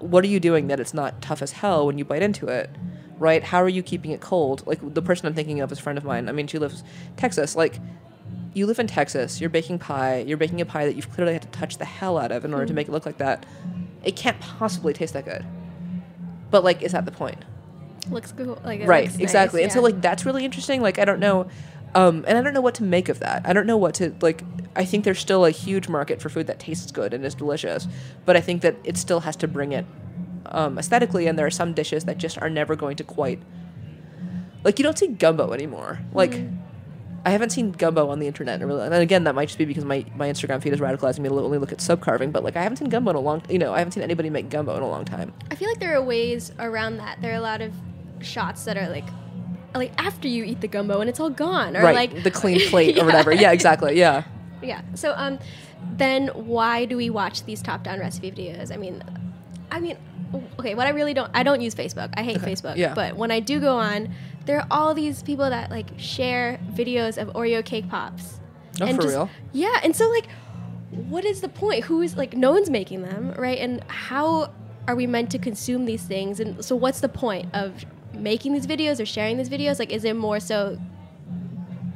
what 0.00 0.24
are 0.24 0.28
you 0.28 0.40
doing 0.40 0.66
that 0.68 0.80
it's 0.80 0.94
not 0.94 1.20
tough 1.22 1.42
as 1.42 1.52
hell 1.52 1.86
when 1.86 1.98
you 1.98 2.04
bite 2.04 2.22
into 2.22 2.48
it? 2.48 2.70
Right? 3.18 3.44
How 3.44 3.62
are 3.62 3.68
you 3.68 3.82
keeping 3.82 4.12
it 4.12 4.20
cold? 4.20 4.66
Like 4.66 4.94
the 4.94 5.02
person 5.02 5.26
I'm 5.26 5.34
thinking 5.34 5.60
of 5.60 5.70
is 5.70 5.78
a 5.78 5.82
friend 5.82 5.98
of 5.98 6.04
mine. 6.04 6.28
I 6.28 6.32
mean, 6.32 6.46
she 6.46 6.58
lives 6.58 6.82
Texas. 7.16 7.54
Like 7.54 7.78
you 8.54 8.66
live 8.66 8.78
in 8.78 8.86
Texas, 8.86 9.40
you're 9.40 9.50
baking 9.50 9.78
pie, 9.78 10.24
you're 10.26 10.38
baking 10.38 10.60
a 10.60 10.66
pie 10.66 10.86
that 10.86 10.96
you've 10.96 11.10
clearly 11.12 11.34
had 11.34 11.42
to 11.42 11.48
touch 11.48 11.78
the 11.78 11.84
hell 11.84 12.18
out 12.18 12.32
of 12.32 12.44
in 12.44 12.54
order 12.54 12.66
to 12.66 12.72
mm. 12.72 12.76
make 12.76 12.88
it 12.88 12.92
look 12.92 13.06
like 13.06 13.18
that. 13.18 13.44
It 14.02 14.16
can't 14.16 14.40
possibly 14.40 14.94
taste 14.94 15.12
that 15.12 15.26
good. 15.26 15.44
But 16.50 16.64
like, 16.64 16.82
is 16.82 16.92
that 16.92 17.04
the 17.04 17.12
point? 17.12 17.44
Looks 18.08 18.32
cool. 18.32 18.58
Like 18.64 18.80
it 18.80 18.88
right 18.88 19.04
looks 19.04 19.14
nice, 19.14 19.22
exactly 19.22 19.62
and 19.62 19.70
so 19.70 19.82
like 19.82 20.00
that's 20.00 20.24
really 20.24 20.44
interesting 20.44 20.80
like 20.80 20.98
i 20.98 21.04
don't 21.04 21.20
know 21.20 21.48
um, 21.94 22.24
and 22.28 22.38
i 22.38 22.42
don't 22.42 22.54
know 22.54 22.60
what 22.60 22.74
to 22.74 22.82
make 22.82 23.08
of 23.08 23.18
that 23.20 23.42
i 23.44 23.52
don't 23.52 23.66
know 23.66 23.76
what 23.76 23.94
to 23.94 24.14
like 24.20 24.42
i 24.76 24.84
think 24.84 25.04
there's 25.04 25.18
still 25.18 25.44
a 25.44 25.50
huge 25.50 25.88
market 25.88 26.20
for 26.20 26.28
food 26.28 26.46
that 26.46 26.58
tastes 26.58 26.90
good 26.92 27.12
and 27.14 27.24
is 27.24 27.34
delicious 27.34 27.88
but 28.24 28.36
i 28.36 28.40
think 28.40 28.62
that 28.62 28.76
it 28.84 28.96
still 28.96 29.20
has 29.20 29.36
to 29.36 29.48
bring 29.48 29.72
it 29.72 29.84
um, 30.46 30.78
aesthetically 30.78 31.26
and 31.26 31.38
there 31.38 31.46
are 31.46 31.50
some 31.50 31.72
dishes 31.74 32.04
that 32.04 32.18
just 32.18 32.38
are 32.38 32.50
never 32.50 32.74
going 32.74 32.96
to 32.96 33.04
quite 33.04 33.40
like 34.64 34.78
you 34.78 34.82
don't 34.82 34.98
see 34.98 35.08
gumbo 35.08 35.52
anymore 35.52 36.00
like 36.12 36.32
Mm-hmm. 36.32 36.56
I 37.24 37.30
haven't 37.30 37.50
seen 37.50 37.72
gumbo 37.72 38.08
on 38.08 38.18
the 38.18 38.26
internet, 38.26 38.60
really. 38.60 38.82
and 38.82 38.94
again, 38.94 39.24
that 39.24 39.34
might 39.34 39.46
just 39.46 39.58
be 39.58 39.66
because 39.66 39.84
my, 39.84 40.06
my 40.16 40.30
Instagram 40.30 40.62
feed 40.62 40.72
is 40.72 40.80
radicalizing 40.80 41.18
me 41.18 41.28
to 41.28 41.34
only 41.34 41.58
look 41.58 41.70
at 41.70 41.80
soap 41.80 42.00
carving. 42.00 42.30
But 42.30 42.44
like, 42.44 42.56
I 42.56 42.62
haven't 42.62 42.78
seen 42.78 42.88
gumbo 42.88 43.10
in 43.10 43.16
a 43.16 43.20
long, 43.20 43.42
you 43.50 43.58
know, 43.58 43.74
I 43.74 43.78
haven't 43.78 43.92
seen 43.92 44.02
anybody 44.02 44.30
make 44.30 44.48
gumbo 44.48 44.74
in 44.76 44.82
a 44.82 44.88
long 44.88 45.04
time. 45.04 45.34
I 45.50 45.54
feel 45.54 45.68
like 45.68 45.80
there 45.80 45.94
are 45.94 46.02
ways 46.02 46.50
around 46.58 46.96
that. 46.96 47.20
There 47.20 47.32
are 47.32 47.36
a 47.36 47.42
lot 47.42 47.60
of 47.60 47.74
shots 48.22 48.64
that 48.64 48.78
are 48.78 48.88
like 48.88 49.04
like 49.74 49.92
after 49.98 50.28
you 50.28 50.44
eat 50.44 50.60
the 50.60 50.68
gumbo 50.68 51.00
and 51.00 51.08
it's 51.08 51.20
all 51.20 51.30
gone 51.30 51.76
or 51.76 51.82
right, 51.82 51.94
like 51.94 52.22
the 52.22 52.30
clean 52.30 52.60
plate 52.70 52.96
Yeah. 52.96 53.02
or 53.02 53.06
whatever. 53.06 53.32
Yeah, 53.32 53.52
exactly. 53.52 53.98
Yeah. 53.98 54.24
Yeah. 54.62 54.82
So 54.94 55.14
um 55.16 55.38
then 55.96 56.28
why 56.28 56.84
do 56.84 56.96
we 56.98 57.08
watch 57.08 57.44
these 57.44 57.62
top 57.62 57.82
down 57.82 57.98
recipe 57.98 58.30
videos? 58.30 58.70
I 58.70 58.76
mean 58.76 59.02
I 59.70 59.80
mean 59.80 59.96
okay, 60.58 60.74
what 60.74 60.86
I 60.86 60.90
really 60.90 61.14
don't 61.14 61.30
I 61.32 61.42
don't 61.42 61.62
use 61.62 61.74
Facebook. 61.74 62.10
I 62.14 62.22
hate 62.22 62.38
Facebook. 62.40 62.76
yeah. 62.76 62.92
But 62.92 63.16
when 63.16 63.30
I 63.30 63.40
do 63.40 63.58
go 63.58 63.78
on, 63.78 64.10
there 64.44 64.58
are 64.58 64.66
all 64.70 64.92
these 64.92 65.22
people 65.22 65.48
that 65.48 65.70
like 65.70 65.86
share 65.98 66.60
videos 66.72 67.16
of 67.16 67.28
Oreo 67.28 67.64
cake 67.64 67.88
pops. 67.88 68.38
Oh, 68.82 68.94
for 68.94 69.08
real? 69.08 69.30
Yeah, 69.52 69.80
and 69.82 69.96
so 69.96 70.10
like 70.10 70.28
what 70.90 71.24
is 71.24 71.40
the 71.40 71.48
point? 71.48 71.84
Who 71.84 72.02
is 72.02 72.16
like 72.18 72.36
no 72.36 72.50
one's 72.52 72.68
making 72.68 73.00
them, 73.02 73.32
right? 73.38 73.58
And 73.58 73.82
how 73.88 74.52
are 74.88 74.94
we 74.94 75.06
meant 75.06 75.30
to 75.30 75.38
consume 75.38 75.86
these 75.86 76.02
things? 76.02 76.38
And 76.40 76.62
so 76.62 76.76
what's 76.76 77.00
the 77.00 77.08
point 77.08 77.48
of 77.54 77.84
making 78.14 78.52
these 78.52 78.66
videos 78.66 79.00
or 79.00 79.06
sharing 79.06 79.36
these 79.36 79.48
videos? 79.48 79.78
Like 79.78 79.92
is 79.92 80.04
it 80.04 80.16
more 80.16 80.40
so 80.40 80.78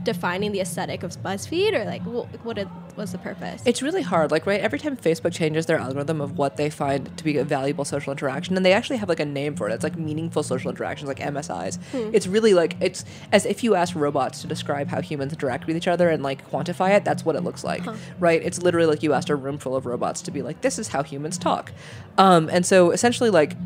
defining 0.05 0.53
the 0.53 0.61
aesthetic 0.61 1.03
of 1.03 1.11
BuzzFeed 1.22 1.72
or 1.72 1.85
like 1.85 2.03
wh- 2.03 2.44
what 2.44 2.59
it, 2.59 2.68
what's 2.94 3.12
the 3.12 3.18
purpose? 3.18 3.62
It's 3.64 3.81
really 3.83 4.03
hard. 4.03 4.31
Like, 4.31 4.46
right, 4.46 4.61
every 4.61 4.79
time 4.79 4.96
Facebook 4.96 5.33
changes 5.33 5.64
their 5.66 5.79
algorithm 5.79 6.20
of 6.20 6.37
what 6.37 6.57
they 6.57 6.68
find 6.70 7.16
to 7.16 7.24
be 7.24 7.38
a 7.38 7.44
valuable 7.44 7.85
social 7.85 8.12
interaction, 8.12 8.57
and 8.57 8.64
they 8.64 8.72
actually 8.72 8.98
have 8.98 9.09
like 9.09 9.20
a 9.20 9.24
name 9.24 9.57
for 9.57 9.68
it. 9.68 9.72
It's 9.72 9.83
like 9.83 9.96
meaningful 9.98 10.42
social 10.42 10.70
interactions, 10.70 11.09
like 11.09 11.18
MSIs. 11.20 11.79
It's 12.14 12.27
really 12.27 12.55
like 12.55 12.77
it's 12.81 13.05
as 13.33 13.46
if 13.46 13.64
you 13.64 13.74
ask 13.74 13.96
robots 13.96 14.42
to 14.42 14.46
describe 14.46 14.88
how 14.88 15.00
humans 15.00 15.33
interact 15.33 15.66
with 15.66 15.77
each 15.77 15.88
other 15.88 16.11
and 16.11 16.22
like 16.22 16.48
quantify 16.50 16.94
it. 16.94 17.05
That's 17.05 17.24
what 17.24 17.35
it 17.35 17.42
looks 17.42 17.64
like, 17.64 17.83
right? 18.20 18.42
It's 18.42 18.62
literally 18.62 18.87
like 18.87 19.03
you 19.03 19.14
asked 19.14 19.31
a 19.31 19.37
room 19.37 19.59
full 19.59 19.74
of 19.74 19.87
robots 19.87 20.20
to 20.22 20.31
be 20.31 20.42
like, 20.42 20.61
this 20.61 20.79
is 20.79 20.88
how 20.88 21.03
humans 21.03 21.38
talk. 21.38 21.72
Um, 22.18 22.48
and 22.53 22.66
so 22.66 22.90
essentially, 22.90 23.31
like 23.31 23.57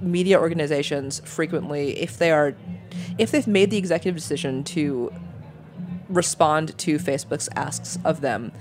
media 0.00 0.38
organizations 0.38 1.20
frequently, 1.24 1.98
if 2.00 2.18
they 2.18 2.30
are, 2.30 2.54
if 3.18 3.30
they've 3.30 3.46
made 3.46 3.70
the 3.70 3.76
executive 3.76 4.16
decision 4.16 4.64
to 4.64 5.12
respond 6.08 6.76
to 6.78 6.98
Facebook's 6.98 7.48
asks 7.54 7.98
of 8.04 8.20
them. 8.20 8.52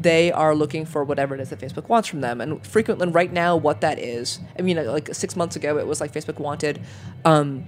They 0.00 0.30
are 0.30 0.54
looking 0.54 0.84
for 0.84 1.02
whatever 1.02 1.34
it 1.34 1.40
is 1.40 1.50
that 1.50 1.58
Facebook 1.58 1.88
wants 1.88 2.08
from 2.08 2.20
them, 2.20 2.40
and 2.40 2.64
frequently, 2.64 3.08
right 3.08 3.32
now, 3.32 3.56
what 3.56 3.80
that 3.80 3.98
is. 3.98 4.38
I 4.56 4.62
mean, 4.62 4.76
like 4.86 5.12
six 5.12 5.34
months 5.34 5.56
ago, 5.56 5.76
it 5.76 5.88
was 5.88 6.00
like 6.00 6.12
Facebook 6.12 6.38
wanted 6.38 6.80
um, 7.24 7.66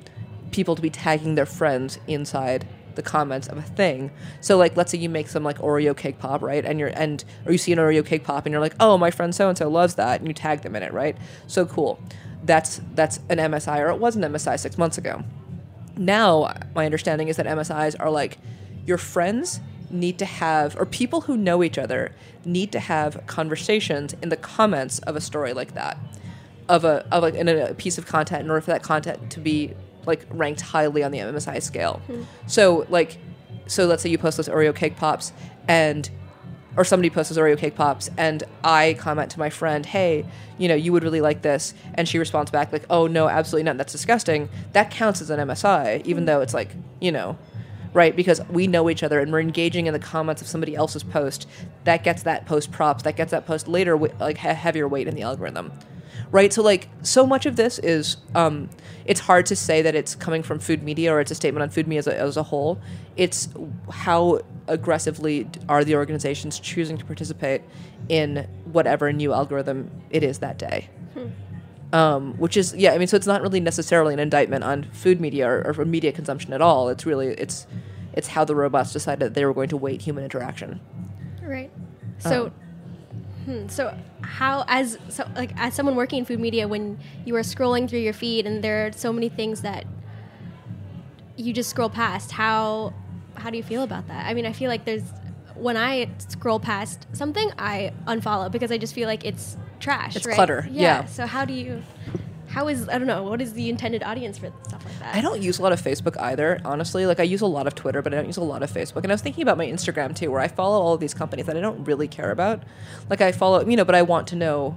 people 0.53 0.77
to 0.77 0.83
be 0.83 0.91
tagging 0.91 1.35
their 1.35 1.47
friends 1.47 1.99
inside 2.07 2.69
the 2.95 3.03
comments 3.03 3.49
of 3.49 3.59
a 3.59 3.63
thing. 3.63 4.13
So, 4.41 4.57
like, 4.57 4.77
let's 4.77 4.93
say 4.93 4.99
you 4.99 5.09
make 5.09 5.29
some 5.29 5.43
like 5.43 5.59
Oreo 5.59 5.97
cake 5.97 6.21
pop, 6.21 6.41
right? 6.43 6.65
And 6.65 6.79
you're 6.79 6.93
and 6.95 7.25
or 7.47 7.53
you 7.53 7.59
see 7.59 7.73
an 7.73 7.79
Oreo 7.79 8.07
cake 8.07 8.23
pop, 8.23 8.47
and 8.47 8.53
you're 8.53 8.61
like, 8.61 8.75
oh, 8.79 8.97
my 8.97 9.11
friend 9.11 9.35
so 9.35 9.49
and 9.49 9.59
so 9.59 9.69
loves 9.69 9.97
that, 9.97 10.21
and 10.21 10.29
you 10.29 10.35
tag 10.35 10.63
them 10.63 10.77
in 10.77 10.85
it, 10.85 10.93
right? 10.93 11.17
So 11.49 11.67
cool. 11.67 12.01
That's 12.45 12.81
that's 12.95 13.19
an 13.29 13.39
MSI, 13.39 13.79
or 13.81 13.91
it 13.91 13.99
was 13.99 14.17
an 14.17 14.23
MSI 14.23 14.59
six 14.59 14.79
months 14.79 14.99
ago 14.99 15.25
now 16.01 16.53
my 16.75 16.87
understanding 16.87 17.29
is 17.29 17.37
that 17.37 17.47
MSIs 17.47 17.95
are 18.01 18.11
like 18.11 18.39
your 18.87 18.99
friends 18.99 19.61
need 19.91 20.19
to 20.19 20.25
have 20.25 20.77
or 20.77 20.87
people 20.87 21.23
who 21.23 21.37
know 21.37 21.63
each 21.63 21.77
other 21.77 22.13
need 22.45 22.73
to 22.73 22.81
have 22.81 23.25
conversations 23.27 24.15
in 24.23 24.31
the 24.31 24.37
comments 24.37 24.99
of 25.01 25.15
a 25.15 25.21
story 25.21 25.53
like 25.53 25.75
that 25.75 25.99
of 26.69 26.85
a 26.85 27.07
of 27.13 27.23
like 27.23 27.35
in 27.35 27.49
a 27.49 27.75
piece 27.75 27.99
of 27.99 28.07
content 28.07 28.43
in 28.43 28.51
order 28.51 28.63
for 28.63 28.71
that 28.71 28.83
content 28.83 29.31
to 29.31 29.41
be 29.41 29.75
like 30.07 30.25
ranked 30.31 30.63
highly 30.63 31.03
on 31.05 31.11
the 31.11 31.19
MSI 31.19 31.63
scale. 31.63 32.01
Hmm. 32.07 32.23
So 32.47 32.87
like 32.89 33.19
so 33.67 33.87
let's 33.87 34.03
say 34.03 34.09
you 34.09 34.19
post 34.19 34.39
those 34.39 34.49
Oreo 34.49 34.75
cake 34.75 34.97
pops 34.97 35.33
and 35.69 36.09
or 36.81 36.85
somebody 36.85 37.11
posts 37.11 37.37
Oreo 37.37 37.59
cake 37.59 37.75
pops 37.75 38.09
and 38.17 38.43
I 38.65 38.97
comment 38.99 39.31
to 39.33 39.39
my 39.39 39.51
friend, 39.51 39.85
hey, 39.85 40.25
you 40.57 40.67
know, 40.67 40.75
you 40.75 40.93
would 40.93 41.03
really 41.03 41.21
like 41.21 41.43
this. 41.43 41.75
And 41.93 42.09
she 42.09 42.19
responds 42.19 42.51
back 42.51 42.73
like, 42.73 42.87
oh, 42.89 43.07
no, 43.07 43.29
absolutely 43.29 43.65
not. 43.65 43.77
That's 43.77 43.93
disgusting. 43.93 44.49
That 44.73 44.91
counts 44.91 45.21
as 45.21 45.29
an 45.29 45.39
MSI, 45.47 46.03
even 46.07 46.25
though 46.25 46.41
it's 46.41 46.55
like, 46.55 46.75
you 46.99 47.13
know, 47.13 47.37
right? 47.93 48.17
Because 48.17 48.41
we 48.49 48.67
know 48.67 48.89
each 48.89 49.03
other 49.03 49.21
and 49.21 49.31
we're 49.31 49.41
engaging 49.41 49.89
in 49.89 49.93
the 49.93 49.99
comments 49.99 50.41
of 50.41 50.49
somebody 50.49 50.75
else's 50.75 51.03
post. 51.03 51.47
That 51.85 52.03
gets 52.03 52.23
that 52.23 52.47
post 52.47 52.73
props. 52.73 53.03
That 53.03 53.15
gets 53.15 53.31
that 53.33 53.45
post 53.47 53.69
later, 53.69 53.99
like 53.99 54.39
he- 54.39 54.49
heavier 54.49 54.89
weight 54.89 55.07
in 55.07 55.15
the 55.15 55.21
algorithm. 55.21 55.73
Right, 56.33 56.53
so 56.53 56.63
like 56.63 56.89
so 57.03 57.27
much 57.27 57.45
of 57.45 57.57
this 57.57 57.81
is, 57.81 58.17
um, 58.37 58.71
it's 59.05 59.19
hard 59.19 59.47
to 59.47 59.57
say 59.57 59.83
that 59.83 59.97
it's 59.97 60.15
coming 60.15 60.45
from 60.45 60.61
food 60.61 60.83
media 60.83 61.13
or 61.13 61.21
it's 61.21 61.33
a 61.33 61.35
statement 61.35 61.63
on 61.63 61.71
food 61.71 61.89
media 61.89 61.99
as 61.99 62.07
a, 62.07 62.17
as 62.17 62.37
a 62.37 62.45
whole. 62.45 62.81
It's 63.17 63.49
how 63.91 64.41
aggressively 64.69 65.49
are 65.69 65.83
the 65.85 65.97
organizations 65.97 66.61
choosing 66.61 66.97
to 66.99 67.05
participate 67.05 67.63
in 68.09 68.49
whatever 68.65 69.13
new 69.13 69.33
algorithm 69.33 69.91
it 70.11 70.23
is 70.23 70.39
that 70.39 70.59
day. 70.59 70.89
Um, 71.93 72.35
which 72.35 72.57
is 72.57 72.73
yeah 72.77 72.93
i 72.93 72.99
mean 72.99 73.09
so 73.09 73.17
it's 73.17 73.27
not 73.27 73.43
really 73.43 73.59
necessarily 73.59 74.15
an 74.15 74.21
indictment 74.21 74.63
on 74.63 74.85
food 74.93 75.21
media 75.21 75.49
or, 75.49 75.75
or 75.77 75.85
media 75.85 76.13
consumption 76.13 76.53
at 76.53 76.63
all. 76.63 76.89
It's 76.89 77.05
really 77.05 77.29
it's 77.29 77.67
it's 78.13 78.29
how 78.29 78.45
the 78.45 78.55
robots 78.55 78.93
decided 78.93 79.21
that 79.21 79.35
they 79.35 79.45
were 79.45 79.55
going 79.55 79.69
to 79.71 79.77
weight 79.77 80.03
human 80.03 80.23
interaction. 80.23 80.81
Right. 81.43 81.71
So, 82.19 82.53
hmm, 83.45 83.69
so 83.69 83.97
how 84.23 84.65
as 84.69 84.99
so 85.09 85.29
like 85.37 85.53
as 85.57 85.75
someone 85.75 85.97
working 85.97 86.21
in 86.21 86.25
food 86.25 86.41
media, 86.41 86.69
when 86.69 86.99
you 87.25 87.35
are 87.37 87.41
scrolling 87.41 87.89
through 87.89 88.01
your 88.01 88.13
feed 88.13 88.47
and 88.47 88.63
there 88.63 88.87
are 88.87 88.93
so 88.93 89.13
many 89.13 89.29
things 89.29 89.63
that 89.63 89.85
you 91.37 91.53
just 91.53 91.71
scroll 91.71 91.91
past, 91.91 92.33
how 92.33 92.93
how 93.37 93.51
do 93.51 93.57
you 93.57 93.63
feel 93.63 93.83
about 93.83 94.09
that? 94.09 94.27
I 94.27 94.35
mean, 94.35 94.47
I 94.47 94.53
feel 94.53 94.69
like 94.69 94.85
there's 94.85 95.05
when 95.55 95.77
I 95.77 96.09
scroll 96.19 96.61
past 96.61 97.07
something, 97.13 97.51
I 97.59 97.93
unfollow 98.07 98.51
because 98.51 98.71
I 98.73 98.79
just 98.79 98.95
feel 98.95 99.09
like 99.09 99.25
it's 99.25 99.57
trash. 99.79 100.17
It's 100.17 100.27
right? 100.27 100.35
clutter, 100.35 100.69
yeah. 100.71 101.05
So 101.07 101.27
how 101.27 101.45
do 101.45 101.53
you? 101.53 101.83
How 102.51 102.69
is 102.69 102.89
I 102.89 102.99
don't 102.99 103.07
know 103.07 103.23
what 103.23 103.41
is 103.41 103.53
the 103.53 103.69
intended 103.69 104.03
audience 104.03 104.39
for 104.39 104.53
stuff 104.65 104.85
like 104.85 104.99
that? 104.99 105.15
i 105.15 105.21
don't 105.21 105.41
use 105.43 105.59
a 105.59 105.63
lot 105.63 105.73
of 105.73 105.81
facebook 105.81 106.19
either 106.21 106.61
honestly 106.65 107.07
like 107.07 107.21
i 107.21 107.23
use 107.23 107.41
a 107.41 107.47
lot 107.47 107.67
of 107.67 107.75
twitter 107.75 108.03
but 108.03 108.13
i 108.13 108.17
don't 108.17 108.27
use 108.27 108.37
a 108.37 108.43
lot 108.43 108.63
of 108.63 108.71
facebook 108.71 109.03
and 109.03 109.07
i 109.09 109.15
was 109.15 109.23
thinking 109.23 109.43
about 109.43 109.57
my 109.57 109.67
instagram 109.67 110.15
too 110.15 110.31
where 110.31 110.41
i 110.41 110.49
follow 110.49 110.81
all 110.81 110.95
of 110.95 111.01
these 111.01 111.15
companies 111.15 111.47
that 111.47 111.57
i 111.57 111.61
don't 111.61 111.85
really 111.85 112.09
care 112.09 112.31
about 112.31 112.63
like 113.09 113.21
i 113.21 113.33
follow 113.33 113.67
you 113.67 113.77
know 113.77 113.85
but 113.85 113.95
i 113.95 114.03
want 114.03 114.27
to 114.27 114.37
know 114.37 114.77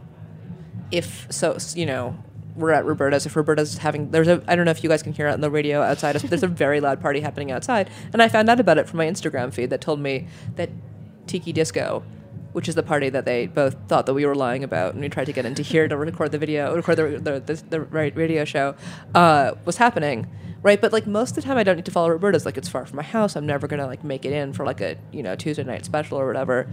if 0.92 1.28
so 1.30 1.58
you 1.76 1.86
know 1.86 2.18
we're 2.56 2.72
at 2.72 2.86
Roberta's. 2.86 3.26
If 3.26 3.36
Roberta's 3.36 3.80
having, 3.80 4.12
there's 4.12 4.28
a, 4.28 4.44
I 4.48 4.56
don't 4.56 4.66
know 4.66 4.72
if 4.72 4.84
you 4.84 4.90
guys 4.90 5.02
can 5.02 5.12
hear 5.12 5.28
it 5.28 5.32
on 5.32 5.42
the 5.42 5.50
radio 5.50 5.82
outside. 5.82 6.14
But 6.14 6.30
there's 6.30 6.44
a 6.44 6.48
very 6.48 6.80
loud 6.80 7.02
party 7.02 7.20
happening 7.20 7.52
outside, 7.52 7.90
and 8.12 8.22
I 8.22 8.28
found 8.30 8.48
out 8.48 8.60
about 8.60 8.78
it 8.78 8.88
from 8.88 8.98
my 8.98 9.08
Instagram 9.08 9.52
feed 9.52 9.72
that 9.72 9.82
told 9.82 10.00
me 10.00 10.28
that 10.56 10.70
Tiki 11.26 11.52
Disco, 11.52 12.04
which 12.54 12.70
is 12.70 12.76
the 12.76 12.84
party 12.84 13.10
that 13.10 13.26
they 13.26 13.48
both 13.48 13.76
thought 13.88 14.06
that 14.06 14.14
we 14.14 14.26
were 14.26 14.36
lying 14.36 14.64
about, 14.64 14.94
and 14.94 15.02
we 15.02 15.10
tried 15.10 15.26
to 15.26 15.34
get 15.34 15.46
into 15.46 15.62
here 15.62 15.88
to 15.88 15.98
record 15.98 16.32
the 16.32 16.38
video, 16.38 16.74
record 16.76 16.96
the 16.96 17.20
the, 17.20 17.40
the, 17.40 17.64
the 17.70 17.82
right 17.82 18.16
radio 18.16 18.46
show, 18.46 18.76
uh, 19.14 19.54
was 19.66 19.78
happening. 19.78 20.28
Right, 20.62 20.80
but 20.80 20.94
like 20.94 21.06
most 21.06 21.32
of 21.32 21.36
the 21.36 21.42
time, 21.42 21.58
I 21.58 21.64
don't 21.64 21.76
need 21.76 21.86
to 21.86 21.92
follow 21.92 22.10
Roberta's. 22.10 22.46
Like 22.46 22.56
it's 22.56 22.70
far 22.70 22.86
from 22.86 22.96
my 22.96 23.04
house. 23.04 23.36
I'm 23.36 23.46
never 23.46 23.68
gonna 23.68 23.86
like 23.86 24.04
make 24.04 24.24
it 24.24 24.32
in 24.32 24.54
for 24.54 24.66
like 24.66 24.80
a 24.80 24.96
you 25.12 25.22
know 25.22 25.36
Tuesday 25.36 25.64
night 25.64 25.84
special 25.84 26.18
or 26.18 26.26
whatever. 26.26 26.68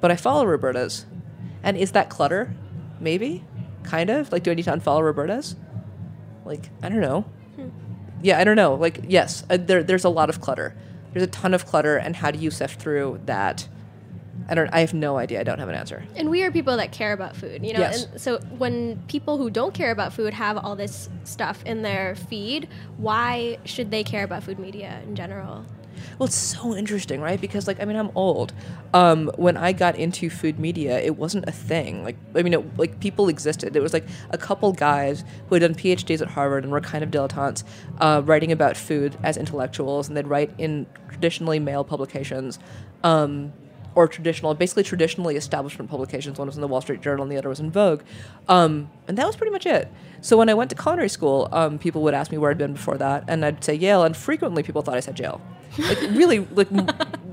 But 0.00 0.10
I 0.10 0.16
follow 0.16 0.46
Roberta's, 0.46 1.04
and 1.62 1.76
is 1.76 1.92
that 1.92 2.08
clutter? 2.08 2.54
Maybe, 2.98 3.44
kind 3.82 4.08
of. 4.08 4.32
Like, 4.32 4.42
do 4.42 4.50
I 4.50 4.54
need 4.54 4.64
to 4.64 4.72
unfollow 4.72 5.04
Roberta's? 5.04 5.56
Like, 6.46 6.70
I 6.82 6.88
don't 6.88 7.00
know. 7.00 7.26
Yeah, 8.22 8.38
I 8.38 8.44
don't 8.44 8.56
know. 8.56 8.74
Like, 8.74 9.00
yes, 9.06 9.44
uh, 9.50 9.56
there, 9.58 9.82
there's 9.82 10.04
a 10.04 10.08
lot 10.10 10.28
of 10.28 10.40
clutter. 10.40 10.74
There's 11.12 11.22
a 11.22 11.26
ton 11.30 11.54
of 11.54 11.66
clutter, 11.66 11.96
and 11.96 12.16
how 12.16 12.30
do 12.30 12.38
you 12.38 12.50
sift 12.50 12.80
through 12.80 13.20
that? 13.26 13.68
I 14.50 14.54
don't. 14.54 14.68
I 14.72 14.80
have 14.80 14.92
no 14.92 15.16
idea. 15.16 15.40
I 15.40 15.44
don't 15.44 15.58
have 15.58 15.68
an 15.68 15.74
answer. 15.74 16.04
And 16.16 16.28
we 16.28 16.42
are 16.42 16.50
people 16.50 16.76
that 16.76 16.92
care 16.92 17.12
about 17.12 17.36
food, 17.36 17.64
you 17.64 17.72
know. 17.72 17.80
Yes. 17.80 18.06
And 18.06 18.20
so 18.20 18.38
when 18.58 19.02
people 19.06 19.38
who 19.38 19.48
don't 19.48 19.72
care 19.72 19.92
about 19.92 20.12
food 20.12 20.34
have 20.34 20.58
all 20.58 20.76
this 20.76 21.08
stuff 21.24 21.62
in 21.64 21.82
their 21.82 22.16
feed, 22.16 22.68
why 22.96 23.58
should 23.64 23.90
they 23.90 24.02
care 24.02 24.24
about 24.24 24.42
food 24.42 24.58
media 24.58 25.00
in 25.04 25.14
general? 25.14 25.64
well, 26.18 26.26
it's 26.26 26.36
so 26.36 26.76
interesting, 26.76 27.20
right? 27.20 27.40
Because 27.40 27.66
like 27.66 27.80
I 27.80 27.84
mean, 27.84 27.96
I'm 27.96 28.10
old. 28.14 28.52
Um, 28.92 29.30
when 29.36 29.56
I 29.56 29.72
got 29.72 29.96
into 29.96 30.30
food 30.30 30.58
media, 30.58 31.00
it 31.00 31.16
wasn't 31.16 31.48
a 31.48 31.52
thing. 31.52 32.02
Like 32.02 32.16
I 32.34 32.42
mean, 32.42 32.54
it, 32.54 32.78
like 32.78 33.00
people 33.00 33.28
existed. 33.28 33.76
It 33.76 33.80
was 33.80 33.92
like 33.92 34.06
a 34.30 34.38
couple 34.38 34.72
guys 34.72 35.24
who 35.48 35.54
had 35.54 35.60
done 35.60 35.74
PhDs 35.74 36.20
at 36.20 36.28
Harvard 36.28 36.64
and 36.64 36.72
were 36.72 36.80
kind 36.80 37.04
of 37.04 37.10
dilettantes, 37.10 37.64
uh, 38.00 38.22
writing 38.24 38.52
about 38.52 38.76
food 38.76 39.16
as 39.22 39.36
intellectuals, 39.36 40.08
and 40.08 40.16
they'd 40.16 40.26
write 40.26 40.50
in 40.58 40.86
traditionally 41.08 41.58
male 41.58 41.84
publications. 41.84 42.58
Um, 43.02 43.52
or 43.94 44.08
traditional, 44.08 44.54
basically 44.54 44.82
traditionally 44.82 45.36
establishment 45.36 45.90
publications. 45.90 46.38
One 46.38 46.46
was 46.46 46.56
in 46.56 46.60
the 46.60 46.68
Wall 46.68 46.80
Street 46.80 47.00
Journal, 47.00 47.22
and 47.22 47.32
the 47.32 47.36
other 47.36 47.48
was 47.48 47.60
in 47.60 47.70
Vogue, 47.70 48.02
um, 48.48 48.90
and 49.08 49.18
that 49.18 49.26
was 49.26 49.36
pretty 49.36 49.52
much 49.52 49.66
it. 49.66 49.90
So 50.20 50.36
when 50.36 50.48
I 50.48 50.54
went 50.54 50.70
to 50.70 50.76
culinary 50.76 51.08
school, 51.08 51.48
um, 51.52 51.78
people 51.78 52.02
would 52.02 52.14
ask 52.14 52.30
me 52.30 52.38
where 52.38 52.50
I'd 52.50 52.58
been 52.58 52.74
before 52.74 52.98
that, 52.98 53.24
and 53.28 53.44
I'd 53.44 53.64
say 53.64 53.74
Yale, 53.74 54.04
and 54.04 54.16
frequently 54.16 54.62
people 54.62 54.82
thought 54.82 54.96
I 54.96 55.00
said 55.00 55.16
jail, 55.16 55.40
like 55.78 56.00
really, 56.10 56.40
like 56.40 56.68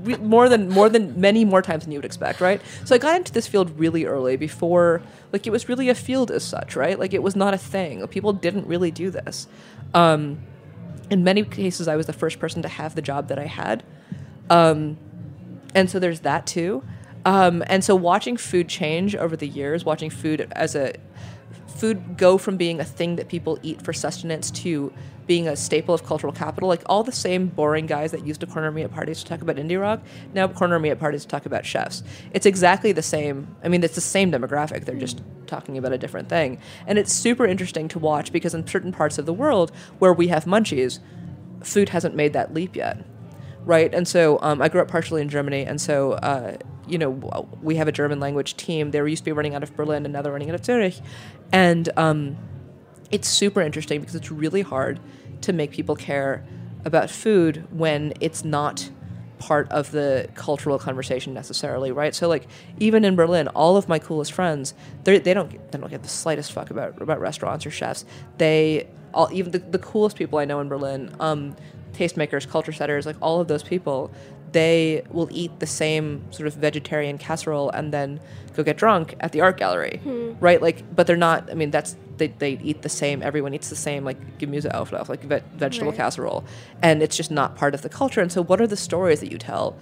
re- 0.02 0.16
more 0.16 0.48
than 0.48 0.68
more 0.68 0.88
than 0.88 1.20
many 1.20 1.44
more 1.44 1.62
times 1.62 1.84
than 1.84 1.92
you 1.92 1.98
would 1.98 2.04
expect, 2.04 2.40
right? 2.40 2.60
So 2.84 2.94
I 2.94 2.98
got 2.98 3.16
into 3.16 3.32
this 3.32 3.46
field 3.46 3.78
really 3.78 4.04
early, 4.04 4.36
before 4.36 5.02
like 5.32 5.46
it 5.46 5.50
was 5.50 5.68
really 5.68 5.88
a 5.88 5.94
field 5.94 6.30
as 6.30 6.44
such, 6.44 6.76
right? 6.76 6.98
Like 6.98 7.12
it 7.12 7.22
was 7.22 7.36
not 7.36 7.54
a 7.54 7.58
thing. 7.58 8.06
People 8.08 8.32
didn't 8.32 8.66
really 8.66 8.90
do 8.90 9.10
this. 9.10 9.46
Um, 9.94 10.40
in 11.10 11.24
many 11.24 11.42
cases, 11.42 11.88
I 11.88 11.96
was 11.96 12.06
the 12.06 12.12
first 12.12 12.38
person 12.38 12.62
to 12.62 12.68
have 12.68 12.94
the 12.94 13.02
job 13.02 13.28
that 13.28 13.38
I 13.38 13.46
had. 13.46 13.82
Um, 14.50 14.98
and 15.74 15.90
so 15.90 15.98
there's 15.98 16.20
that 16.20 16.46
too. 16.46 16.82
Um, 17.24 17.62
and 17.66 17.84
so 17.84 17.94
watching 17.94 18.36
food 18.36 18.68
change 18.68 19.14
over 19.14 19.36
the 19.36 19.48
years, 19.48 19.84
watching 19.84 20.10
food 20.10 20.50
as 20.52 20.74
a 20.74 20.94
food 21.78 22.16
go 22.16 22.38
from 22.38 22.56
being 22.56 22.80
a 22.80 22.84
thing 22.84 23.16
that 23.16 23.28
people 23.28 23.58
eat 23.62 23.80
for 23.82 23.92
sustenance 23.92 24.50
to 24.50 24.92
being 25.26 25.46
a 25.46 25.54
staple 25.54 25.94
of 25.94 26.04
cultural 26.04 26.32
capital, 26.32 26.68
like 26.68 26.82
all 26.86 27.04
the 27.04 27.12
same 27.12 27.46
boring 27.46 27.86
guys 27.86 28.10
that 28.12 28.26
used 28.26 28.40
to 28.40 28.46
corner 28.46 28.70
me 28.72 28.82
at 28.82 28.90
parties 28.90 29.22
to 29.22 29.28
talk 29.28 29.42
about 29.42 29.56
indie 29.56 29.80
rock, 29.80 30.02
now 30.32 30.48
corner 30.48 30.78
me 30.78 30.88
at 30.88 30.98
parties 30.98 31.22
to 31.22 31.28
talk 31.28 31.44
about 31.44 31.66
chefs. 31.66 32.02
It's 32.32 32.46
exactly 32.46 32.92
the 32.92 33.02
same. 33.02 33.54
I 33.62 33.68
mean, 33.68 33.84
it's 33.84 33.94
the 33.94 34.00
same 34.00 34.32
demographic. 34.32 34.86
They're 34.86 34.96
just 34.96 35.22
talking 35.46 35.76
about 35.76 35.92
a 35.92 35.98
different 35.98 36.28
thing. 36.30 36.58
And 36.86 36.98
it's 36.98 37.12
super 37.12 37.46
interesting 37.46 37.88
to 37.88 37.98
watch 37.98 38.32
because 38.32 38.54
in 38.54 38.66
certain 38.66 38.90
parts 38.90 39.18
of 39.18 39.26
the 39.26 39.34
world 39.34 39.70
where 39.98 40.14
we 40.14 40.28
have 40.28 40.46
munchies, 40.46 40.98
food 41.62 41.90
hasn't 41.90 42.14
made 42.14 42.32
that 42.32 42.54
leap 42.54 42.74
yet 42.74 43.04
right? 43.68 43.92
And 43.92 44.08
so 44.08 44.38
um, 44.40 44.62
I 44.62 44.68
grew 44.68 44.80
up 44.80 44.88
partially 44.88 45.20
in 45.20 45.28
Germany, 45.28 45.64
and 45.64 45.78
so 45.78 46.12
uh, 46.14 46.56
you 46.88 46.96
know 46.98 47.10
we 47.62 47.76
have 47.76 47.86
a 47.86 47.92
German 47.92 48.18
language 48.18 48.56
team. 48.56 48.90
They 48.90 49.00
were 49.02 49.06
used 49.06 49.20
to 49.20 49.26
be 49.26 49.32
running 49.32 49.54
out 49.54 49.62
of 49.62 49.76
Berlin, 49.76 50.04
and 50.06 50.12
now 50.12 50.22
they're 50.22 50.32
running 50.32 50.48
out 50.48 50.54
of 50.54 50.64
Zurich, 50.64 50.94
and 51.52 51.88
um, 51.96 52.38
it's 53.10 53.28
super 53.28 53.60
interesting 53.60 54.00
because 54.00 54.14
it's 54.14 54.32
really 54.32 54.62
hard 54.62 54.98
to 55.42 55.52
make 55.52 55.70
people 55.70 55.94
care 55.94 56.44
about 56.86 57.10
food 57.10 57.66
when 57.70 58.14
it's 58.20 58.42
not 58.42 58.90
part 59.38 59.70
of 59.70 59.90
the 59.90 60.28
cultural 60.34 60.78
conversation 60.78 61.34
necessarily, 61.34 61.92
right? 61.92 62.14
So 62.14 62.26
like 62.26 62.48
even 62.78 63.04
in 63.04 63.16
Berlin, 63.16 63.48
all 63.48 63.76
of 63.76 63.86
my 63.86 63.98
coolest 63.98 64.32
friends, 64.32 64.72
they 65.04 65.18
they 65.18 65.34
don't 65.34 65.50
they 65.70 65.78
don't 65.78 65.90
get 65.90 66.02
the 66.02 66.08
slightest 66.08 66.52
fuck 66.52 66.70
about 66.70 67.00
about 67.02 67.20
restaurants 67.20 67.66
or 67.66 67.70
chefs. 67.70 68.06
They 68.38 68.88
all 69.12 69.28
even 69.30 69.52
the, 69.52 69.58
the 69.58 69.78
coolest 69.78 70.16
people 70.16 70.38
I 70.38 70.46
know 70.46 70.60
in 70.60 70.68
Berlin, 70.68 71.14
um, 71.20 71.54
tastemakers, 71.98 72.48
culture 72.48 72.72
setters, 72.72 73.06
like 73.06 73.16
all 73.20 73.40
of 73.40 73.48
those 73.48 73.62
people, 73.62 74.10
they 74.52 75.02
will 75.10 75.28
eat 75.30 75.58
the 75.60 75.66
same 75.66 76.06
sort 76.32 76.46
of 76.46 76.54
vegetarian 76.54 77.18
casserole 77.18 77.70
and 77.70 77.92
then 77.92 78.20
go 78.54 78.62
get 78.62 78.76
drunk 78.76 79.14
at 79.20 79.32
the 79.32 79.40
art 79.40 79.56
gallery, 79.58 80.00
right? 80.40 80.62
Like, 80.62 80.78
but 80.94 81.06
they're 81.06 81.16
not. 81.16 81.50
I 81.50 81.54
mean, 81.54 81.70
that's 81.70 81.96
they, 82.16 82.28
they 82.28 82.52
eat 82.62 82.82
the 82.82 82.88
same. 82.88 83.22
Everyone 83.22 83.52
eats 83.54 83.68
the 83.68 83.76
same 83.76 84.04
like 84.04 84.38
Gemüseauflauf, 84.38 85.08
like 85.08 85.22
ve- 85.22 85.42
vegetable 85.56 85.90
Right. 85.92 85.96
casserole, 85.98 86.44
and 86.82 87.02
it's 87.02 87.16
just 87.16 87.30
not 87.30 87.56
part 87.56 87.74
of 87.74 87.82
the 87.82 87.88
culture. 87.88 88.20
And 88.20 88.32
so, 88.32 88.42
what 88.42 88.60
are 88.60 88.66
the 88.66 88.76
stories 88.76 89.20
that 89.20 89.30
you 89.30 89.38
tell? 89.38 89.76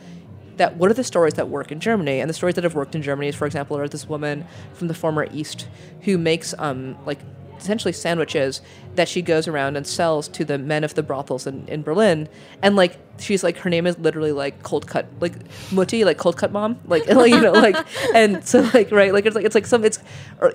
That 0.57 0.77
what 0.79 0.91
are 0.91 0.95
the 0.95 1.05
stories 1.05 1.35
that 1.35 1.49
work 1.49 1.71
in 1.71 1.81
Germany? 1.81 2.21
And 2.21 2.29
the 2.31 2.35
stories 2.35 2.55
that 2.57 2.65
have 2.65 2.75
worked 2.75 2.95
in 2.95 3.03
Germany 3.03 3.29
is, 3.29 3.35
for 3.37 3.47
example, 3.47 3.77
are 3.79 3.89
this 3.89 4.09
woman 4.09 4.47
from 4.73 4.89
the 4.89 4.95
former 4.95 5.27
East 5.33 5.69
who 6.03 6.17
makes 6.19 6.55
um 6.59 6.97
like 7.07 7.21
essentially 7.59 7.93
sandwiches 7.93 8.61
that 8.95 9.09
she 9.09 9.23
goes 9.23 9.49
around 9.49 9.77
and 9.77 9.87
sells 9.87 10.29
to 10.29 10.45
the 10.45 10.59
men 10.59 10.85
of 10.85 10.95
the 10.95 11.03
brothels 11.03 11.47
in, 11.47 11.67
in 11.69 11.83
Berlin. 11.83 12.29
And 12.63 12.77
like 12.77 12.99
she's 13.19 13.43
like 13.43 13.59
her 13.59 13.71
name 13.71 13.87
is 13.87 13.99
literally 13.99 14.33
like 14.33 14.63
cold 14.63 14.87
cut 14.87 15.07
like 15.21 15.35
Mutti, 15.71 16.05
like 16.05 16.19
cold 16.19 16.37
cut 16.37 16.53
mom. 16.53 16.79
Like, 16.87 17.07
like 17.15 17.31
you 17.31 17.41
know, 17.41 17.53
like 17.53 17.77
and 18.15 18.47
so 18.47 18.69
like 18.75 18.91
right, 18.91 19.13
like 19.13 19.27
it's 19.27 19.37
like 19.37 19.45
it's 19.45 19.55
like 19.55 19.67
some 19.67 19.85
it's 19.85 19.99
or 20.41 20.55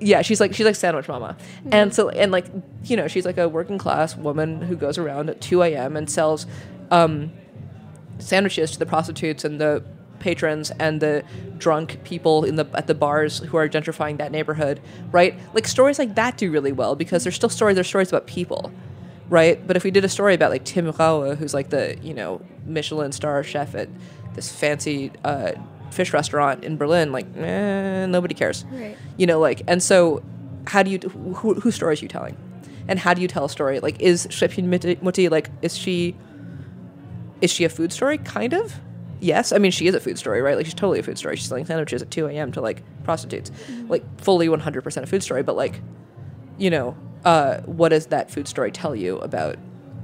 yeah, 0.00 0.22
she's 0.22 0.40
like 0.40 0.54
she's 0.54 0.66
like 0.66 0.76
sandwich 0.76 1.08
mama. 1.08 1.36
And 1.70 1.94
so 1.94 2.08
and 2.08 2.32
like 2.32 2.46
you 2.84 2.96
know, 2.96 3.08
she's 3.08 3.24
like 3.24 3.38
a 3.38 3.48
working 3.48 3.78
class 3.78 4.16
woman 4.16 4.62
who 4.62 4.76
goes 4.76 4.98
around 4.98 5.30
at 5.30 5.40
two 5.40 5.62
AM 5.62 5.96
and 5.96 6.10
sells 6.10 6.46
um 6.90 7.32
sandwiches 8.18 8.70
to 8.72 8.78
the 8.78 8.86
prostitutes 8.86 9.44
and 9.44 9.60
the 9.60 9.82
patrons 10.22 10.70
and 10.78 11.00
the 11.00 11.22
drunk 11.58 12.02
people 12.04 12.44
in 12.44 12.56
the 12.56 12.66
at 12.74 12.86
the 12.86 12.94
bars 12.94 13.38
who 13.40 13.56
are 13.58 13.68
gentrifying 13.68 14.16
that 14.18 14.32
neighborhood, 14.32 14.80
right? 15.10 15.38
Like 15.52 15.66
stories 15.68 15.98
like 15.98 16.14
that 16.14 16.38
do 16.38 16.50
really 16.50 16.72
well 16.72 16.96
because 16.96 17.24
they're 17.24 17.32
still 17.32 17.50
stories. 17.50 17.74
They're 17.74 17.84
stories 17.84 18.08
about 18.08 18.26
people, 18.26 18.72
right? 19.28 19.64
But 19.66 19.76
if 19.76 19.84
we 19.84 19.90
did 19.90 20.04
a 20.04 20.08
story 20.08 20.34
about 20.34 20.50
like 20.50 20.64
Tim 20.64 20.90
Raue, 20.90 21.34
who's 21.36 21.52
like 21.52 21.68
the 21.70 21.98
you 22.02 22.14
know 22.14 22.40
Michelin 22.64 23.12
star 23.12 23.42
chef 23.42 23.74
at 23.74 23.88
this 24.34 24.50
fancy 24.50 25.10
uh, 25.24 25.52
fish 25.90 26.12
restaurant 26.14 26.64
in 26.64 26.76
Berlin, 26.78 27.12
like 27.12 27.26
eh, 27.36 28.06
nobody 28.06 28.34
cares, 28.34 28.64
Right. 28.72 28.96
you 29.18 29.26
know, 29.26 29.38
like 29.40 29.62
and 29.66 29.82
so 29.82 30.22
how 30.68 30.82
do 30.82 30.90
you 30.90 30.98
who, 30.98 31.54
whose 31.54 31.74
stories 31.74 32.00
are 32.00 32.04
you 32.06 32.08
telling? 32.08 32.36
And 32.88 32.98
how 32.98 33.14
do 33.14 33.22
you 33.22 33.28
tell 33.28 33.44
a 33.44 33.48
story? 33.48 33.78
Like, 33.78 34.00
is 34.00 34.26
Schweppchen 34.28 34.66
Mutti 35.02 35.30
like 35.30 35.50
is 35.62 35.76
she 35.76 36.16
is 37.40 37.50
she 37.50 37.64
a 37.64 37.68
food 37.68 37.92
story? 37.92 38.18
Kind 38.18 38.52
of. 38.54 38.80
Yes, 39.22 39.52
I 39.52 39.58
mean 39.58 39.70
she 39.70 39.86
is 39.86 39.94
a 39.94 40.00
food 40.00 40.18
story, 40.18 40.42
right? 40.42 40.56
Like 40.56 40.66
she's 40.66 40.74
totally 40.74 40.98
a 40.98 41.02
food 41.04 41.16
story. 41.16 41.36
She's 41.36 41.46
selling 41.46 41.64
sandwiches 41.64 42.02
at 42.02 42.10
two 42.10 42.26
a.m. 42.26 42.50
to 42.52 42.60
like 42.60 42.82
prostitutes, 43.04 43.52
like 43.86 44.02
fully 44.20 44.48
one 44.48 44.58
hundred 44.58 44.82
percent 44.82 45.04
a 45.04 45.06
food 45.06 45.22
story. 45.22 45.44
But 45.44 45.54
like, 45.54 45.80
you 46.58 46.70
know, 46.70 46.96
uh, 47.24 47.60
what 47.60 47.90
does 47.90 48.06
that 48.06 48.32
food 48.32 48.48
story 48.48 48.72
tell 48.72 48.96
you 48.96 49.18
about 49.18 49.58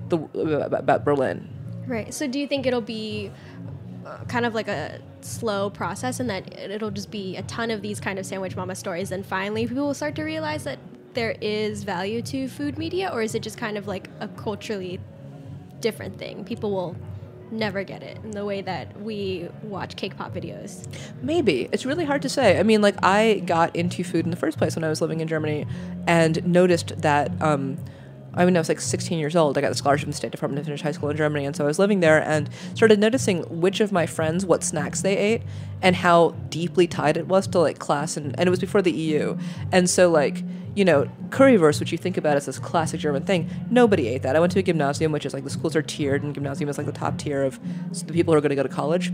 the 0.08 0.18
about, 0.18 0.72
about 0.72 1.04
Berlin? 1.04 1.52
Right. 1.88 2.14
So 2.14 2.28
do 2.28 2.38
you 2.38 2.46
think 2.46 2.64
it'll 2.64 2.80
be 2.80 3.32
uh, 4.06 4.18
kind 4.28 4.46
of 4.46 4.54
like 4.54 4.68
a 4.68 5.00
slow 5.20 5.68
process 5.68 6.20
and 6.20 6.30
that 6.30 6.56
it'll 6.56 6.92
just 6.92 7.10
be 7.10 7.36
a 7.36 7.42
ton 7.42 7.72
of 7.72 7.82
these 7.82 7.98
kind 7.98 8.20
of 8.20 8.24
sandwich 8.24 8.54
mama 8.54 8.76
stories 8.76 9.10
and 9.10 9.26
finally 9.26 9.66
people 9.66 9.84
will 9.86 9.94
start 9.94 10.14
to 10.14 10.22
realize 10.22 10.62
that 10.62 10.78
there 11.14 11.34
is 11.40 11.82
value 11.82 12.22
to 12.22 12.46
food 12.46 12.78
media 12.78 13.10
or 13.12 13.20
is 13.20 13.34
it 13.34 13.42
just 13.42 13.58
kind 13.58 13.76
of 13.76 13.88
like 13.88 14.08
a 14.20 14.28
culturally 14.28 15.00
different 15.80 16.16
thing? 16.18 16.44
People 16.44 16.70
will 16.70 16.96
never 17.50 17.84
get 17.84 18.02
it 18.02 18.18
in 18.24 18.30
the 18.30 18.44
way 18.44 18.60
that 18.62 19.00
we 19.00 19.48
watch 19.62 19.96
cake 19.96 20.16
pop 20.16 20.34
videos. 20.34 20.86
Maybe 21.22 21.68
it's 21.72 21.86
really 21.86 22.04
hard 22.04 22.22
to 22.22 22.28
say. 22.28 22.58
I 22.58 22.62
mean, 22.62 22.82
like 22.82 22.96
I 23.02 23.42
got 23.46 23.74
into 23.74 24.04
food 24.04 24.24
in 24.24 24.30
the 24.30 24.36
first 24.36 24.58
place 24.58 24.76
when 24.76 24.84
I 24.84 24.88
was 24.88 25.00
living 25.00 25.20
in 25.20 25.28
Germany, 25.28 25.66
and 26.06 26.46
noticed 26.46 27.00
that. 27.00 27.30
Um, 27.42 27.78
I 28.34 28.44
mean, 28.44 28.56
I 28.56 28.60
was 28.60 28.68
like 28.68 28.80
16 28.80 29.18
years 29.18 29.34
old. 29.34 29.58
I 29.58 29.62
got 29.62 29.70
the 29.70 29.74
scholarship 29.74 30.04
from 30.04 30.12
the 30.12 30.16
State 30.16 30.30
Department 30.30 30.62
to 30.62 30.64
finish 30.64 30.82
high 30.82 30.92
school 30.92 31.08
in 31.08 31.16
Germany, 31.16 31.44
and 31.44 31.56
so 31.56 31.64
I 31.64 31.66
was 31.66 31.78
living 31.78 32.00
there 32.00 32.22
and 32.22 32.48
started 32.74 33.00
noticing 33.00 33.42
which 33.60 33.80
of 33.80 33.90
my 33.90 34.06
friends 34.06 34.46
what 34.46 34.62
snacks 34.62 35.00
they 35.00 35.16
ate 35.16 35.42
and 35.82 35.96
how 35.96 36.30
deeply 36.48 36.86
tied 36.86 37.16
it 37.16 37.26
was 37.26 37.48
to 37.48 37.58
like 37.58 37.78
class 37.80 38.16
and, 38.16 38.38
and 38.38 38.46
it 38.46 38.50
was 38.50 38.60
before 38.60 38.82
the 38.82 38.92
EU. 38.92 39.36
And 39.72 39.90
so 39.90 40.10
like 40.10 40.44
you 40.78 40.84
know, 40.84 41.10
currywurst, 41.30 41.80
which 41.80 41.90
you 41.90 41.98
think 41.98 42.16
about 42.16 42.36
as 42.36 42.46
this 42.46 42.60
classic 42.60 43.00
German 43.00 43.24
thing, 43.24 43.50
nobody 43.68 44.06
ate 44.06 44.22
that. 44.22 44.36
I 44.36 44.40
went 44.40 44.52
to 44.52 44.60
a 44.60 44.62
gymnasium, 44.62 45.10
which 45.10 45.26
is 45.26 45.34
like 45.34 45.42
the 45.42 45.50
schools 45.50 45.74
are 45.74 45.82
tiered, 45.82 46.22
and 46.22 46.32
gymnasium 46.32 46.70
is 46.70 46.78
like 46.78 46.86
the 46.86 46.92
top 46.92 47.18
tier 47.18 47.42
of 47.42 47.58
the 48.06 48.12
people 48.12 48.32
who 48.32 48.38
are 48.38 48.40
going 48.40 48.50
to 48.50 48.54
go 48.54 48.62
to 48.62 48.68
college. 48.68 49.12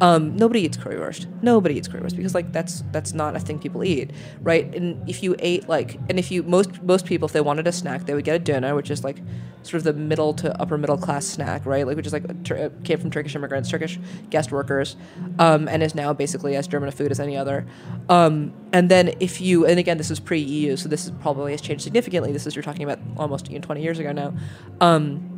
Um, 0.00 0.36
nobody 0.36 0.62
eats 0.62 0.76
currywurst. 0.76 1.26
Nobody 1.40 1.76
eats 1.76 1.86
currywurst 1.86 2.16
because 2.16 2.34
like 2.34 2.50
that's 2.50 2.82
that's 2.90 3.12
not 3.12 3.36
a 3.36 3.38
thing 3.38 3.60
people 3.60 3.84
eat, 3.84 4.10
right? 4.40 4.74
And 4.74 5.08
if 5.08 5.22
you 5.22 5.36
ate 5.38 5.68
like, 5.68 6.00
and 6.08 6.18
if 6.18 6.32
you 6.32 6.42
most 6.42 6.82
most 6.82 7.06
people, 7.06 7.26
if 7.26 7.32
they 7.32 7.40
wanted 7.40 7.68
a 7.68 7.72
snack, 7.72 8.06
they 8.06 8.14
would 8.14 8.24
get 8.24 8.34
a 8.34 8.52
döner, 8.52 8.74
which 8.74 8.90
is 8.90 9.04
like 9.04 9.18
sort 9.66 9.74
of 9.74 9.84
the 9.84 9.92
middle 9.92 10.34
to 10.34 10.60
upper 10.60 10.76
middle 10.78 10.96
class 10.96 11.26
snack, 11.26 11.64
right? 11.66 11.86
Like 11.86 11.96
which 11.96 12.06
is 12.06 12.12
like 12.12 12.44
tur- 12.44 12.56
uh, 12.56 12.82
came 12.84 12.98
from 12.98 13.10
Turkish 13.10 13.34
immigrants, 13.34 13.70
Turkish 13.70 13.98
guest 14.30 14.52
workers, 14.52 14.96
um, 15.38 15.68
and 15.68 15.82
is 15.82 15.94
now 15.94 16.12
basically 16.12 16.56
as 16.56 16.66
German 16.66 16.88
a 16.88 16.92
food 16.92 17.10
as 17.10 17.20
any 17.20 17.36
other. 17.36 17.66
Um, 18.08 18.52
and 18.72 18.90
then 18.90 19.14
if 19.20 19.40
you, 19.40 19.66
and 19.66 19.78
again, 19.78 19.98
this 19.98 20.10
is 20.10 20.20
pre 20.20 20.40
EU, 20.40 20.76
so 20.76 20.88
this 20.88 21.06
is 21.06 21.10
probably 21.20 21.52
has 21.52 21.60
changed 21.60 21.82
significantly. 21.82 22.32
This 22.32 22.46
is 22.46 22.54
you're 22.54 22.62
talking 22.62 22.84
about 22.84 22.98
almost 23.16 23.50
you 23.50 23.58
know, 23.58 23.64
20 23.64 23.82
years 23.82 23.98
ago 23.98 24.12
now. 24.12 24.34
Um, 24.80 25.30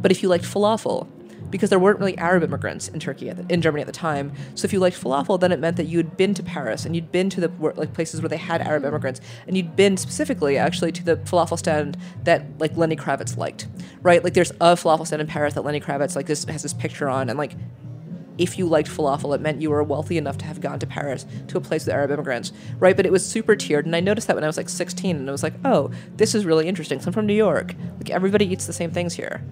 but 0.00 0.10
if 0.10 0.22
you 0.22 0.28
liked 0.28 0.44
falafel, 0.44 1.08
because 1.50 1.70
there 1.70 1.78
weren't 1.78 1.98
really 1.98 2.16
Arab 2.18 2.42
immigrants 2.42 2.88
in 2.88 3.00
Turkey 3.00 3.30
the, 3.30 3.44
in 3.52 3.62
Germany 3.62 3.80
at 3.80 3.86
the 3.86 3.92
time, 3.92 4.32
so 4.54 4.64
if 4.64 4.72
you 4.72 4.78
liked 4.78 5.00
falafel, 5.00 5.38
then 5.38 5.52
it 5.52 5.60
meant 5.60 5.76
that 5.76 5.86
you 5.86 5.96
had 5.96 6.16
been 6.16 6.34
to 6.34 6.42
Paris 6.42 6.84
and 6.84 6.94
you'd 6.94 7.12
been 7.12 7.30
to 7.30 7.40
the 7.40 7.48
like 7.76 7.92
places 7.92 8.20
where 8.22 8.28
they 8.28 8.36
had 8.36 8.60
Arab 8.60 8.84
immigrants, 8.84 9.20
and 9.46 9.56
you'd 9.56 9.76
been 9.76 9.96
specifically 9.96 10.56
actually 10.56 10.92
to 10.92 11.04
the 11.04 11.16
falafel 11.16 11.58
stand 11.58 11.96
that 12.24 12.44
like 12.58 12.76
Lenny 12.76 12.96
Kravitz 12.96 13.36
liked, 13.36 13.66
right? 14.02 14.22
Like 14.22 14.34
there's 14.34 14.50
a 14.52 14.74
falafel 14.74 15.06
stand 15.06 15.20
in 15.20 15.28
Paris 15.28 15.54
that 15.54 15.62
Lenny 15.62 15.80
Kravitz 15.80 16.16
like 16.16 16.26
this 16.26 16.44
has 16.44 16.62
this 16.62 16.74
picture 16.74 17.08
on, 17.08 17.28
and 17.28 17.38
like 17.38 17.54
if 18.38 18.56
you 18.56 18.66
liked 18.66 18.88
falafel, 18.88 19.34
it 19.34 19.40
meant 19.40 19.60
you 19.60 19.70
were 19.70 19.82
wealthy 19.82 20.16
enough 20.16 20.38
to 20.38 20.44
have 20.44 20.60
gone 20.60 20.78
to 20.78 20.86
Paris 20.86 21.26
to 21.48 21.58
a 21.58 21.60
place 21.60 21.84
with 21.84 21.94
Arab 21.94 22.12
immigrants, 22.12 22.52
right? 22.78 22.96
But 22.96 23.04
it 23.04 23.12
was 23.12 23.26
super 23.26 23.56
tiered, 23.56 23.84
and 23.84 23.94
I 23.94 24.00
noticed 24.00 24.28
that 24.28 24.36
when 24.36 24.44
I 24.44 24.46
was 24.46 24.56
like 24.56 24.68
16, 24.68 25.16
and 25.16 25.28
I 25.28 25.32
was 25.32 25.42
like, 25.42 25.54
oh, 25.64 25.90
this 26.16 26.34
is 26.34 26.46
really 26.46 26.68
interesting. 26.68 27.00
So 27.00 27.08
I'm 27.08 27.12
from 27.12 27.26
New 27.26 27.34
York. 27.34 27.74
Like 27.98 28.10
everybody 28.10 28.46
eats 28.46 28.66
the 28.66 28.72
same 28.72 28.92
things 28.92 29.14
here, 29.14 29.42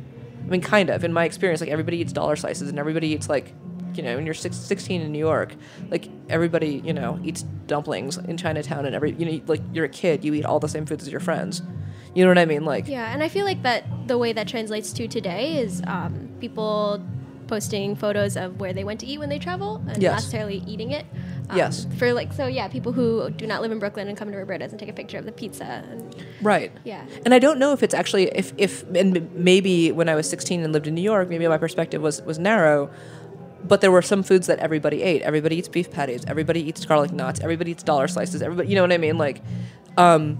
I 0.47 0.49
mean, 0.49 0.61
kind 0.61 0.90
of. 0.90 1.03
In 1.05 1.12
my 1.12 1.24
experience, 1.24 1.61
like 1.61 1.70
everybody 1.70 1.99
eats 1.99 2.12
dollar 2.12 2.36
slices 2.36 2.68
and 2.70 2.78
everybody 2.78 3.09
eats 3.09 3.28
like, 3.28 3.53
you 3.94 4.03
know, 4.03 4.14
when 4.16 4.24
you're 4.26 4.34
six, 4.34 4.57
16 4.57 5.01
in 5.03 5.11
New 5.11 5.18
York, 5.18 5.55
like 5.90 6.09
everybody, 6.28 6.80
you 6.84 6.92
know, 6.92 7.18
eats 7.24 7.42
dumplings 7.66 8.16
in 8.16 8.36
Chinatown 8.36 8.86
and 8.86 8.94
every, 8.94 9.12
you 9.12 9.26
know, 9.26 9.40
like 9.47 9.62
you're 9.72 9.86
a 9.86 9.88
kid, 9.88 10.24
you 10.24 10.34
eat 10.34 10.44
all 10.44 10.61
the 10.61 10.68
same 10.68 10.86
foods 10.86 11.03
as 11.05 11.11
your 11.11 11.20
friends. 11.20 11.62
You 12.14 12.22
know 12.24 12.30
what 12.30 12.38
I 12.38 12.44
mean? 12.47 12.64
Like, 12.64 12.86
Yeah, 12.88 13.12
and 13.12 13.22
I 13.22 13.28
feel 13.28 13.44
like 13.44 13.62
that 13.62 13.84
the 14.07 14.16
way 14.18 14.32
that 14.32 14.47
translates 14.49 14.92
to 14.94 15.09
today 15.09 15.59
is 15.59 15.82
um, 15.86 16.30
people 16.40 17.05
posting 17.47 17.94
photos 17.97 18.36
of 18.36 18.59
where 18.61 18.72
they 18.72 18.84
went 18.84 19.01
to 19.01 19.07
eat 19.07 19.18
when 19.18 19.28
they 19.28 19.38
travel 19.38 19.76
and 19.88 20.03
Yes. 20.03 20.11
not 20.11 20.16
necessarily 20.16 20.62
eating 20.66 20.90
it. 20.92 21.07
Um, 21.51 21.57
Yes. 21.57 21.86
For 21.99 22.12
like, 22.12 22.32
so 22.32 22.47
yeah, 22.47 22.68
people 22.68 22.92
who 22.92 23.30
do 23.30 23.47
not 23.47 23.62
live 23.62 23.72
in 23.72 23.78
Brooklyn 23.78 24.09
and 24.09 24.16
come 24.16 24.30
to 24.30 24.36
Roberta's 24.36 24.72
and 24.72 24.80
take 24.80 24.88
a 24.88 24.92
picture 24.92 25.18
of 25.18 25.24
the 25.24 25.32
pizza. 25.32 25.64
And, 25.64 26.26
right. 26.42 26.72
yeah. 26.84 27.07
And 27.24 27.32
I 27.32 27.38
don't 27.38 27.59
know 27.59 27.72
if 27.72 27.82
it's 27.82 27.94
actually 27.94 28.24
if 28.28 28.53
if 28.57 28.82
and 28.94 29.32
maybe 29.34 29.92
when 29.92 30.09
I 30.09 30.14
was 30.14 30.28
16 30.28 30.62
and 30.62 30.72
lived 30.72 30.86
in 30.86 30.94
New 30.94 31.03
York, 31.03 31.28
maybe 31.28 31.47
my 31.49 31.59
perspective 31.59 32.03
was 32.03 32.22
was 32.22 32.38
narrow. 32.38 32.90
But 33.64 33.80
there 33.80 33.90
were 33.90 34.03
some 34.03 34.22
foods 34.22 34.47
that 34.47 34.61
everybody 34.61 35.03
ate. 35.03 35.22
Everybody 35.22 35.57
eats 35.57 35.68
beef 35.68 35.90
patties. 35.90 36.24
Everybody 36.26 36.61
eats 36.68 36.84
garlic 36.84 37.12
knots. 37.12 37.40
Everybody 37.40 37.72
eats 37.72 37.82
dollar 37.82 38.07
slices. 38.07 38.40
Everybody, 38.40 38.68
you 38.68 38.76
know 38.76 38.82
what 38.82 38.92
I 38.92 38.99
mean? 38.99 39.18
Like, 39.18 39.42
um, 39.97 40.38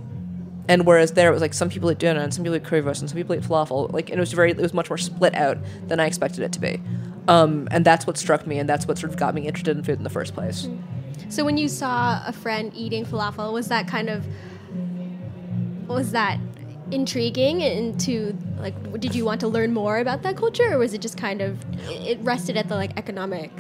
and 0.69 0.87
whereas 0.87 1.13
there 1.13 1.29
it 1.31 1.33
was 1.33 1.41
like 1.41 1.55
some 1.55 1.69
people 1.69 1.91
eat 1.91 1.99
doner 1.99 2.21
and 2.21 2.33
some 2.33 2.45
people 2.45 2.57
eat 2.57 2.65
currywurst 2.65 3.01
and 3.01 3.09
some 3.09 3.17
people 3.17 3.35
eat 3.35 3.43
falafel. 3.43 3.93
Like, 3.93 4.11
and 4.11 4.19
it 4.19 4.21
was 4.21 4.33
very 4.33 4.51
it 4.51 4.59
was 4.59 4.75
much 4.75 4.91
more 4.91 4.99
split 4.99 5.35
out 5.35 5.59
than 5.89 5.99
I 5.99 6.07
expected 6.07 6.45
it 6.45 6.53
to 6.53 6.61
be. 6.61 6.81
Um, 7.29 7.67
and 7.71 7.85
that's 7.85 8.07
what 8.07 8.17
struck 8.17 8.47
me, 8.47 8.59
and 8.59 8.69
that's 8.69 8.87
what 8.87 8.99
sort 8.99 9.13
of 9.13 9.19
got 9.19 9.35
me 9.35 9.47
interested 9.47 9.77
in 9.77 9.83
food 9.83 9.99
in 9.99 10.05
the 10.05 10.11
first 10.11 10.35
place. 10.35 10.69
So 11.29 11.45
when 11.45 11.57
you 11.59 11.69
saw 11.69 12.23
a 12.27 12.33
friend 12.33 12.73
eating 12.75 13.05
falafel, 13.05 13.53
was 13.53 13.69
that 13.69 13.87
kind 13.89 14.09
of 14.09 14.25
was 15.89 16.13
that 16.13 16.39
intriguing 16.91 17.61
into 17.61 18.37
like 18.59 18.75
did 19.01 19.15
you 19.15 19.25
want 19.25 19.41
to 19.41 19.49
learn 19.49 19.73
more 19.73 19.99
about 19.99 20.23
that 20.23 20.37
culture 20.37 20.73
or 20.73 20.79
was 20.79 20.95
it 20.95 21.01
just 21.01 21.17
kind 21.17 21.41
of 21.41 21.59
it 21.91 22.19
rested 22.23 22.57
at 22.57 22.69
the 22.69 22.75
like 22.77 22.93
economic 22.97 23.51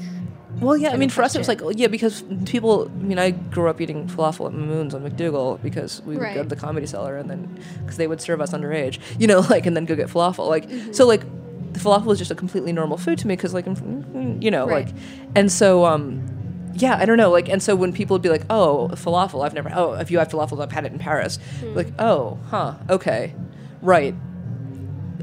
Well, 0.61 0.77
yeah, 0.77 0.91
I 0.91 0.97
mean, 0.97 1.11
for 1.11 1.23
us, 1.23 1.35
it 1.35 1.39
was 1.39 1.49
like, 1.49 1.61
question. 1.61 1.79
yeah, 1.79 1.89
because 1.89 2.25
people, 2.47 2.89
I 2.89 3.03
mean, 3.03 3.19
I 3.19 3.31
grew 3.33 3.69
up 3.69 3.79
eating 3.79 4.09
falafel 4.09 4.47
at 4.47 4.55
Mamoun's 4.55 4.95
on 4.95 5.03
MacDougal 5.03 5.61
because 5.63 6.01
we 6.07 6.17
would 6.17 6.33
go 6.35 6.43
to 6.45 6.49
the 6.49 6.57
comedy 6.57 6.87
cellar 6.87 7.19
and 7.19 7.29
then, 7.29 7.59
because 7.83 7.99
they 7.99 8.07
would 8.07 8.23
serve 8.23 8.41
us 8.41 8.53
underage, 8.55 8.99
you 9.19 9.27
know, 9.27 9.41
like, 9.51 9.67
and 9.67 9.77
then 9.77 9.85
go 9.85 9.95
get 9.95 10.09
falafel. 10.09 10.49
Like, 10.49 10.67
Mm-hmm. 10.67 10.93
so, 10.95 11.07
like, 11.07 11.21
the 11.75 11.79
falafel 11.79 12.07
was 12.07 12.19
just 12.19 12.31
a 12.31 12.35
completely 12.35 12.73
normal 12.73 12.97
food 12.97 13.19
to 13.19 13.27
me 13.27 13.37
because, 13.37 13.53
like, 13.53 13.67
I'm, 13.67 14.41
you 14.41 14.51
know, 14.51 14.67
Right. 14.67 14.87
like, 14.87 14.95
and 15.35 15.53
so, 15.53 15.85
um, 15.85 16.23
yeah, 16.81 16.97
I 16.97 17.05
don't 17.05 17.17
know, 17.17 17.31
like, 17.31 17.49
and 17.49 17.63
so 17.63 17.75
when 17.77 17.93
people 17.93 18.15
would 18.15 18.23
be 18.23 18.29
like, 18.29 18.45
oh, 18.51 18.89
falafel, 18.93 19.45
I've 19.45 19.55
never, 19.55 19.71
oh, 19.75 19.95
if 19.95 20.11
you 20.11 20.19
had 20.19 20.31
falafel, 20.31 20.63
I've 20.63 20.73
had 20.73 20.85
it 20.87 20.93
in 20.93 20.99
Paris. 20.99 21.39
Hmm. 21.61 21.75
Like, 21.75 21.89
oh, 21.99 22.39
huh, 22.49 22.75
okay, 22.91 23.35
right. 23.83 24.15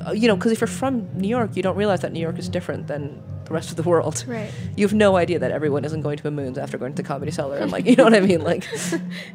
Uh, 0.05 0.11
You 0.11 0.27
know, 0.27 0.35
because 0.35 0.51
if 0.51 0.61
you're 0.61 0.67
from 0.67 1.07
New 1.17 1.27
York, 1.27 1.55
you 1.55 1.63
don't 1.63 1.75
realize 1.75 2.01
that 2.01 2.11
New 2.11 2.19
York 2.19 2.37
is 2.39 2.49
different 2.49 2.87
than 2.87 3.21
the 3.45 3.53
rest 3.53 3.69
of 3.71 3.75
the 3.75 3.83
world 3.83 4.23
Right. 4.25 4.49
you 4.77 4.85
have 4.85 4.93
no 4.93 5.17
idea 5.17 5.37
that 5.39 5.51
everyone 5.51 5.83
isn't 5.83 5.99
going 6.01 6.15
to 6.17 6.23
Mamoun's 6.23 6.57
after 6.57 6.77
going 6.77 6.93
to 6.93 7.01
the 7.03 7.05
comedy 7.05 7.29
cellar 7.29 7.57
and 7.57 7.71
like 7.73 7.85
you 7.85 7.97
know 7.97 8.05
what 8.05 8.13
I 8.13 8.21
mean 8.21 8.41
like 8.51 8.65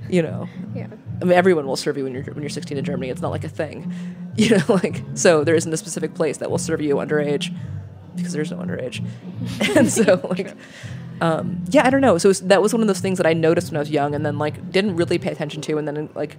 you 0.09 0.23
know 0.23 0.49
yeah 0.75 0.87
I 1.21 1.25
mean 1.25 1.35
everyone 1.35 1.67
will 1.67 1.77
serve 1.77 1.99
you 1.99 2.05
when 2.05 2.15
you're 2.15 2.23
when 2.25 2.41
you're 2.43 2.49
16 2.49 2.79
in 2.79 2.85
Germany 2.85 3.11
it's 3.11 3.21
not 3.21 3.31
like 3.31 3.45
a 3.45 3.51
thing 3.51 3.93
you 4.37 4.57
know 4.57 4.65
like 4.71 5.03
so 5.13 5.45
there 5.45 5.55
isn't 5.55 5.71
a 5.71 5.77
specific 5.77 6.15
place 6.15 6.39
that 6.39 6.51
will 6.51 6.57
serve 6.57 6.81
you 6.81 6.95
underage 6.97 7.55
because 8.17 8.33
there's 8.33 8.51
no 8.51 8.57
underage 8.57 9.07
and 9.77 9.93
so 9.93 10.27
like 10.31 10.57
um, 11.21 11.65
yeah 11.69 11.87
I 11.87 11.91
don't 11.91 12.01
know 12.01 12.19
so 12.19 12.29
was, 12.29 12.41
that 12.43 12.63
was 12.63 12.73
one 12.73 12.81
of 12.81 12.89
those 12.89 13.01
things 13.01 13.19
that 13.19 13.27
I 13.27 13.33
noticed 13.33 13.71
when 13.71 13.77
I 13.77 13.81
was 13.81 13.91
young 13.91 14.15
and 14.15 14.25
then 14.25 14.39
like 14.39 14.71
didn't 14.71 14.97
really 14.97 15.19
pay 15.19 15.31
attention 15.31 15.61
to 15.63 15.79
and 15.79 15.87
then 15.87 16.09
like 16.15 16.37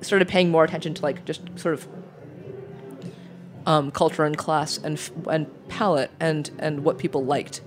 started 0.00 0.28
paying 0.28 0.50
more 0.50 0.64
attention 0.64 0.94
to 0.94 1.02
like 1.02 1.24
just 1.24 1.40
sort 1.58 1.74
of 1.74 1.88
um, 3.66 3.90
culture 3.90 4.24
and 4.24 4.36
class 4.36 4.78
and 4.78 5.00
and 5.28 5.68
palate 5.68 6.10
and 6.20 6.50
and 6.58 6.84
what 6.84 6.98
people 6.98 7.24
liked. 7.24 7.60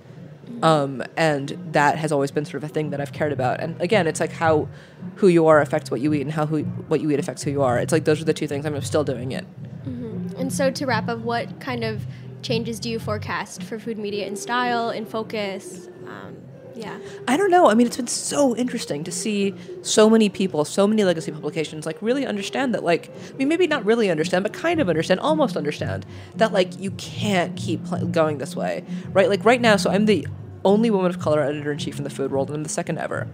Um, 0.62 1.04
and 1.16 1.56
that 1.72 1.98
has 1.98 2.10
always 2.10 2.30
been 2.30 2.44
sort 2.44 2.62
of 2.62 2.70
a 2.70 2.72
thing 2.72 2.90
that 2.90 3.00
I've 3.00 3.12
cared 3.12 3.32
about. 3.32 3.60
And 3.60 3.80
again, 3.80 4.06
it's 4.06 4.18
like 4.18 4.32
how 4.32 4.68
who 5.16 5.28
you 5.28 5.46
are 5.46 5.60
affects 5.60 5.90
what 5.90 6.00
you 6.00 6.12
eat, 6.14 6.22
and 6.22 6.32
how 6.32 6.46
who 6.46 6.62
what 6.62 7.00
you 7.00 7.10
eat 7.10 7.18
affects 7.18 7.42
who 7.42 7.50
you 7.50 7.62
are. 7.62 7.78
It's 7.78 7.92
like 7.92 8.04
those 8.04 8.20
are 8.20 8.24
the 8.24 8.34
two 8.34 8.48
things. 8.48 8.64
I'm 8.64 8.80
still 8.80 9.04
doing 9.04 9.32
it. 9.32 9.44
and 9.86 10.52
so 10.52 10.70
to 10.70 10.86
wrap 10.86 11.08
up 11.08 11.18
what 11.18 11.60
kind 11.60 11.84
of 11.84 12.06
changes 12.42 12.78
do 12.80 12.88
you 12.88 12.98
forecast 12.98 13.62
for 13.64 13.78
food 13.78 13.98
media 13.98 14.26
in 14.26 14.36
style 14.36 14.90
in 14.90 15.04
focus 15.04 15.88
um, 16.06 16.36
yeah 16.78 16.98
I 17.28 17.36
don't 17.36 17.50
know. 17.50 17.68
I 17.68 17.74
mean, 17.74 17.86
it's 17.86 17.98
been 17.98 18.06
so 18.06 18.56
interesting 18.56 19.04
to 19.04 19.12
see 19.12 19.54
so 19.82 20.08
many 20.08 20.30
people, 20.30 20.64
so 20.64 20.86
many 20.86 21.04
legacy 21.04 21.30
publications, 21.30 21.84
like 21.84 22.00
really 22.00 22.24
understand 22.24 22.72
that, 22.74 22.82
like, 22.82 23.10
I 23.10 23.36
mean, 23.36 23.48
maybe 23.48 23.66
not 23.66 23.84
really 23.84 24.10
understand, 24.10 24.44
but 24.44 24.54
kind 24.54 24.80
of 24.80 24.88
understand, 24.88 25.20
almost 25.20 25.54
understand 25.54 26.06
that, 26.36 26.54
like, 26.54 26.80
you 26.80 26.90
can't 26.92 27.54
keep 27.54 27.84
pl- 27.84 28.06
going 28.06 28.38
this 28.38 28.56
way, 28.56 28.82
right? 29.12 29.28
Like, 29.28 29.44
right 29.44 29.60
now, 29.60 29.76
so 29.76 29.90
I'm 29.90 30.06
the 30.06 30.26
only 30.64 30.90
woman 30.90 31.10
of 31.10 31.18
color 31.18 31.42
editor 31.42 31.70
in 31.70 31.76
chief 31.76 31.98
in 31.98 32.04
the 32.04 32.10
food 32.10 32.30
world, 32.30 32.48
and 32.48 32.56
I'm 32.56 32.62
the 32.62 32.70
second 32.70 32.96
ever. 32.96 33.28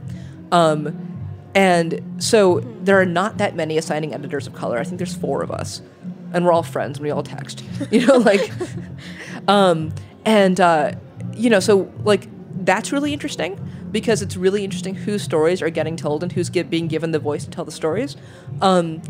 Um, 0.51 1.13
and 1.55 2.03
so 2.19 2.59
there 2.83 3.01
are 3.01 3.07
not 3.07 3.39
that 3.39 3.55
many 3.55 3.79
assigning 3.79 4.13
editors 4.13 4.49
of 4.49 4.55
color. 4.55 4.79
I 4.79 4.83
think 4.83 4.99
there's 4.99 5.15
four 5.15 5.41
of 5.41 5.53
us, 5.53 5.83
and 6.33 6.45
we're 6.45 6.53
all 6.53 6.65
friends, 6.65 6.99
and 6.99 7.05
we 7.05 7.13
all 7.13 7.23
text, 7.23 7.63
you 7.93 8.05
know, 8.05 8.17
like, 8.17 8.51
um, 9.49 9.95
and 10.25 10.59
uh, 10.59 10.93
you 11.37 11.49
know, 11.49 11.61
so 11.61 11.93
like 12.03 12.29
that's 12.65 12.93
really 12.93 13.13
interesting 13.13 13.61
because 13.91 14.23
it's 14.23 14.37
really 14.37 14.65
interesting 14.65 14.95
whose 14.95 15.23
stories 15.23 15.63
are 15.63 15.71
getting 15.71 15.97
told 15.97 16.23
and 16.23 16.33
who's 16.33 16.51
get, 16.51 16.71
being 16.71 16.89
given 16.89 17.13
the 17.13 17.19
voice 17.19 17.45
to 17.45 17.51
tell 17.51 17.65
the 17.65 17.73
stories. 17.73 18.17
Um, 18.61 19.03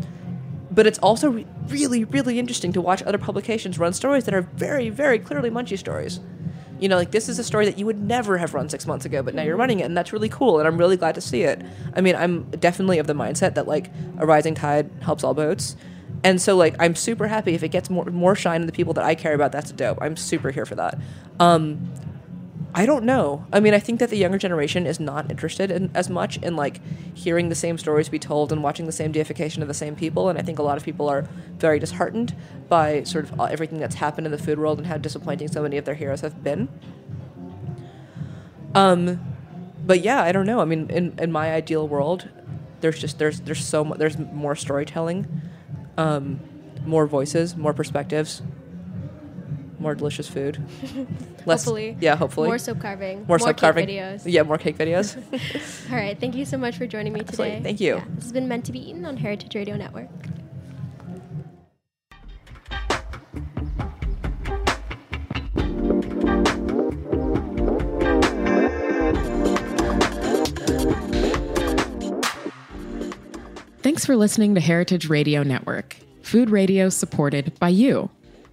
but 0.71 0.85
it's 0.85 0.99
also 0.99 1.29
re- 1.29 1.47
really, 1.67 2.03
really 2.03 2.37
interesting 2.37 2.73
to 2.73 2.81
watch 2.81 3.01
other 3.03 3.17
publications 3.17 3.79
run 3.79 3.93
stories 3.93 4.25
that 4.25 4.33
are 4.33 4.41
very, 4.41 4.89
very 4.89 5.19
clearly 5.19 5.49
Munchie 5.49 5.77
stories. 5.77 6.19
You 6.79 6.89
know, 6.89 6.97
like 6.97 7.11
this 7.11 7.29
is 7.29 7.39
a 7.39 7.43
story 7.43 7.65
that 7.65 7.79
you 7.79 7.85
would 7.85 7.99
never 7.99 8.37
have 8.37 8.53
run 8.53 8.67
six 8.67 8.85
months 8.85 9.05
ago, 9.05 9.23
but 9.23 9.33
now 9.33 9.43
you're 9.43 9.55
running 9.55 9.79
it, 9.79 9.83
and 9.83 9.95
that's 9.95 10.11
really 10.11 10.27
cool, 10.27 10.59
and 10.59 10.67
I'm 10.67 10.77
really 10.77 10.97
glad 10.97 11.15
to 11.15 11.21
see 11.21 11.43
it. 11.43 11.61
I 11.95 12.01
mean, 12.01 12.15
I'm 12.15 12.43
definitely 12.51 12.99
of 12.99 13.07
the 13.07 13.13
mindset 13.13 13.55
that 13.55 13.65
like 13.65 13.89
a 14.17 14.25
rising 14.25 14.55
tide 14.55 14.91
helps 15.01 15.23
all 15.23 15.33
boats, 15.33 15.77
and 16.25 16.41
so 16.41 16.57
like 16.57 16.75
I'm 16.77 16.93
super 16.93 17.27
happy 17.27 17.53
if 17.53 17.63
it 17.63 17.69
gets 17.69 17.89
more 17.89 18.03
more 18.05 18.35
shine 18.35 18.59
to 18.59 18.65
the 18.65 18.73
people 18.73 18.93
that 18.95 19.05
I 19.05 19.15
care 19.15 19.33
about. 19.33 19.53
That's 19.53 19.71
dope. 19.71 19.99
I'm 20.01 20.17
super 20.17 20.51
here 20.51 20.65
for 20.65 20.75
that. 20.75 20.99
Um, 21.39 21.93
I 22.73 22.85
don't 22.85 23.05
know. 23.05 23.45
I 23.53 23.61
mean, 23.61 23.73
I 23.73 23.79
think 23.79 24.01
that 24.01 24.09
the 24.09 24.17
younger 24.17 24.37
generation 24.37 24.85
is 24.85 24.99
not 24.99 25.31
interested 25.31 25.71
in 25.71 25.91
as 25.95 26.09
much 26.09 26.37
in 26.37 26.57
like 26.57 26.81
hearing 27.15 27.47
the 27.47 27.55
same 27.55 27.77
stories 27.77 28.09
be 28.09 28.19
told 28.19 28.51
and 28.51 28.61
watching 28.61 28.85
the 28.85 28.91
same 28.91 29.13
deification 29.13 29.61
of 29.61 29.69
the 29.69 29.73
same 29.73 29.95
people. 29.95 30.27
And 30.27 30.37
I 30.37 30.41
think 30.41 30.59
a 30.59 30.61
lot 30.61 30.77
of 30.77 30.83
people 30.83 31.07
are 31.07 31.21
very 31.57 31.79
disheartened 31.79 32.35
by 32.67 33.03
sort 33.03 33.25
of 33.25 33.39
uh, 33.39 33.43
everything 33.45 33.79
that's 33.79 33.95
happened 33.95 34.27
in 34.27 34.31
the 34.31 34.37
food 34.37 34.59
world 34.59 34.77
and 34.77 34.87
how 34.87 34.97
disappointing 34.97 35.47
so 35.47 35.61
many 35.61 35.77
of 35.77 35.85
their 35.85 35.95
heroes 35.95 36.19
have 36.19 36.43
been. 36.43 36.67
Um, 38.73 39.21
but 39.85 40.01
yeah, 40.01 40.21
I 40.21 40.33
don't 40.33 40.45
know. 40.45 40.59
I 40.59 40.65
mean, 40.65 40.89
in, 40.89 41.17
in 41.17 41.31
my 41.31 41.53
ideal 41.53 41.87
world, 41.87 42.27
there's 42.81 42.99
just 42.99 43.19
there's 43.19 43.39
there's 43.39 43.65
so 43.65 43.85
mu- 43.85 43.95
there's 43.95 44.17
more 44.17 44.55
storytelling, 44.55 45.41
um, 45.97 46.41
more 46.85 47.07
voices, 47.07 47.55
more 47.55 47.73
perspectives, 47.73 48.41
more 49.79 49.95
delicious 49.95 50.27
food. 50.27 50.57
Less, 51.45 51.63
Hopefully. 51.63 51.97
yeah, 51.99 52.15
hopefully 52.15 52.47
more 52.47 52.57
soap 52.57 52.79
carving 52.79 53.19
more, 53.19 53.27
more 53.27 53.39
soap 53.39 53.49
cake 53.49 53.57
carving. 53.57 53.87
videos 53.87 54.21
Yeah, 54.25 54.43
more 54.43 54.57
cake 54.57 54.77
videos. 54.77 55.15
all 55.91 55.97
right 55.97 56.19
thank 56.19 56.35
you 56.35 56.45
so 56.45 56.57
much 56.57 56.77
for 56.77 56.87
joining 56.87 57.13
me 57.13 57.19
Absolutely. 57.21 57.51
today 57.57 57.63
Thank 57.63 57.79
you. 57.81 57.95
Yeah, 57.97 58.05
this 58.15 58.23
has 58.25 58.33
been 58.33 58.47
meant 58.47 58.65
to 58.65 58.71
be 58.71 58.79
eaten 58.89 59.05
on 59.05 59.17
heritage 59.17 59.53
radio 59.55 59.75
network 59.75 60.09
Thanks 73.81 74.03
for 74.05 74.15
listening 74.15 74.55
to 74.55 74.61
Heritage 74.61 75.09
Radio 75.09 75.43
Network, 75.43 75.95
food 76.23 76.49
radio 76.49 76.89
supported 76.89 77.57
by 77.59 77.69
you. 77.69 78.09